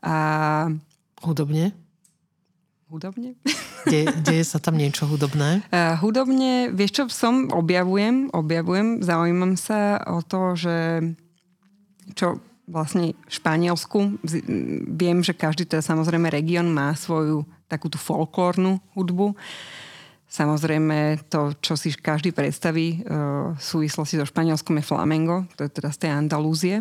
A... 0.03 0.69
Hudobne? 1.23 1.73
Hudobne? 2.87 3.35
De, 3.87 4.07
deje 4.27 4.45
sa 4.47 4.59
tam 4.63 4.79
niečo 4.79 5.07
hudobné? 5.07 5.63
Uh, 5.71 5.95
hudobne, 6.03 6.71
vieš 6.71 7.03
čo, 7.03 7.05
som, 7.11 7.49
objavujem, 7.51 8.31
objavujem, 8.31 9.03
zaujímam 9.03 9.55
sa 9.59 10.03
o 10.07 10.23
to, 10.23 10.55
že 10.55 10.77
čo 12.15 12.39
vlastne 12.67 13.15
v 13.15 13.31
Španielsku, 13.31 13.99
viem, 14.91 15.23
že 15.23 15.35
každý 15.35 15.67
teda 15.67 15.87
samozrejme 15.87 16.27
región 16.31 16.67
má 16.75 16.95
svoju 16.99 17.47
takú 17.71 17.87
tú 17.87 17.99
folklórnu 17.99 18.83
hudbu. 18.95 19.35
Uh, 19.35 19.86
Samozrejme, 20.27 21.31
to, 21.31 21.55
čo 21.63 21.79
si 21.79 21.95
každý 21.95 22.35
predstaví 22.35 22.99
e, 22.99 23.15
v 23.55 23.63
súvislosti 23.63 24.19
so 24.19 24.27
Španielskom 24.27 24.75
je 24.83 24.85
flamengo, 24.85 25.47
to 25.55 25.65
je 25.65 25.71
teda 25.71 25.95
z 25.95 25.99
tej 26.03 26.11
Andalúzie. 26.11 26.77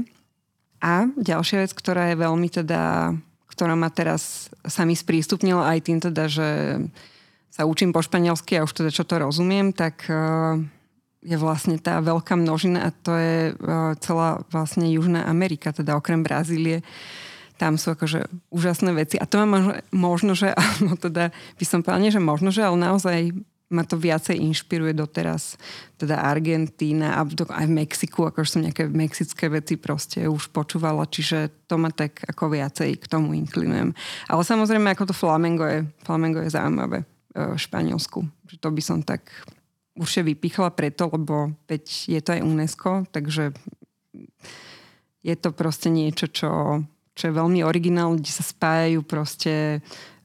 A 0.82 1.06
ďalšia 1.14 1.62
vec, 1.62 1.72
ktorá 1.78 2.10
je 2.10 2.18
veľmi 2.18 2.50
teda, 2.50 3.14
ktorá 3.54 3.78
ma 3.78 3.94
teraz 3.94 4.50
sa 4.66 4.84
mi 4.84 4.98
sprístupnila 4.98 5.62
aj 5.72 5.80
tým 5.86 6.00
teda, 6.02 6.26
že 6.26 6.50
sa 7.54 7.64
učím 7.64 7.96
po 7.96 8.04
španielsky 8.04 8.60
a 8.60 8.66
už 8.68 8.76
teda 8.76 8.92
čo 8.92 9.08
to 9.08 9.22
rozumiem, 9.22 9.72
tak 9.72 10.10
e, 10.10 10.18
je 11.26 11.38
vlastne 11.38 11.78
tá 11.78 12.02
veľká 12.02 12.34
množina 12.36 12.90
a 12.90 12.90
to 12.92 13.14
je 13.14 13.38
e, 13.50 13.54
celá 14.02 14.42
vlastne 14.50 14.90
Južná 14.90 15.30
Amerika, 15.30 15.70
teda 15.70 15.96
okrem 15.96 16.26
Brazílie 16.26 16.82
tam 17.56 17.80
sú 17.80 17.96
akože 17.96 18.28
úžasné 18.52 18.92
veci. 18.92 19.16
A 19.16 19.26
to 19.28 19.40
má 19.48 19.80
možno, 19.92 20.36
že, 20.36 20.52
no 20.86 21.00
teda 21.00 21.32
by 21.32 21.66
som 21.66 21.82
povedala, 21.82 22.12
že 22.12 22.22
možno, 22.24 22.50
že, 22.52 22.64
ale 22.64 22.78
naozaj 22.80 23.32
ma 23.66 23.82
to 23.82 23.98
viacej 23.98 24.38
inšpiruje 24.38 24.94
doteraz. 24.94 25.58
Teda 25.98 26.22
Argentína 26.22 27.18
a 27.18 27.26
aj 27.26 27.66
v 27.66 27.78
Mexiku, 27.82 28.30
akože 28.30 28.52
som 28.58 28.62
nejaké 28.62 28.86
mexické 28.86 29.50
veci 29.50 29.76
proste 29.76 30.30
už 30.30 30.54
počúvala, 30.54 31.10
čiže 31.10 31.66
to 31.66 31.82
ma 31.82 31.90
tak 31.90 32.22
ako 32.30 32.54
viacej 32.54 33.02
k 33.02 33.06
tomu 33.10 33.34
inklinujem. 33.34 33.98
Ale 34.30 34.42
samozrejme, 34.46 34.94
ako 34.94 35.10
to 35.10 35.16
flamengo 35.18 35.66
je, 35.66 35.82
flamengo 36.06 36.46
je 36.46 36.54
zaujímavé 36.54 37.02
e, 37.02 37.06
v 37.58 37.58
Španielsku. 37.58 38.20
Že 38.54 38.56
to 38.62 38.70
by 38.70 38.82
som 38.86 39.00
tak 39.02 39.34
už 39.98 40.22
vypichla 40.22 40.70
preto, 40.70 41.10
lebo 41.10 41.56
veď 41.66 41.84
je 42.12 42.22
to 42.22 42.30
aj 42.38 42.46
UNESCO, 42.46 42.92
takže 43.10 43.56
je 45.26 45.36
to 45.40 45.50
proste 45.56 45.90
niečo, 45.90 46.30
čo 46.30 46.50
čo 47.16 47.32
je 47.32 47.34
veľmi 47.34 47.64
originálne, 47.64 48.20
kde 48.20 48.32
sa 48.32 48.44
spájajú 48.44 49.00
proste 49.08 49.80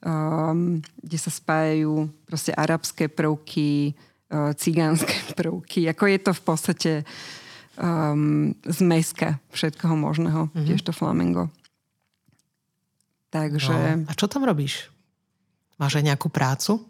um, 0.05 0.81
kde 1.01 1.19
sa 1.21 1.31
spájajú 1.31 2.09
proste 2.25 2.53
arabské 2.57 3.09
prvky, 3.09 3.95
uh, 4.33 4.53
cigánske 4.57 5.15
prvky. 5.39 5.89
Ako 5.89 6.05
je 6.09 6.19
to 6.19 6.33
v 6.33 6.43
podstate 6.43 6.93
um, 7.77 8.53
zmeska 8.65 9.39
všetkoho 9.53 9.95
možného, 9.97 10.49
mm-hmm. 10.51 10.67
tiež 10.67 10.81
to 10.85 10.93
flamengo. 10.93 11.49
Takže... 13.31 14.05
No, 14.05 14.11
a 14.11 14.13
čo 14.19 14.27
tam 14.27 14.43
robíš? 14.43 14.91
Máš 15.79 16.03
aj 16.03 16.13
nejakú 16.13 16.29
prácu? 16.29 16.83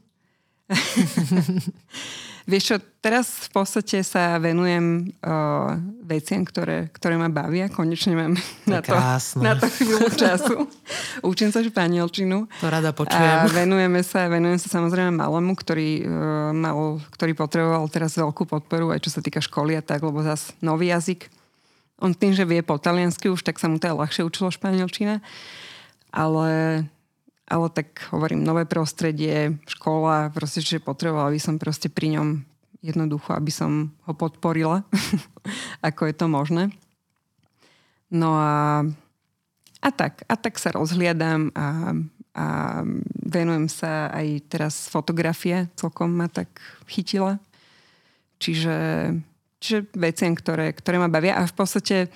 Vieš 2.51 2.64
čo, 2.66 2.77
teraz 3.05 3.47
v 3.47 3.51
podstate 3.53 4.03
sa 4.03 4.41
venujem 4.41 5.12
uh, 5.23 5.77
veciam, 6.03 6.43
ktoré, 6.43 6.91
ktoré 6.91 7.14
ma 7.21 7.31
bavia. 7.31 7.68
Konečne 7.71 8.16
mám 8.16 8.35
na 8.66 8.81
to, 8.83 8.97
na 9.39 9.55
to 9.55 9.71
chvíľu 9.71 10.09
času. 10.21 10.66
Učím 11.23 11.55
sa 11.55 11.62
španielčinu. 11.62 12.51
To 12.64 12.66
rada 12.66 12.91
počujem. 12.91 13.23
A 13.23 13.47
venujeme 13.62 14.01
sa, 14.03 14.27
venujem 14.27 14.59
sa 14.59 14.66
samozrejme 14.81 15.14
malému, 15.14 15.53
ktorý, 15.55 15.91
uh, 16.03 16.51
mal, 16.51 16.99
ktorý 17.14 17.39
potreboval 17.39 17.87
teraz 17.93 18.16
veľkú 18.18 18.49
podporu, 18.49 18.91
aj 18.91 19.05
čo 19.05 19.14
sa 19.14 19.21
týka 19.23 19.39
školy 19.39 19.79
a 19.79 19.83
tak, 19.85 20.03
lebo 20.03 20.18
zase 20.25 20.57
nový 20.64 20.91
jazyk. 20.91 21.29
On 22.01 22.16
tým, 22.16 22.33
že 22.33 22.49
vie 22.49 22.64
po 22.64 22.81
taliansky 22.81 23.29
už, 23.29 23.45
tak 23.45 23.61
sa 23.61 23.68
mu 23.68 23.77
teda 23.77 23.93
ľahšie 23.95 24.25
učilo 24.25 24.49
španielčina. 24.49 25.21
Ale 26.11 26.83
ale 27.51 27.67
tak 27.75 27.99
hovorím, 28.15 28.47
nové 28.47 28.63
prostredie, 28.63 29.59
škola, 29.67 30.31
proste, 30.31 30.63
že 30.63 30.79
potrebovala 30.79 31.35
by 31.35 31.41
som 31.43 31.59
proste 31.59 31.91
pri 31.91 32.15
ňom 32.15 32.47
jednoducho, 32.79 33.35
aby 33.35 33.51
som 33.51 33.91
ho 34.07 34.15
podporila, 34.15 34.87
ako 35.89 36.07
je 36.07 36.15
to 36.15 36.27
možné. 36.31 36.65
No 38.15 38.39
a, 38.39 38.87
a 39.83 39.89
tak, 39.91 40.23
a 40.31 40.35
tak 40.39 40.63
sa 40.63 40.71
rozhliadam 40.71 41.51
a, 41.59 41.95
a 42.39 42.47
venujem 43.27 43.67
sa 43.67 44.15
aj 44.15 44.27
teraz 44.47 44.75
fotografie, 44.87 45.67
celkom 45.75 46.15
ma 46.15 46.31
tak 46.31 46.49
chytila. 46.87 47.43
Čiže, 48.41 48.79
čiže 49.61 49.91
veciam, 49.99 50.33
ktoré, 50.33 50.73
ktoré 50.73 50.97
ma 50.97 51.13
bavia 51.13 51.37
a 51.37 51.45
v 51.45 51.55
podstate 51.55 52.09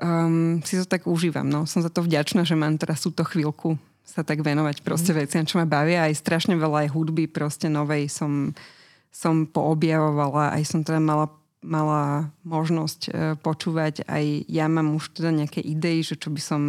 um, 0.00 0.58
si 0.64 0.80
to 0.80 0.88
tak 0.88 1.04
užívam. 1.04 1.44
No. 1.44 1.68
Som 1.68 1.84
za 1.84 1.92
to 1.92 2.00
vďačná, 2.00 2.48
že 2.48 2.56
mám 2.56 2.80
teraz 2.80 3.04
túto 3.04 3.22
chvíľku 3.22 3.76
sa 4.12 4.20
tak 4.20 4.44
venovať 4.44 4.84
proste 4.84 5.16
mm. 5.16 5.18
veciam, 5.24 5.44
čo 5.48 5.56
ma 5.56 5.64
bavia. 5.64 6.04
Aj 6.04 6.12
strašne 6.12 6.52
veľa 6.60 6.84
aj 6.84 6.92
hudby 6.92 7.24
proste 7.32 7.72
novej 7.72 8.12
som, 8.12 8.52
som 9.08 9.48
poobjavovala. 9.48 10.52
Aj 10.52 10.62
som 10.68 10.84
teda 10.84 11.00
mala, 11.00 11.32
mala 11.64 12.28
možnosť 12.44 13.00
uh, 13.08 13.12
počúvať. 13.40 14.04
Aj 14.04 14.20
ja 14.52 14.68
mám 14.68 14.92
už 15.00 15.16
teda 15.16 15.32
nejaké 15.32 15.64
idei, 15.64 16.04
že 16.04 16.20
čo 16.20 16.28
by 16.28 16.42
som 16.44 16.62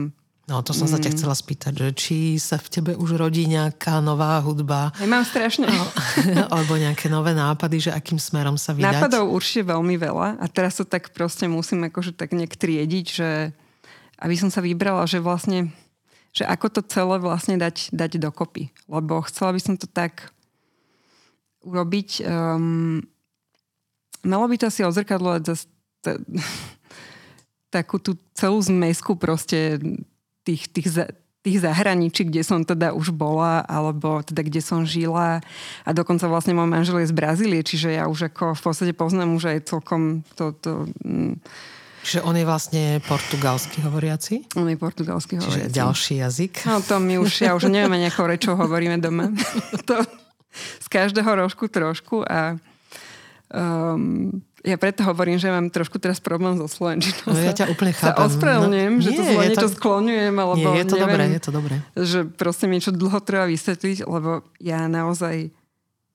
No 0.44 0.60
to 0.60 0.76
som 0.76 0.92
sa 0.92 1.00
ťa 1.00 1.08
mm. 1.08 1.16
chcela 1.16 1.36
spýtať, 1.40 1.72
že 1.72 1.88
či 1.96 2.18
sa 2.36 2.60
v 2.60 2.68
tebe 2.68 2.92
už 3.00 3.16
rodí 3.16 3.48
nejaká 3.48 4.04
nová 4.04 4.36
hudba. 4.44 4.92
Ja 5.00 5.08
mám 5.08 5.24
strašne. 5.24 5.72
Alebo 6.52 6.76
nejaké 6.76 7.08
nové 7.08 7.32
nápady, 7.32 7.88
že 7.88 7.96
akým 7.96 8.20
smerom 8.20 8.60
sa 8.60 8.76
vydať. 8.76 8.92
Nápadov 8.92 9.32
určite 9.32 9.72
veľmi 9.72 9.96
veľa 9.96 10.44
a 10.44 10.46
teraz 10.52 10.76
to 10.76 10.84
tak 10.84 11.16
proste 11.16 11.48
musím 11.48 11.88
akože 11.88 12.12
tak 12.12 12.36
nejak 12.36 12.60
triediť, 12.60 13.06
že 13.08 13.56
aby 14.20 14.36
som 14.36 14.52
sa 14.52 14.60
vybrala, 14.60 15.08
že 15.08 15.24
vlastne 15.24 15.72
že 16.34 16.50
ako 16.50 16.68
to 16.74 16.82
celé 16.90 17.22
vlastne 17.22 17.62
dať, 17.62 17.94
dať 17.94 18.18
dokopy. 18.18 18.74
Lebo 18.90 19.22
chcela 19.30 19.54
by 19.54 19.62
som 19.62 19.76
to 19.78 19.86
tak 19.86 20.34
urobiť. 21.62 22.26
Um, 22.26 23.06
malo 24.26 24.50
by 24.50 24.58
to 24.58 24.68
asi 24.68 24.82
odzrkadlovať 24.82 25.42
za 25.46 25.56
t- 26.02 26.22
takú 27.76 28.02
tú 28.02 28.18
celú 28.34 28.58
zmesku 28.66 29.14
proste 29.14 29.78
tých, 30.42 30.70
tých, 30.74 30.90
tých 31.46 31.58
zahraničí, 31.62 32.26
kde 32.26 32.42
som 32.42 32.66
teda 32.66 32.98
už 32.98 33.14
bola, 33.14 33.62
alebo 33.70 34.26
teda 34.26 34.42
kde 34.42 34.62
som 34.62 34.90
žila. 34.90 35.38
A 35.86 35.90
dokonca 35.94 36.26
vlastne 36.26 36.58
môj 36.58 36.66
manžel 36.66 37.02
je 37.06 37.14
z 37.14 37.18
Brazílie, 37.18 37.62
čiže 37.62 37.94
ja 37.94 38.10
už 38.10 38.34
ako 38.34 38.58
v 38.58 38.62
podstate 38.62 38.94
poznám 38.98 39.38
už 39.38 39.54
aj 39.54 39.60
celkom 39.70 40.26
to... 40.34 40.50
to 40.58 40.90
Čiže 42.04 42.20
on 42.28 42.36
je 42.36 42.44
vlastne 42.44 42.84
portugalsky 43.08 43.80
hovoriaci? 43.80 44.60
On 44.60 44.68
je 44.68 44.76
portugalsky 44.76 45.40
hovoriaci. 45.40 45.72
Čiže 45.72 45.80
ďalší 45.80 46.14
jazyk. 46.20 46.54
No 46.68 46.84
to 46.84 47.00
my 47.00 47.16
už, 47.24 47.48
ja 47.48 47.56
už 47.56 47.72
neviem, 47.72 47.96
nejakou 48.04 48.28
rečou 48.28 48.60
hovoríme 48.60 49.00
doma. 49.00 49.32
to 49.90 50.04
z 50.84 50.88
každého 50.92 51.32
rožku 51.32 51.72
trošku 51.72 52.22
a 52.28 52.60
um, 53.50 54.30
ja 54.64 54.80
preto 54.80 55.04
hovorím, 55.04 55.36
že 55.40 55.52
mám 55.52 55.68
trošku 55.68 56.00
teraz 56.00 56.24
problém 56.24 56.56
so 56.56 56.68
slovenčinou. 56.72 57.36
No, 57.36 57.40
ja 57.40 57.52
ťa 57.52 57.68
úplne 57.68 57.92
chápem. 57.92 58.16
Sa 58.16 58.28
ospravedlňujem, 58.32 58.94
no, 58.96 59.04
že 59.04 59.10
to 59.12 59.24
zle 59.28 59.44
niečo 59.44 59.68
to... 59.68 59.76
skloňujem, 59.76 60.36
alebo 60.40 60.68
nie, 60.72 60.80
je 60.80 60.86
to 60.88 60.96
neviem, 60.96 61.08
dobré, 61.08 61.24
je 61.28 61.44
to 61.44 61.52
dobré. 61.52 61.76
Že 62.00 62.20
proste 62.40 62.66
niečo 62.72 62.92
dlho 62.96 63.20
treba 63.20 63.46
vysvetliť, 63.52 64.08
lebo 64.08 64.44
ja 64.64 64.88
naozaj, 64.88 65.52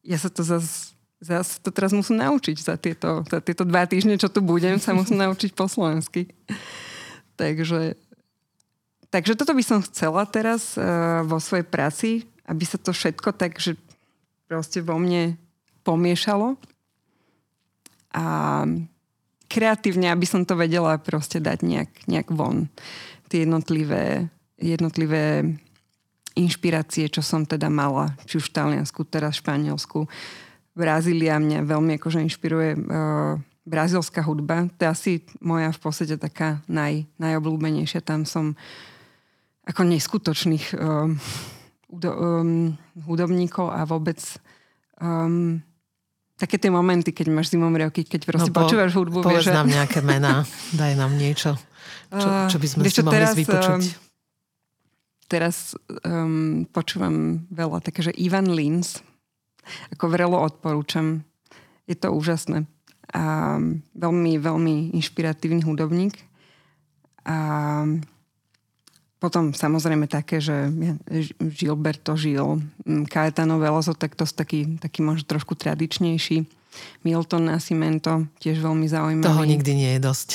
ja 0.00 0.16
sa 0.16 0.32
to 0.32 0.40
zase 0.40 0.96
zas 1.18 1.58
to 1.58 1.74
teraz 1.74 1.90
musím 1.90 2.22
naučiť 2.22 2.56
za 2.58 2.74
tieto, 2.78 3.26
za 3.26 3.42
tieto 3.42 3.66
dva 3.66 3.86
týždne, 3.86 4.18
čo 4.18 4.30
tu 4.30 4.38
budem, 4.42 4.78
sa 4.78 4.94
musím 4.94 5.18
naučiť 5.26 5.54
po 5.54 5.66
slovensky. 5.66 6.30
Takže, 7.38 7.94
takže 9.10 9.38
toto 9.38 9.54
by 9.54 9.62
som 9.62 9.78
chcela 9.86 10.26
teraz 10.26 10.74
uh, 10.74 11.22
vo 11.26 11.38
svojej 11.38 11.66
práci, 11.66 12.08
aby 12.46 12.64
sa 12.66 12.78
to 12.78 12.94
všetko 12.94 13.34
tak, 13.34 13.58
že 13.58 13.78
proste 14.48 14.80
vo 14.82 14.96
mne 14.96 15.36
pomiešalo 15.84 16.56
a 18.16 18.24
kreatívne, 19.48 20.12
aby 20.12 20.26
som 20.28 20.44
to 20.44 20.56
vedela 20.56 20.96
proste 21.00 21.40
dať 21.40 21.58
nejak, 21.64 21.90
nejak 22.08 22.28
von. 22.32 22.68
Tie 23.28 23.44
jednotlivé, 23.44 24.28
jednotlivé 24.56 25.56
inšpirácie, 26.36 27.10
čo 27.12 27.20
som 27.24 27.44
teda 27.44 27.68
mala, 27.68 28.16
či 28.24 28.40
už 28.40 28.48
v 28.48 28.54
Taliansku, 28.54 29.04
teraz 29.08 29.36
v 29.36 29.42
Španielsku. 29.44 29.98
Brazília 30.78 31.42
mňa 31.42 31.66
veľmi 31.66 31.98
akože 31.98 32.22
inšpiruje 32.22 32.78
uh, 32.78 33.34
brazilská 33.66 34.22
hudba. 34.22 34.70
To 34.78 34.80
je 34.80 34.88
asi 34.88 35.12
moja 35.42 35.74
v 35.74 35.80
podstate 35.82 36.14
taká 36.14 36.62
naj, 36.70 37.02
najobľúbenejšia. 37.18 38.06
Tam 38.06 38.22
som 38.22 38.54
ako 39.66 39.82
neskutočných 39.84 40.78
um, 40.78 41.18
um, 41.90 42.72
hudobníkov 43.04 43.68
a 43.68 43.84
vôbec 43.84 44.16
um, 45.02 45.60
také 46.38 46.56
tie 46.56 46.72
momenty, 46.72 47.12
keď 47.12 47.26
máš 47.28 47.52
zimomriavky, 47.52 48.06
keď 48.06 48.20
proste 48.24 48.48
no 48.48 48.56
po, 48.56 48.64
počúvaš 48.64 48.94
hudbu. 48.94 49.20
Povedz 49.20 49.50
vieš, 49.50 49.58
nám 49.58 49.68
nejaké 49.68 50.00
mená, 50.00 50.46
daj 50.72 50.94
nám 50.94 51.12
niečo, 51.18 51.58
čo, 52.08 52.28
čo 52.54 52.56
by 52.56 52.66
sme 52.70 52.82
si 52.86 53.02
mohli 53.04 53.18
teraz, 53.18 53.34
vypočuť. 53.36 53.82
Teraz 55.28 55.56
um, 56.08 56.64
počúvam 56.72 57.44
veľa 57.52 57.84
také, 57.84 58.00
že 58.00 58.16
Ivan 58.16 58.48
Lins, 58.48 59.04
ako 59.94 60.04
vrelo 60.08 60.38
odporúčam. 60.40 61.24
Je 61.88 61.96
to 61.96 62.12
úžasné. 62.12 62.68
A 63.12 63.56
veľmi, 63.96 64.36
veľmi 64.36 64.92
inšpiratívny 64.92 65.64
hudobník. 65.64 66.20
A 67.24 67.36
potom 69.18 69.50
samozrejme 69.50 70.06
také, 70.06 70.38
že 70.38 70.70
Gilberto 71.42 72.14
Gil, 72.14 72.62
Caetano 73.10 73.58
Veloso, 73.58 73.96
tak 73.96 74.14
to 74.14 74.22
sú 74.22 74.38
taký, 74.38 74.78
taký 74.78 75.02
možno 75.02 75.26
trošku 75.26 75.58
tradičnejší. 75.58 76.46
Milton 77.02 77.50
Nascimento, 77.50 78.30
tiež 78.38 78.62
veľmi 78.62 78.86
zaujímavý. 78.86 79.26
Toho 79.26 79.48
nikdy 79.48 79.72
nie 79.74 79.90
je 79.98 80.00
dosť. 80.04 80.28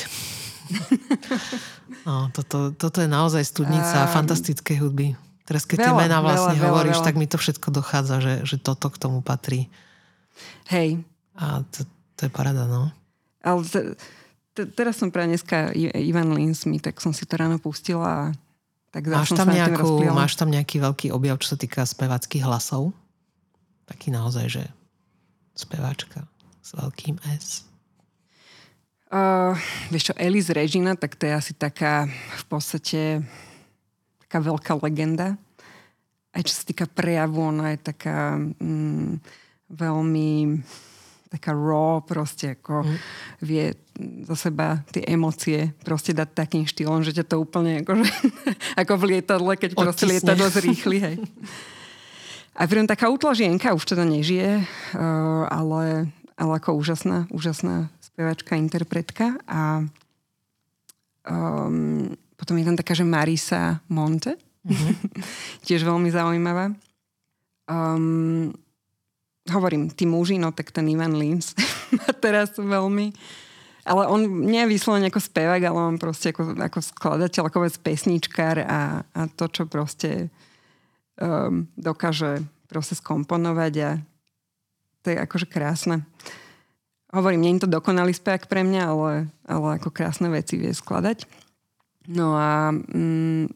no, 2.07 2.27
toto, 2.35 2.75
toto 2.75 2.99
je 2.99 3.07
naozaj 3.07 3.47
studnica 3.47 4.03
a... 4.03 4.11
fantastickej 4.11 4.75
hudby. 4.83 5.07
Teraz 5.43 5.67
keď 5.67 5.77
veľa, 5.83 5.87
tie 5.87 6.01
mená 6.07 6.17
vlastne 6.23 6.55
veľa, 6.55 6.67
hovoríš, 6.71 6.99
veľa, 6.99 7.07
tak 7.07 7.15
mi 7.19 7.27
to 7.27 7.35
všetko 7.35 7.67
dochádza, 7.75 8.15
že, 8.23 8.33
že 8.47 8.55
toto 8.55 8.87
k 8.87 8.97
tomu 8.99 9.19
patrí. 9.19 9.67
Hej. 10.71 11.03
A 11.35 11.67
to, 11.67 11.83
to 12.15 12.21
je 12.27 12.31
parada, 12.31 12.63
no. 12.63 12.95
Ale 13.43 13.59
te, 13.67 13.99
te, 14.55 14.63
teraz 14.71 14.95
som 14.95 15.11
pre 15.11 15.27
dneska 15.27 15.75
Ivan 15.75 16.31
Lins 16.31 16.63
mi, 16.63 16.79
tak 16.79 17.03
som 17.03 17.11
si 17.11 17.27
to 17.27 17.35
ráno 17.35 17.59
pustila 17.59 18.07
a 18.07 18.23
tak 18.93 19.09
máš, 19.09 19.33
tam 19.33 19.49
nejakú, 19.49 20.05
máš 20.13 20.37
tam 20.37 20.53
nejaký 20.53 20.77
veľký 20.77 21.07
objav, 21.11 21.41
čo 21.41 21.53
sa 21.53 21.57
týka 21.57 21.81
speváckých 21.81 22.45
hlasov? 22.45 22.93
Taký 23.89 24.13
naozaj, 24.13 24.45
že 24.47 24.63
speváčka 25.57 26.29
s 26.61 26.77
veľkým 26.77 27.17
S. 27.25 27.65
Uh, 29.13 29.57
vieš 29.89 30.09
čo, 30.09 30.13
Elis 30.17 30.49
Regina, 30.49 30.93
tak 30.97 31.17
to 31.17 31.25
je 31.25 31.33
asi 31.33 31.53
taká 31.53 32.09
v 32.37 32.43
podstate 32.49 33.21
taká 34.33 34.49
veľká 34.49 34.73
legenda. 34.81 35.37
Aj 36.33 36.41
čo 36.41 36.57
sa 36.57 36.65
týka 36.65 36.89
prejavu, 36.89 37.53
ona 37.53 37.77
je 37.77 37.85
taká 37.85 38.33
mm, 38.41 39.21
veľmi 39.69 40.57
taká 41.29 41.53
raw, 41.53 42.01
proste 42.01 42.57
ako 42.57 42.81
mm. 42.81 42.97
vie 43.45 43.77
zo 44.25 44.33
seba 44.33 44.81
tie 44.89 45.05
emócie 45.05 45.69
proste 45.85 46.17
dať 46.17 46.33
takým 46.33 46.65
štýlom, 46.65 47.05
že 47.05 47.13
ťa 47.13 47.29
to 47.29 47.45
úplne 47.45 47.85
ako, 47.85 48.01
že, 48.01 48.09
ako 48.81 48.93
v 48.97 49.03
lietadle, 49.13 49.53
keď 49.53 49.69
Odtisne. 49.77 49.85
proste 49.85 50.05
lietadlo 50.09 50.45
zrýchli, 50.49 50.97
hej. 50.97 51.15
A 52.57 52.65
pritom 52.65 52.89
taká 52.89 53.13
útla 53.13 53.37
žienka 53.37 53.69
už 53.77 53.85
teda 53.85 54.01
nežije, 54.01 54.65
uh, 54.97 55.45
ale, 55.45 56.09
ale 56.37 56.51
ako 56.57 56.81
úžasná, 56.81 57.29
úžasná 57.29 57.93
spevačka, 58.01 58.57
interpretka 58.57 59.37
a 59.45 59.85
um, 61.29 62.13
potom 62.43 62.59
je 62.59 62.67
tam 62.67 62.75
taká, 62.75 62.91
že 62.91 63.07
Marisa 63.07 63.79
Monte, 63.87 64.35
mm-hmm. 64.67 64.95
tiež 65.65 65.87
veľmi 65.87 66.11
zaujímavá. 66.11 66.75
Um, 67.71 68.51
hovorím, 69.47 69.87
tí 69.87 70.03
muži, 70.03 70.35
no 70.35 70.51
tak 70.51 70.75
ten 70.75 70.91
Ivan 70.91 71.15
Lins 71.15 71.55
má 71.95 72.11
teraz 72.19 72.59
veľmi... 72.59 73.15
Ale 73.83 74.07
on 74.07 74.47
nie 74.47 74.63
je 74.63 74.71
vyslovený 74.79 75.11
ako 75.11 75.19
spevák, 75.19 75.59
ale 75.59 75.75
on 75.75 75.99
proste 75.99 76.31
ako, 76.31 76.55
ako 76.55 76.79
skladateľ, 76.79 77.51
ako 77.51 77.67
vec 77.67 77.75
pesničkár 77.83 78.63
a, 78.63 79.03
a 79.03 79.21
to, 79.27 79.51
čo 79.51 79.67
proste 79.67 80.31
um, 81.19 81.67
dokáže 81.75 82.47
proste 82.71 82.95
skomponovať 82.95 83.73
a 83.83 83.89
to 85.03 85.11
je 85.11 85.17
akože 85.19 85.51
krásne. 85.51 86.07
Hovorím, 87.11 87.43
nie 87.43 87.51
je 87.59 87.67
to 87.67 87.75
dokonalý 87.75 88.15
spevák 88.15 88.47
pre 88.47 88.63
mňa, 88.63 88.83
ale, 88.87 89.11
ale 89.43 89.67
ako 89.75 89.91
krásne 89.91 90.31
veci 90.31 90.55
vie 90.55 90.71
skladať. 90.71 91.42
No 92.07 92.35
a 92.35 92.71
mm, 92.71 93.47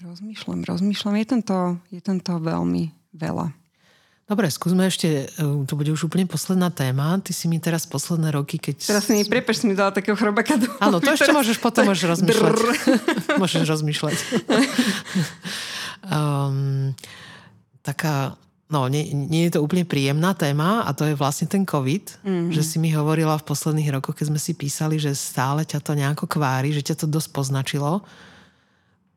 rozmýšľam, 0.00 0.64
rozmýšľam. 0.64 1.14
Je 1.20 1.26
tento, 1.26 1.56
je 1.92 2.00
tento 2.00 2.32
veľmi 2.40 2.92
veľa. 3.12 3.52
Dobre, 4.24 4.48
skúsme 4.48 4.88
ešte, 4.88 5.28
e, 5.28 5.44
to 5.68 5.76
bude 5.76 5.92
už 5.92 6.08
úplne 6.08 6.24
posledná 6.24 6.72
téma. 6.72 7.20
Ty 7.20 7.36
si 7.36 7.44
mi 7.44 7.60
teraz 7.60 7.84
posledné 7.84 8.32
roky, 8.32 8.56
keď... 8.56 8.96
Teraz 8.96 9.04
si 9.04 9.12
mi, 9.12 9.20
prepeš, 9.28 9.60
si 9.60 9.68
mi 9.68 9.76
dala 9.76 9.92
takého 9.92 10.16
chrobaka 10.16 10.56
do... 10.56 10.64
Áno, 10.80 10.96
to 10.96 11.12
ešte 11.12 11.28
môžeš, 11.28 11.60
potom 11.60 11.84
môžeš 11.84 12.08
rozmýšľať. 12.08 12.56
môžeš 13.42 13.68
rozmýšľať. 13.68 14.16
um, 16.08 16.96
taká, 17.88 18.40
no 18.74 18.90
nie, 18.90 19.14
nie 19.14 19.46
je 19.46 19.54
to 19.54 19.62
úplne 19.62 19.86
príjemná 19.86 20.34
téma 20.34 20.82
a 20.82 20.90
to 20.90 21.06
je 21.06 21.14
vlastne 21.14 21.46
ten 21.46 21.62
COVID, 21.62 22.26
mm-hmm. 22.26 22.50
že 22.50 22.62
si 22.66 22.82
mi 22.82 22.90
hovorila 22.90 23.38
v 23.38 23.46
posledných 23.46 23.94
rokoch, 23.94 24.18
keď 24.18 24.34
sme 24.34 24.40
si 24.42 24.58
písali, 24.58 24.98
že 24.98 25.14
stále 25.14 25.62
ťa 25.62 25.78
to 25.78 25.94
nejako 25.94 26.26
kvári, 26.26 26.74
že 26.74 26.82
ťa 26.82 27.04
to 27.04 27.06
dosť 27.06 27.30
poznačilo. 27.30 28.02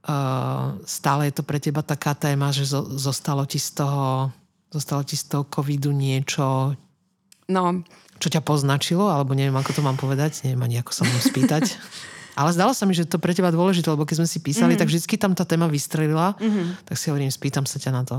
Uh, 0.08 0.78
stále 0.86 1.28
je 1.28 1.34
to 1.36 1.44
pre 1.44 1.60
teba 1.60 1.82
taká 1.84 2.16
téma, 2.16 2.54
že 2.54 2.64
zo, 2.70 2.86
zostalo 2.96 3.44
ti 3.44 3.58
z 3.58 3.82
toho 3.82 4.32
Zostalo 4.68 5.00
ti 5.08 5.16
z 5.16 5.32
toho 5.32 5.48
covidu 5.48 5.96
niečo, 5.96 6.76
no. 7.48 7.64
čo 8.20 8.28
ťa 8.28 8.44
poznačilo? 8.44 9.08
Alebo 9.08 9.32
neviem, 9.32 9.56
ako 9.56 9.80
to 9.80 9.82
mám 9.82 9.96
povedať. 9.96 10.44
Neviem 10.44 10.60
ani, 10.68 10.76
ako 10.84 10.92
sa 10.92 11.08
mám 11.08 11.24
spýtať. 11.24 11.72
Ale 12.40 12.52
zdalo 12.54 12.76
sa 12.76 12.84
mi, 12.84 12.94
že 12.94 13.08
to 13.08 13.18
pre 13.18 13.34
teba 13.34 13.50
dôležité, 13.50 13.88
lebo 13.90 14.06
keď 14.06 14.22
sme 14.22 14.30
si 14.30 14.44
písali, 14.44 14.76
mm. 14.76 14.80
tak 14.84 14.92
vždy 14.92 15.18
tam 15.18 15.34
tá 15.34 15.42
téma 15.42 15.66
vystrelila, 15.66 16.38
mm-hmm. 16.38 16.86
tak 16.86 16.96
si 17.00 17.10
hovorím, 17.10 17.34
spýtam 17.34 17.66
sa 17.66 17.82
ťa 17.82 17.92
na 17.96 18.04
to. 18.06 18.18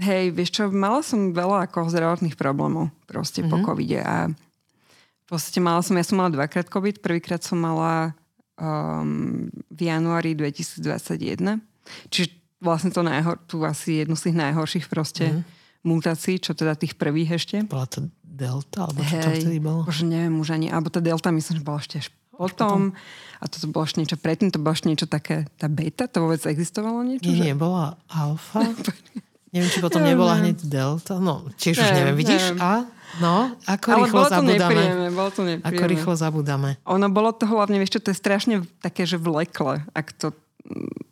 Hej, 0.00 0.32
vieš 0.32 0.50
čo, 0.56 0.62
mala 0.72 1.04
som 1.04 1.36
veľa 1.36 1.68
ako 1.68 1.92
zdravotných 1.92 2.34
problémov 2.34 2.88
proste 3.04 3.44
mm-hmm. 3.44 3.52
po 3.52 3.56
mhm. 3.60 3.64
covide 3.64 4.00
a 4.00 4.16
v 4.32 5.26
podstate 5.28 5.60
mala 5.62 5.84
som, 5.84 5.94
ja 5.94 6.02
som 6.02 6.18
mala 6.18 6.34
dvakrát 6.34 6.66
covid, 6.66 7.04
prvýkrát 7.04 7.44
som 7.44 7.60
mala 7.60 8.16
um, 8.58 9.46
v 9.70 9.80
januári 9.86 10.34
2021, 10.34 11.62
čiže 12.10 12.34
vlastne 12.58 12.90
to 12.90 13.04
najhor, 13.06 13.38
tu 13.46 13.62
asi 13.62 14.02
jednu 14.02 14.18
z 14.18 14.32
tých 14.32 14.36
najhorších 14.40 14.86
proste 14.90 15.30
mm-hmm 15.30 15.60
mutácií, 15.80 16.36
čo 16.36 16.52
teda 16.52 16.76
tých 16.76 16.96
prvých 16.96 17.40
ešte. 17.40 17.64
Bola 17.64 17.88
to 17.88 18.08
delta, 18.20 18.88
alebo 18.88 19.00
čo 19.04 19.16
to 19.20 19.30
vtedy 19.32 19.60
bolo? 19.60 19.88
Už 19.88 20.04
neviem 20.04 20.36
už 20.40 20.52
ani, 20.56 20.68
alebo 20.68 20.92
tá 20.92 21.00
delta 21.00 21.32
myslím, 21.32 21.60
že 21.60 21.64
bola 21.64 21.80
ešte 21.80 21.96
až 22.04 22.08
potom. 22.32 22.96
A 23.40 23.44
toto 23.48 23.68
bolo 23.68 23.84
ešte 23.84 24.00
niečo 24.00 24.16
predtým, 24.16 24.48
to 24.48 24.60
bolo 24.60 24.72
ešte 24.72 24.88
niečo 24.88 25.08
také, 25.08 25.48
tá 25.60 25.68
beta, 25.68 26.08
to 26.08 26.24
vôbec 26.24 26.40
existovalo 26.44 27.04
niečo? 27.04 27.28
Nie, 27.28 27.36
že... 27.36 27.44
nie, 27.52 27.54
bola 27.56 27.96
alfa. 28.08 28.64
neviem, 29.50 29.70
či 29.70 29.78
potom 29.82 30.02
nebola 30.02 30.38
hneď 30.38 30.62
delta. 30.66 31.18
No, 31.18 31.46
tiež 31.58 31.78
už 31.78 31.90
neviem. 31.90 32.16
Vidíš? 32.16 32.54
Neviem. 32.54 32.62
A? 32.62 32.72
No, 33.18 33.50
ako 33.66 33.86
Ale 33.90 33.98
rýchlo 34.06 34.22
bolo 34.22 34.30
zabudáme. 34.30 34.70
Nepríjemné, 34.70 35.08
bolo 35.10 35.30
to 35.34 35.42
nepríjemné. 35.42 35.66
Ako 35.66 35.84
rýchlo 35.90 36.14
zabudáme. 36.14 36.70
Ono 36.86 37.06
bolo 37.10 37.30
to 37.34 37.44
hlavne, 37.50 37.76
vieš 37.82 37.98
čo, 37.98 38.00
to 38.06 38.10
je 38.14 38.22
strašne 38.22 38.54
také, 38.78 39.02
že 39.02 39.18
vlekle, 39.18 39.82
ak 39.90 40.06
to 40.14 40.30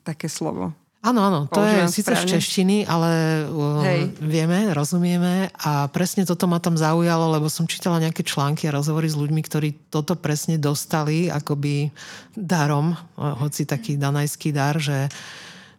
také 0.06 0.30
slovo. 0.30 0.70
Áno, 0.98 1.22
áno, 1.22 1.40
to 1.46 1.62
je 1.62 1.86
síce 1.94 2.10
v 2.10 2.26
češtiny, 2.26 2.82
ale 2.82 3.46
um, 3.46 3.78
vieme, 4.18 4.66
rozumieme 4.74 5.46
a 5.54 5.86
presne 5.86 6.26
toto 6.26 6.50
ma 6.50 6.58
tam 6.58 6.74
zaujalo, 6.74 7.38
lebo 7.38 7.46
som 7.46 7.70
čítala 7.70 8.02
nejaké 8.02 8.26
články 8.26 8.66
a 8.66 8.74
rozhovory 8.74 9.06
s 9.06 9.14
ľuďmi, 9.14 9.38
ktorí 9.46 9.68
toto 9.94 10.18
presne 10.18 10.58
dostali 10.58 11.30
akoby 11.30 11.94
darom, 12.34 12.98
hoci 13.14 13.62
taký 13.62 13.94
danajský 13.94 14.50
dar, 14.50 14.82
že, 14.82 15.06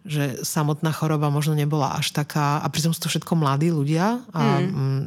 že 0.08 0.42
samotná 0.48 0.96
choroba 0.96 1.28
možno 1.28 1.56
nebola 1.56 1.96
až 1.96 2.16
taká, 2.16 2.64
a 2.64 2.68
pritom 2.72 2.96
sú 2.96 3.04
to 3.04 3.12
všetko 3.12 3.36
mladí 3.36 3.70
ľudia 3.70 4.24
a 4.32 4.64
mm. 4.64 4.70
Mm, 4.72 5.04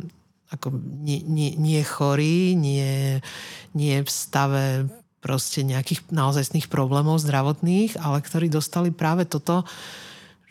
ako 0.52 0.68
nie, 1.00 1.24
nie, 1.24 1.56
nie 1.56 1.80
chorí, 1.80 2.52
nie, 2.52 3.24
nie 3.72 4.04
v 4.04 4.10
stave 4.10 4.86
proste 5.24 5.64
nejakých 5.64 6.12
naozajstných 6.12 6.68
problémov 6.68 7.22
zdravotných, 7.22 7.96
ale 7.96 8.20
ktorí 8.20 8.52
dostali 8.52 8.92
práve 8.92 9.24
toto, 9.24 9.64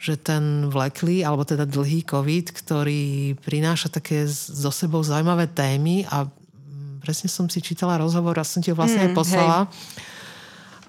že 0.02 0.18
ten 0.18 0.66
vleklý, 0.66 1.22
alebo 1.22 1.46
teda 1.46 1.70
dlhý 1.70 2.02
COVID, 2.02 2.50
ktorý 2.56 3.38
prináša 3.46 3.94
také 3.94 4.26
so 4.32 4.74
sebou 4.74 5.06
zaujímavé 5.06 5.46
témy 5.46 6.10
a 6.10 6.26
presne 7.06 7.30
som 7.30 7.46
si 7.46 7.62
čítala 7.62 8.02
rozhovor 8.02 8.34
a 8.42 8.48
som 8.48 8.66
ti 8.66 8.74
ho 8.74 8.78
vlastne 8.80 9.06
mm, 9.06 9.06
aj 9.06 9.14
poslala. 9.14 9.58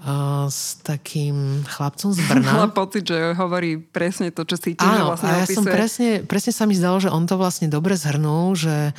Uh, 0.03 0.50
s 0.50 0.82
takým 0.82 1.62
chlapcom 1.62 2.11
z 2.11 2.26
Brna. 2.26 2.50
Mala 2.59 2.68
pocit, 2.74 3.07
že 3.07 3.38
hovorí 3.38 3.78
presne 3.78 4.34
to, 4.34 4.42
čo 4.42 4.59
si 4.59 4.74
tým 4.74 4.82
Áno, 4.82 5.14
vlastne 5.14 5.30
a 5.30 5.38
ja 5.38 5.46
opisuje. 5.46 5.55
som 5.55 5.64
presne, 5.70 6.09
presne 6.26 6.50
sa 6.50 6.66
mi 6.66 6.74
zdalo, 6.74 6.98
že 6.98 7.07
on 7.07 7.22
to 7.22 7.38
vlastne 7.38 7.70
dobre 7.70 7.94
zhrnul, 7.94 8.59
že, 8.59 8.90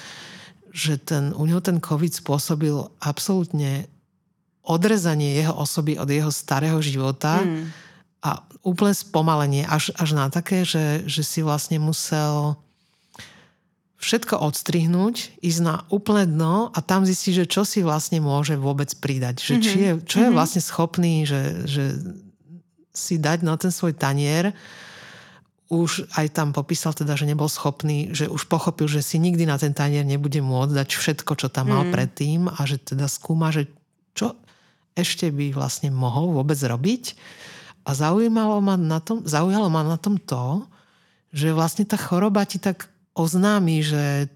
že 0.72 0.96
ten, 0.96 1.36
u 1.36 1.44
neho 1.44 1.60
ten 1.60 1.84
COVID 1.84 2.08
spôsobil 2.08 2.88
absolútne 3.04 3.92
odrezanie 4.64 5.44
jeho 5.44 5.52
osoby 5.52 6.00
od 6.00 6.08
jeho 6.08 6.32
starého 6.32 6.80
života 6.80 7.44
mm. 7.44 7.68
a 8.24 8.40
úplne 8.64 8.96
spomalenie 8.96 9.68
až, 9.68 9.92
až 10.00 10.16
na 10.16 10.32
také, 10.32 10.64
že, 10.64 11.04
že 11.04 11.20
si 11.20 11.44
vlastne 11.44 11.84
musel 11.84 12.56
všetko 14.04 14.36
odstrihnúť, 14.36 15.40
ísť 15.40 15.62
na 15.64 15.88
úplné 15.88 16.28
dno 16.28 16.68
a 16.76 16.80
tam 16.84 17.08
zistiť, 17.08 17.44
že 17.44 17.46
čo 17.48 17.64
si 17.64 17.80
vlastne 17.80 18.20
môže 18.20 18.60
vôbec 18.60 18.92
pridať. 19.00 19.40
Že 19.40 19.54
mm-hmm. 19.56 19.64
či 19.64 19.78
je, 19.80 19.92
čo 20.04 20.18
je 20.20 20.22
mm-hmm. 20.28 20.36
vlastne 20.36 20.62
schopný, 20.62 21.24
že, 21.24 21.42
že 21.64 21.84
si 22.92 23.16
dať 23.16 23.48
na 23.48 23.56
ten 23.56 23.72
svoj 23.72 23.96
tanier. 23.96 24.52
Už 25.72 26.06
aj 26.20 26.36
tam 26.36 26.52
popísal 26.52 26.92
teda, 26.92 27.16
že 27.16 27.26
nebol 27.26 27.48
schopný, 27.48 28.12
že 28.12 28.28
už 28.28 28.46
pochopil, 28.52 28.92
že 28.92 29.00
si 29.00 29.18
nikdy 29.18 29.48
na 29.48 29.56
ten 29.56 29.72
tanier 29.72 30.04
nebude 30.04 30.44
môcť 30.44 30.76
dať 30.84 30.90
všetko, 30.92 31.32
čo 31.40 31.48
tam 31.48 31.72
mal 31.72 31.88
mm. 31.88 31.92
predtým 31.96 32.52
a 32.52 32.60
že 32.68 32.78
teda 32.84 33.08
skúma, 33.08 33.50
že 33.50 33.72
čo, 34.14 34.38
ešte 34.94 35.32
by 35.34 35.56
vlastne 35.56 35.90
mohol 35.90 36.36
vôbec 36.36 36.60
robiť. 36.60 37.18
A 37.88 37.96
zaujímalo 37.98 38.62
ma 38.62 38.76
na 38.76 39.02
tom, 39.02 39.26
zaujalo 39.26 39.72
ma 39.72 39.82
na 39.82 39.98
tom 39.98 40.22
to, 40.22 40.68
že 41.34 41.50
vlastne 41.50 41.88
tá 41.88 41.98
choroba 41.98 42.46
ti 42.46 42.62
tak 42.62 42.93
oznámi, 43.14 43.82
že 43.86 44.28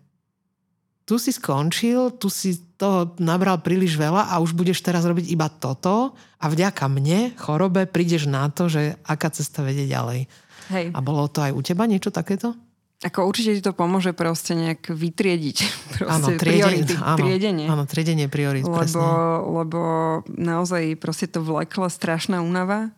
tu 1.07 1.15
si 1.15 1.32
skončil, 1.32 2.19
tu 2.19 2.28
si 2.28 2.59
toho 2.78 3.15
nabral 3.17 3.63
príliš 3.63 3.97
veľa 3.97 4.30
a 4.30 4.38
už 4.43 4.53
budeš 4.53 4.84
teraz 4.84 5.07
robiť 5.07 5.25
iba 5.32 5.49
toto 5.49 6.13
a 6.38 6.45
vďaka 6.45 6.86
mne, 6.91 7.34
chorobe, 7.39 7.89
prídeš 7.89 8.30
na 8.30 8.51
to, 8.53 8.69
že 8.69 8.99
aká 9.07 9.34
cesta 9.34 9.65
vedie 9.65 9.89
ďalej. 9.89 10.30
Hej. 10.67 10.86
A 10.91 10.99
bolo 10.99 11.25
to 11.32 11.41
aj 11.41 11.55
u 11.55 11.61
teba 11.63 11.88
niečo 11.88 12.11
takéto? 12.11 12.53
Ako 12.97 13.30
určite 13.30 13.53
ti 13.55 13.61
to 13.61 13.78
pomôže 13.78 14.11
proste 14.11 14.57
nejak 14.57 14.89
vytriediť 14.89 15.57
proste 16.01 16.11
áno, 16.11 16.28
triedenie, 16.34 16.82
priority, 16.84 16.93
áno, 16.97 17.17
triedenie. 17.17 17.67
Áno, 17.69 17.84
triedenie 17.86 18.28
priorit, 18.28 18.65
lebo, 18.65 18.78
presne. 18.78 19.05
Lebo 19.47 19.80
naozaj 20.28 20.97
proste 20.99 21.30
to 21.30 21.39
vlekla 21.45 21.88
strašná 21.93 22.41
únava. 22.41 22.91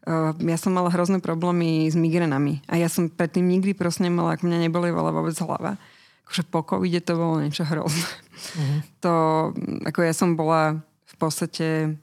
Uh, 0.00 0.32
ja 0.48 0.56
som 0.56 0.72
mala 0.72 0.88
hrozné 0.88 1.20
problémy 1.20 1.84
s 1.84 1.92
migrenami 1.92 2.64
a 2.64 2.80
ja 2.80 2.88
som 2.88 3.12
predtým 3.12 3.44
nikdy 3.44 3.76
proste 3.76 4.00
nemala, 4.00 4.32
ako 4.32 4.48
mňa 4.48 4.58
neboli 4.64 4.88
veľa 4.88 5.12
vôbec 5.12 5.36
hlava. 5.36 5.76
Akože 6.24 6.42
po 6.48 6.64
covide 6.64 7.04
to 7.04 7.20
bolo 7.20 7.44
niečo 7.44 7.68
hrozné. 7.68 8.08
Uh-huh. 8.56 8.80
To, 9.04 9.12
ako 9.84 10.00
ja 10.00 10.16
som 10.16 10.40
bola 10.40 10.80
v 11.04 11.14
podstate 11.20 11.96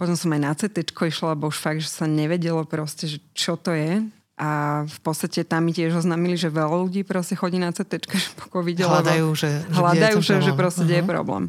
potom 0.00 0.16
som 0.16 0.32
aj 0.32 0.40
na 0.40 0.56
CT 0.56 0.96
išla, 0.96 1.36
lebo 1.36 1.52
už 1.52 1.60
fakt, 1.60 1.84
že 1.84 1.92
sa 1.92 2.08
nevedelo 2.08 2.64
proste, 2.64 3.04
že 3.04 3.20
čo 3.36 3.60
to 3.60 3.76
je 3.76 4.00
a 4.40 4.48
v 4.88 4.98
podstate 5.04 5.44
tam 5.44 5.68
mi 5.68 5.76
tiež 5.76 6.00
oznámili, 6.00 6.40
že 6.40 6.48
veľa 6.48 6.72
ľudí 6.72 7.04
proste 7.04 7.36
chodí 7.36 7.60
na 7.60 7.68
CT, 7.68 8.08
že 8.08 8.32
poko 8.32 8.64
videla. 8.64 9.04
Hľadajú, 9.04 9.28
že, 9.36 9.60
že, 9.60 9.76
hľadajú, 9.76 10.16
že, 10.24 10.34
že 10.40 10.52
proste 10.56 10.88
uh-huh. 10.88 10.96
je 10.96 11.02
problém. 11.04 11.44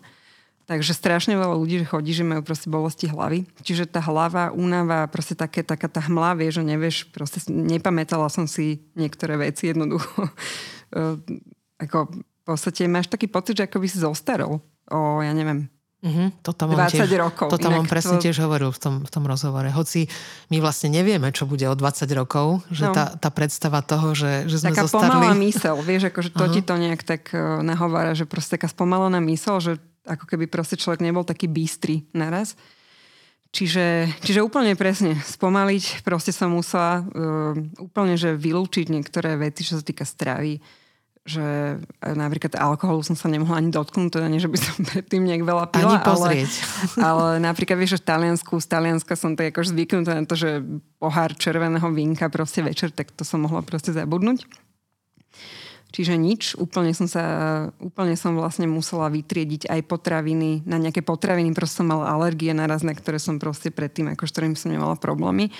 Takže 0.71 0.95
strašne 0.95 1.35
veľa 1.35 1.59
ľudí, 1.59 1.83
chodí, 1.83 2.15
že 2.15 2.23
majú 2.23 2.47
proste 2.47 2.71
bolesti 2.71 3.11
hlavy. 3.11 3.43
Čiže 3.59 3.91
tá 3.91 3.99
hlava, 3.99 4.55
únava, 4.55 5.03
proste 5.11 5.35
také, 5.35 5.67
taká 5.67 5.91
tá 5.91 5.99
hmla, 5.99 6.39
vie, 6.39 6.47
že 6.47 6.63
nevieš, 6.63 7.11
proste 7.11 7.43
nepamätala 7.51 8.31
som 8.31 8.47
si 8.47 8.79
niektoré 8.95 9.35
veci 9.35 9.67
jednoducho. 9.67 10.31
ako 11.83 11.97
v 12.15 12.43
podstate 12.47 12.87
máš 12.87 13.11
taký 13.11 13.27
pocit, 13.27 13.59
že 13.59 13.67
ako 13.67 13.83
by 13.83 13.87
si 13.91 13.99
zostarol 13.99 14.63
o, 14.87 15.19
ja 15.19 15.35
neviem, 15.35 15.67
Uh-huh, 16.01 16.33
to 16.41 16.49
tam 16.57 16.73
20 16.73 16.97
tiež, 16.97 17.13
rokov. 17.13 17.53
To 17.53 17.61
tam 17.61 17.77
on 17.77 17.85
presne 17.85 18.17
to... 18.17 18.25
tiež 18.25 18.41
hovoril 18.41 18.73
v 18.73 18.79
tom, 18.81 18.95
v 19.05 19.09
tom 19.13 19.21
rozhovore. 19.29 19.69
Hoci 19.69 20.09
my 20.49 20.57
vlastne 20.57 20.89
nevieme, 20.89 21.29
čo 21.29 21.45
bude 21.45 21.61
o 21.69 21.77
20 21.77 22.09
rokov, 22.17 22.65
že 22.73 22.89
no. 22.89 22.93
tá, 22.97 23.13
tá 23.21 23.29
predstava 23.29 23.85
toho, 23.85 24.17
že, 24.17 24.49
že 24.49 24.65
sme 24.65 24.73
taká 24.73 24.89
zostarli... 24.89 25.13
pomalá 25.13 25.37
mysel, 25.37 25.77
vieš, 25.85 26.09
akože 26.09 26.33
to 26.33 26.45
ti 26.57 26.65
to 26.65 26.73
nejak 26.81 27.05
tak 27.05 27.29
uh, 27.37 27.61
nahovára, 27.61 28.17
že 28.17 28.25
proste 28.25 28.57
taká 28.57 28.65
spomalená 28.65 29.21
mysel, 29.21 29.61
že 29.61 29.77
ako 30.05 30.25
keby 30.25 30.49
proste 30.49 30.77
človek 30.77 31.03
nebol 31.05 31.25
taký 31.25 31.45
bystrý 31.49 32.05
naraz. 32.15 32.57
Čiže, 33.51 34.07
čiže 34.23 34.39
úplne 34.39 34.79
presne 34.79 35.19
spomaliť, 35.19 36.07
proste 36.07 36.31
som 36.31 36.55
musela 36.55 37.03
uh, 37.03 37.51
úplne 37.83 38.15
že 38.15 38.31
vylúčiť 38.31 38.87
niektoré 38.87 39.35
veci, 39.35 39.67
čo 39.67 39.75
sa 39.75 39.83
týka 39.83 40.07
stravy 40.07 40.63
že 41.21 41.77
napríklad 42.01 42.57
alkoholu 42.57 43.05
som 43.05 43.13
sa 43.13 43.29
nemohla 43.29 43.61
ani 43.61 43.69
dotknúť, 43.69 44.09
teda 44.09 44.25
nie, 44.25 44.41
že 44.41 44.49
by 44.49 44.57
som 44.57 44.75
predtým 44.89 45.21
nejak 45.21 45.45
veľa 45.45 45.65
pila. 45.69 45.97
Ani 45.97 45.97
pozrieť. 46.01 46.51
Ale, 46.97 47.05
ale 47.09 47.25
napríklad 47.45 47.77
vieš, 47.77 47.97
že 47.97 48.01
v 48.01 48.07
Taliansku, 48.09 48.53
z 48.57 48.67
Talianska 48.67 49.13
som 49.13 49.37
tak 49.37 49.53
akož 49.53 49.69
zvyknutá 49.69 50.17
na 50.17 50.25
to, 50.25 50.33
že 50.33 50.65
pohár 50.97 51.37
červeného 51.37 51.85
vínka 51.93 52.25
proste 52.33 52.65
večer, 52.65 52.89
tak 52.89 53.13
to 53.13 53.21
som 53.21 53.45
mohla 53.45 53.61
proste 53.61 53.93
zabudnúť. 53.93 54.49
Čiže 55.91 56.15
nič, 56.15 56.55
úplne 56.55 56.95
som 56.95 57.03
sa, 57.03 57.23
úplne 57.83 58.15
som 58.15 58.31
vlastne 58.39 58.63
musela 58.63 59.11
vytriediť 59.11 59.67
aj 59.67 59.81
potraviny, 59.91 60.63
na 60.63 60.79
nejaké 60.79 61.03
potraviny, 61.03 61.51
proste 61.51 61.83
som 61.83 61.91
mala 61.91 62.07
alergie 62.07 62.55
naraz, 62.55 62.79
na 62.79 62.95
ktoré 62.95 63.19
som 63.19 63.43
proste 63.43 63.75
predtým, 63.75 64.07
ako 64.15 64.23
s 64.23 64.31
ktorým 64.31 64.55
som 64.55 64.71
nemala 64.71 64.95
problémy. 64.95 65.51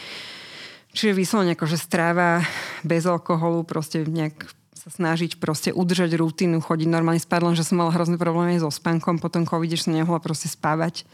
Čiže 0.96 1.20
vyslovene 1.20 1.56
akože 1.56 1.76
stráva 1.76 2.48
bez 2.88 3.04
alkoholu, 3.04 3.68
proste 3.68 4.08
nejak 4.08 4.48
sa 4.72 4.90
snažiť 4.90 5.38
proste 5.38 5.70
udržať 5.76 6.16
rutinu, 6.18 6.58
chodiť 6.64 6.90
normálne 6.90 7.22
spať, 7.22 7.54
že 7.54 7.68
som 7.68 7.84
mala 7.84 7.94
hrozné 7.94 8.18
problémy 8.18 8.58
so 8.58 8.72
spánkom, 8.72 9.22
potom 9.22 9.46
covid, 9.46 9.78
že 9.78 9.86
som 9.86 9.94
nemohla 9.94 10.24
proste 10.24 10.50
spávať. 10.50 11.06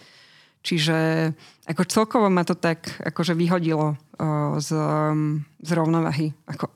Čiže 0.63 1.31
ako 1.67 1.83
celkovo 1.89 2.27
ma 2.31 2.47
to 2.47 2.55
tak 2.55 2.87
akože 3.03 3.35
vyhodilo 3.35 3.93
uh, 3.93 4.57
z, 4.57 4.71
z 5.61 5.69
rovnovahy. 5.75 6.31
Ako 6.47 6.71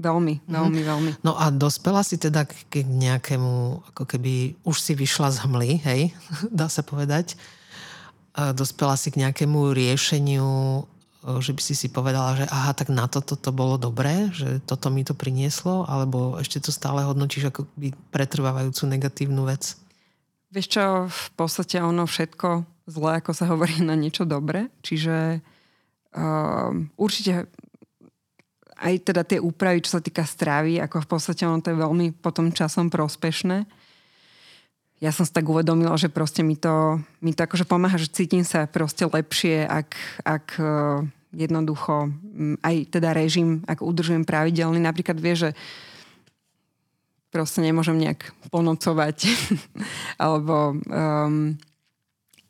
veľmi, 0.00 0.34
mhm. 0.42 0.50
veľmi, 0.50 0.80
veľmi. 0.82 1.10
No 1.22 1.36
a 1.36 1.52
dospela 1.52 2.00
si 2.00 2.16
teda 2.16 2.48
k 2.48 2.82
nejakému, 2.82 3.86
ako 3.94 4.04
keby 4.08 4.56
už 4.64 4.76
si 4.80 4.92
vyšla 4.96 5.30
z 5.30 5.38
hmly, 5.46 5.70
hej, 5.84 6.00
dá 6.60 6.66
sa 6.66 6.80
povedať. 6.80 7.36
Dospela 8.30 8.94
si 8.94 9.10
k 9.12 9.20
nejakému 9.26 9.74
riešeniu 9.74 10.82
že 11.20 11.52
by 11.52 11.60
si 11.60 11.76
si 11.76 11.92
povedala, 11.92 12.32
že 12.32 12.48
aha, 12.48 12.72
tak 12.72 12.88
na 12.88 13.04
toto 13.04 13.36
to 13.36 13.52
bolo 13.52 13.76
dobré, 13.76 14.32
že 14.32 14.56
toto 14.64 14.88
mi 14.88 15.04
to 15.04 15.12
prinieslo, 15.12 15.84
alebo 15.84 16.40
ešte 16.40 16.64
to 16.64 16.72
stále 16.72 17.04
hodnotíš 17.04 17.52
ako 17.52 17.68
by 17.76 17.92
pretrvávajúcu 18.08 18.82
negatívnu 18.88 19.44
vec? 19.44 19.76
Vieš 20.50 20.66
čo, 20.66 20.84
v 21.12 21.28
podstate 21.36 21.78
ono 21.84 22.08
všetko 22.08 22.64
zle, 22.88 23.20
ako 23.20 23.30
sa 23.36 23.52
hovorí, 23.52 23.84
na 23.84 23.94
niečo 23.94 24.24
dobré. 24.24 24.72
Čiže 24.80 25.44
uh, 26.16 26.72
určite 26.96 27.52
aj 28.80 28.94
teda 29.12 29.22
tie 29.28 29.38
úpravy, 29.38 29.84
čo 29.84 29.96
sa 29.98 30.02
týka 30.02 30.24
stravy, 30.24 30.80
ako 30.80 31.04
v 31.04 31.08
podstate 31.08 31.44
ono 31.44 31.60
to 31.60 31.70
je 31.70 31.78
veľmi 31.78 32.16
potom 32.16 32.48
časom 32.48 32.88
prospešné. 32.88 33.68
Ja 35.00 35.12
som 35.12 35.24
si 35.24 35.32
tak 35.32 35.48
uvedomila, 35.48 35.96
že 35.96 36.12
proste 36.12 36.44
mi 36.44 36.60
to, 36.60 37.00
mi 37.24 37.32
to 37.32 37.44
akože 37.44 37.64
pomáha, 37.64 37.96
že 37.96 38.12
cítim 38.12 38.44
sa 38.44 38.68
proste 38.68 39.08
lepšie, 39.08 39.64
ak, 39.64 39.90
ak 40.24 40.46
uh, 40.60 41.00
jednoducho 41.32 42.12
aj 42.60 42.76
teda 42.92 43.16
režim, 43.16 43.64
ak 43.64 43.80
udržujem 43.80 44.28
pravidelný. 44.28 44.76
Napríklad 44.82 45.16
vie, 45.16 45.34
že 45.38 45.50
proste 47.30 47.62
nemôžem 47.62 47.96
nejak 47.96 48.34
ponocovať. 48.50 49.30
Alebo 50.24 50.76
um, 50.76 51.56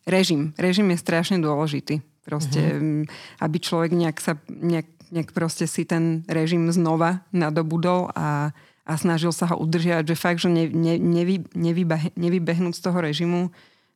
režim. 0.08 0.56
Režim 0.56 0.88
je 0.90 0.98
strašne 0.98 1.38
dôležitý. 1.38 2.00
Proste, 2.20 2.60
uh-huh. 2.60 3.04
aby 3.40 3.56
človek 3.60 3.92
nejak 3.96 4.16
sa, 4.20 4.36
nejak, 4.48 4.88
nejak 5.10 5.34
proste 5.34 5.66
si 5.66 5.86
ten 5.86 6.22
režim 6.26 6.70
znova 6.70 7.26
nadobudol 7.34 8.10
a, 8.14 8.54
a 8.86 8.92
snažil 8.98 9.34
sa 9.34 9.50
ho 9.50 9.56
udržiavať, 9.58 10.04
že 10.10 10.16
fakt, 10.18 10.40
že 10.42 10.50
ne, 10.50 10.66
ne, 10.70 10.96
nevy, 10.96 11.44
nevybeh, 11.54 12.14
nevybehnúť 12.14 12.74
z 12.78 12.82
toho 12.82 12.98
režimu, 12.98 13.50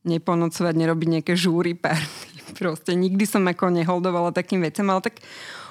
neponocovať, 0.05 0.75
nerobiť 0.77 1.09
nejaké 1.21 1.33
žúry 1.35 1.75
pár. 1.75 1.99
Proste 2.61 2.93
nikdy 2.95 3.25
som 3.25 3.43
ako 3.47 3.73
neholdovala 3.73 4.31
takým 4.31 4.63
vecem, 4.63 4.87
ale 4.87 5.01
tak 5.03 5.25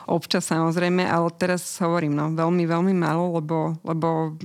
občas 0.09 0.43
samozrejme, 0.49 1.05
ale 1.07 1.31
teraz 1.35 1.63
hovorím, 1.79 2.17
no 2.17 2.33
veľmi, 2.33 2.63
veľmi 2.67 2.93
málo, 2.97 3.39
lebo, 3.39 3.77
lebo 3.85 4.35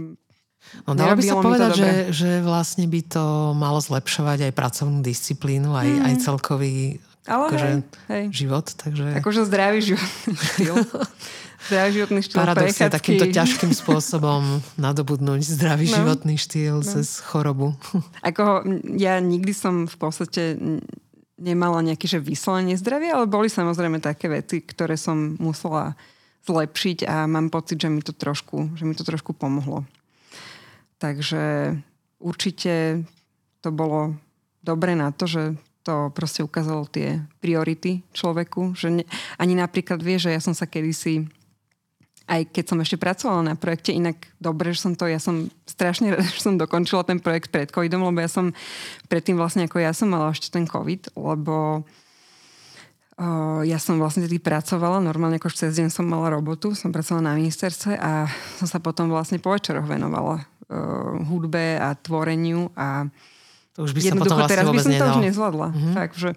No 0.85 0.93
dalo 0.93 1.17
by 1.17 1.25
sa 1.25 1.41
povedať, 1.41 1.71
že, 1.81 1.93
že 2.13 2.31
vlastne 2.45 2.85
by 2.85 3.01
to 3.09 3.25
malo 3.57 3.81
zlepšovať 3.81 4.51
aj 4.51 4.53
pracovnú 4.53 5.01
disciplínu, 5.01 5.73
aj, 5.73 5.89
mm. 5.89 6.03
aj 6.05 6.15
celkový 6.21 7.01
ale 7.29 7.45
akože, 7.53 7.69
hej, 7.69 7.77
hej. 8.09 8.25
život. 8.33 8.67
Takže... 8.73 9.21
Akože 9.21 9.41
zdravý 9.45 9.79
životný 9.85 10.35
štýl. 10.35 10.75
zdravý 11.69 11.91
životný 11.93 12.21
štýl. 12.25 12.39
Paradoxne 12.41 12.87
takýmto 12.89 13.27
ťažkým 13.29 13.73
spôsobom 13.77 14.65
nadobudnúť 14.81 15.45
zdravý 15.45 15.93
no, 15.93 15.97
životný 16.01 16.35
štýl 16.41 16.81
no. 16.81 16.89
cez 16.89 17.21
chorobu. 17.21 17.77
Ako 18.29 18.65
ja 18.97 19.21
nikdy 19.21 19.53
som 19.53 19.85
v 19.85 19.97
podstate 20.01 20.57
nemala 21.39 21.85
nejaké 21.85 22.11
že 22.11 22.19
vyslanie 22.19 22.75
zdravia, 22.75 23.15
ale 23.15 23.31
boli 23.31 23.47
samozrejme 23.47 24.03
také 24.03 24.27
veci, 24.33 24.65
ktoré 24.65 24.99
som 24.99 25.39
musela 25.39 25.95
zlepšiť 26.49 27.05
a 27.05 27.29
mám 27.29 27.53
pocit, 27.53 27.77
že 27.77 27.93
mi 27.93 28.01
to 28.01 28.17
trošku, 28.17 28.75
že 28.75 28.89
mi 28.89 28.97
to 28.97 29.05
trošku 29.05 29.37
pomohlo. 29.37 29.85
Takže 30.99 31.77
určite 32.19 33.05
to 33.63 33.71
bolo 33.71 34.19
dobre 34.65 34.99
na 34.99 35.15
to, 35.15 35.31
že 35.31 35.43
to 35.89 36.13
proste 36.13 36.45
ukázalo 36.45 36.85
tie 36.85 37.25
priority 37.41 38.05
človeku. 38.13 38.77
Že 38.77 38.89
ne, 39.01 39.05
ani 39.41 39.57
napríklad 39.57 40.05
vie, 40.05 40.21
že 40.21 40.29
ja 40.29 40.41
som 40.45 40.53
sa 40.53 40.69
kedysi 40.69 41.25
aj 42.29 42.53
keď 42.53 42.65
som 42.69 42.79
ešte 42.85 43.01
pracovala 43.01 43.41
na 43.41 43.55
projekte, 43.57 43.89
inak 43.97 44.29
dobre, 44.37 44.77
že 44.77 44.85
som 44.85 44.93
to, 44.93 45.09
ja 45.09 45.17
som 45.17 45.49
strašne 45.65 46.13
rada, 46.13 46.29
že 46.37 46.45
som 46.45 46.61
dokončila 46.61 47.03
ten 47.09 47.19
projekt 47.19 47.49
pred 47.49 47.73
covidom, 47.73 48.05
lebo 48.05 48.21
ja 48.21 48.29
som 48.29 48.53
predtým 49.09 49.41
vlastne 49.41 49.65
ako 49.65 49.81
ja 49.81 49.97
som 49.97 50.13
mala 50.13 50.37
ešte 50.37 50.53
ten 50.53 50.69
covid, 50.69 51.09
lebo 51.17 51.89
uh, 53.17 53.65
ja 53.65 53.81
som 53.81 53.97
vlastne 53.97 54.29
tedy 54.29 54.37
pracovala, 54.37 55.01
normálne 55.01 55.41
ako 55.41 55.49
cez 55.57 55.81
deň 55.81 55.89
som 55.89 56.05
mala 56.05 56.29
robotu, 56.29 56.77
som 56.77 56.93
pracovala 56.93 57.33
na 57.33 57.41
ministerstve 57.41 57.97
a 57.97 58.29
som 58.61 58.69
sa 58.69 58.77
potom 58.77 59.09
vlastne 59.09 59.41
po 59.41 59.57
večeroch 59.57 59.89
venovala 59.89 60.45
uh, 60.45 61.17
hudbe 61.33 61.81
a 61.81 61.97
tvoreniu 61.97 62.69
a 62.77 63.09
to 63.79 63.87
už 63.87 63.95
by 63.95 64.01
sa 64.03 64.15
potom 64.19 64.37
vlastne 64.43 64.51
teraz 64.51 64.67
by 64.67 64.79
som 64.83 64.91
nedal. 64.91 65.07
to 65.07 65.11
už 65.15 65.19
nezvládla. 65.31 65.67
Mm-hmm. 65.71 65.95
Fakt, 65.95 66.17
že 66.19 66.31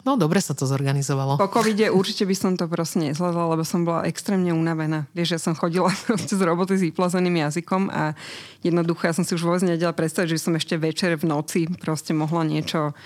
No 0.00 0.16
dobre 0.16 0.40
sa 0.40 0.56
to 0.56 0.64
zorganizovalo. 0.64 1.36
Po 1.36 1.52
covide 1.52 1.92
určite 1.92 2.24
by 2.24 2.32
som 2.32 2.56
to 2.56 2.64
proste 2.64 3.04
nezvládla, 3.04 3.52
lebo 3.52 3.68
som 3.68 3.84
bola 3.84 4.08
extrémne 4.08 4.48
unavená. 4.48 5.04
Vieš, 5.12 5.36
ja 5.36 5.40
som 5.40 5.52
chodila 5.52 5.92
z 6.16 6.40
roboty 6.40 6.80
s 6.80 6.82
vyplazeným 6.88 7.44
jazykom 7.44 7.92
a 7.92 8.16
jednoducho 8.64 9.04
ja 9.04 9.12
som 9.12 9.28
si 9.28 9.36
už 9.36 9.44
vôbec 9.44 9.60
nedela 9.60 9.92
predstaviť, 9.92 10.28
že 10.32 10.40
som 10.40 10.56
ešte 10.56 10.80
večer 10.80 11.20
v 11.20 11.28
noci 11.28 11.68
proste 11.68 12.16
mohla 12.16 12.48
niečo, 12.48 12.96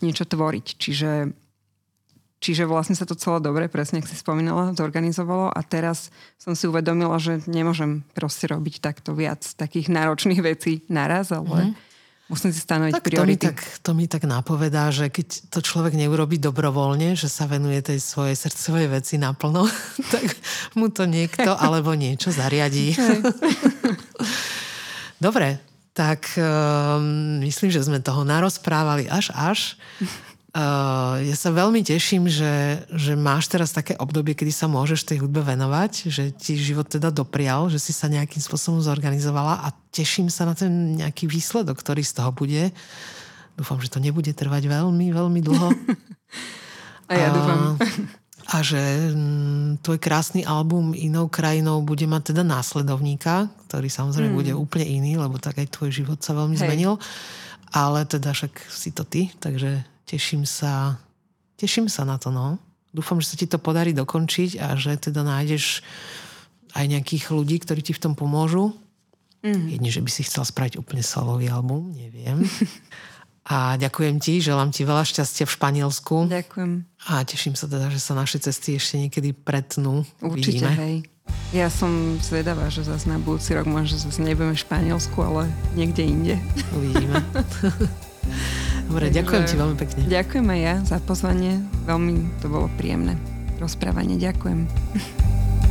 niečo 0.00 0.24
tvoriť. 0.24 0.66
Čiže 0.80 1.10
Čiže 2.40 2.64
vlastne 2.64 2.96
sa 2.96 3.04
to 3.04 3.12
celé 3.12 3.36
dobre, 3.44 3.68
presne 3.68 4.00
ako 4.00 4.08
si 4.08 4.16
spomínala, 4.16 4.72
zorganizovalo 4.72 5.52
a 5.52 5.60
teraz 5.60 6.08
som 6.40 6.56
si 6.56 6.64
uvedomila, 6.64 7.20
že 7.20 7.44
nemôžem 7.44 8.00
proste 8.16 8.48
robiť 8.48 8.80
takto 8.80 9.12
viac 9.12 9.44
takých 9.60 9.92
náročných 9.92 10.40
vecí 10.40 10.80
naraz, 10.88 11.36
ale 11.36 11.68
mm-hmm. 11.68 11.89
Musím 12.30 12.54
si 12.54 12.62
stanoviť 12.62 12.94
tak 12.94 13.04
priority. 13.04 13.26
To 13.26 13.26
mi, 13.26 13.36
tak, 13.50 13.56
to 13.82 13.90
mi 13.92 14.06
tak 14.06 14.22
napovedá, 14.24 14.94
že 14.94 15.10
keď 15.10 15.50
to 15.50 15.58
človek 15.58 15.98
neurobi 15.98 16.38
dobrovoľne, 16.38 17.18
že 17.18 17.26
sa 17.26 17.50
venuje 17.50 17.82
tej 17.82 17.98
svojej 17.98 18.38
srdcovej 18.38 18.86
veci 19.02 19.18
naplno, 19.18 19.66
tak 20.14 20.24
mu 20.78 20.86
to 20.88 21.04
niekto 21.10 21.50
alebo 21.66 21.92
niečo 21.98 22.30
zariadí. 22.30 22.94
Dobre, 25.26 25.60
tak 25.92 26.32
um, 26.38 27.42
myslím, 27.44 27.74
že 27.74 27.84
sme 27.84 27.98
toho 28.00 28.22
narozprávali 28.22 29.10
až 29.10 29.34
až. 29.34 29.74
Uh, 30.50 31.22
ja 31.30 31.38
sa 31.38 31.54
veľmi 31.54 31.78
teším, 31.86 32.26
že, 32.26 32.82
že 32.90 33.14
máš 33.14 33.46
teraz 33.46 33.70
také 33.70 33.94
obdobie, 33.94 34.34
kedy 34.34 34.50
sa 34.50 34.66
môžeš 34.66 35.06
tej 35.06 35.22
hudbe 35.22 35.46
venovať, 35.46 36.10
že 36.10 36.34
ti 36.34 36.58
život 36.58 36.90
teda 36.90 37.14
doprial, 37.14 37.70
že 37.70 37.78
si 37.78 37.94
sa 37.94 38.10
nejakým 38.10 38.42
spôsobom 38.42 38.82
zorganizovala 38.82 39.62
a 39.62 39.70
teším 39.94 40.26
sa 40.26 40.50
na 40.50 40.58
ten 40.58 40.98
nejaký 40.98 41.30
výsledok, 41.30 41.78
ktorý 41.78 42.02
z 42.02 42.18
toho 42.18 42.34
bude. 42.34 42.74
Dúfam, 43.54 43.78
že 43.78 43.94
to 43.94 44.02
nebude 44.02 44.26
trvať 44.34 44.66
veľmi, 44.66 45.14
veľmi 45.14 45.38
dlho. 45.38 45.70
a 47.10 47.12
ja 47.14 47.30
dúfam. 47.30 47.78
A, 48.50 48.58
a 48.58 48.66
že 48.66 48.82
m, 49.14 49.78
mm, 49.78 49.86
tvoj 49.86 50.02
krásny 50.02 50.42
album 50.42 50.98
Inou 50.98 51.30
krajinou 51.30 51.78
bude 51.86 52.10
mať 52.10 52.34
teda 52.34 52.42
následovníka, 52.42 53.46
ktorý 53.70 53.86
samozrejme 53.86 54.34
mm. 54.34 54.40
bude 54.42 54.52
úplne 54.58 54.98
iný, 54.98 55.14
lebo 55.14 55.38
tak 55.38 55.62
aj 55.62 55.70
tvoj 55.78 55.94
život 55.94 56.18
sa 56.18 56.34
veľmi 56.34 56.58
Hej. 56.58 56.66
zmenil. 56.66 56.98
Ale 57.70 58.02
teda 58.02 58.34
však 58.34 58.66
si 58.66 58.90
to 58.90 59.06
ty, 59.06 59.30
takže 59.38 59.86
teším 60.10 60.42
sa, 60.42 60.98
teším 61.54 61.86
sa 61.86 62.02
na 62.02 62.18
to, 62.18 62.34
no. 62.34 62.58
Dúfam, 62.90 63.22
že 63.22 63.30
sa 63.30 63.36
ti 63.38 63.46
to 63.46 63.62
podarí 63.62 63.94
dokončiť 63.94 64.58
a 64.58 64.74
že 64.74 64.98
teda 64.98 65.22
nájdeš 65.22 65.86
aj 66.74 66.90
nejakých 66.90 67.30
ľudí, 67.30 67.62
ktorí 67.62 67.86
ti 67.86 67.94
v 67.94 68.02
tom 68.02 68.18
pomôžu. 68.18 68.74
Mm. 69.46 69.78
Jedne, 69.78 69.90
že 69.94 70.02
by 70.02 70.10
si 70.10 70.26
chcel 70.26 70.42
spraviť 70.42 70.74
úplne 70.82 71.06
solový 71.06 71.46
album, 71.46 71.94
neviem. 71.94 72.42
A 73.50 73.74
ďakujem 73.74 74.22
ti, 74.22 74.38
želám 74.38 74.70
ti 74.70 74.86
veľa 74.86 75.02
šťastia 75.02 75.48
v 75.48 75.54
Španielsku. 75.58 76.30
Ďakujem. 76.30 76.86
A 77.10 77.24
teším 77.26 77.58
sa 77.58 77.66
teda, 77.66 77.90
že 77.90 77.98
sa 77.98 78.14
naše 78.14 78.38
cesty 78.38 78.78
ešte 78.78 79.00
niekedy 79.00 79.34
pretnú. 79.34 80.06
Určite, 80.22 80.70
Vidíme. 80.70 80.72
hej. 80.78 80.94
Ja 81.50 81.66
som 81.66 82.20
zvedavá, 82.22 82.70
že 82.70 82.86
zase 82.86 83.10
na 83.10 83.18
budúci 83.18 83.56
rok 83.58 83.66
možno 83.66 83.98
zase 83.98 84.22
nebudeme 84.22 84.54
v 84.54 84.60
Španielsku, 84.60 85.18
ale 85.18 85.50
niekde 85.74 86.04
inde. 86.06 86.34
Uvidíme. 86.70 87.18
Dobre, 88.90 89.06
Takže, 89.06 89.18
ďakujem 89.22 89.42
ti 89.46 89.54
veľmi 89.54 89.76
pekne. 89.78 90.00
Ďakujem 90.10 90.46
aj 90.50 90.60
ja 90.60 90.74
za 90.82 90.98
pozvanie. 90.98 91.62
Veľmi 91.86 92.42
to 92.42 92.50
bolo 92.50 92.66
príjemné 92.74 93.14
rozprávanie. 93.62 94.18
Ďakujem. 94.18 94.66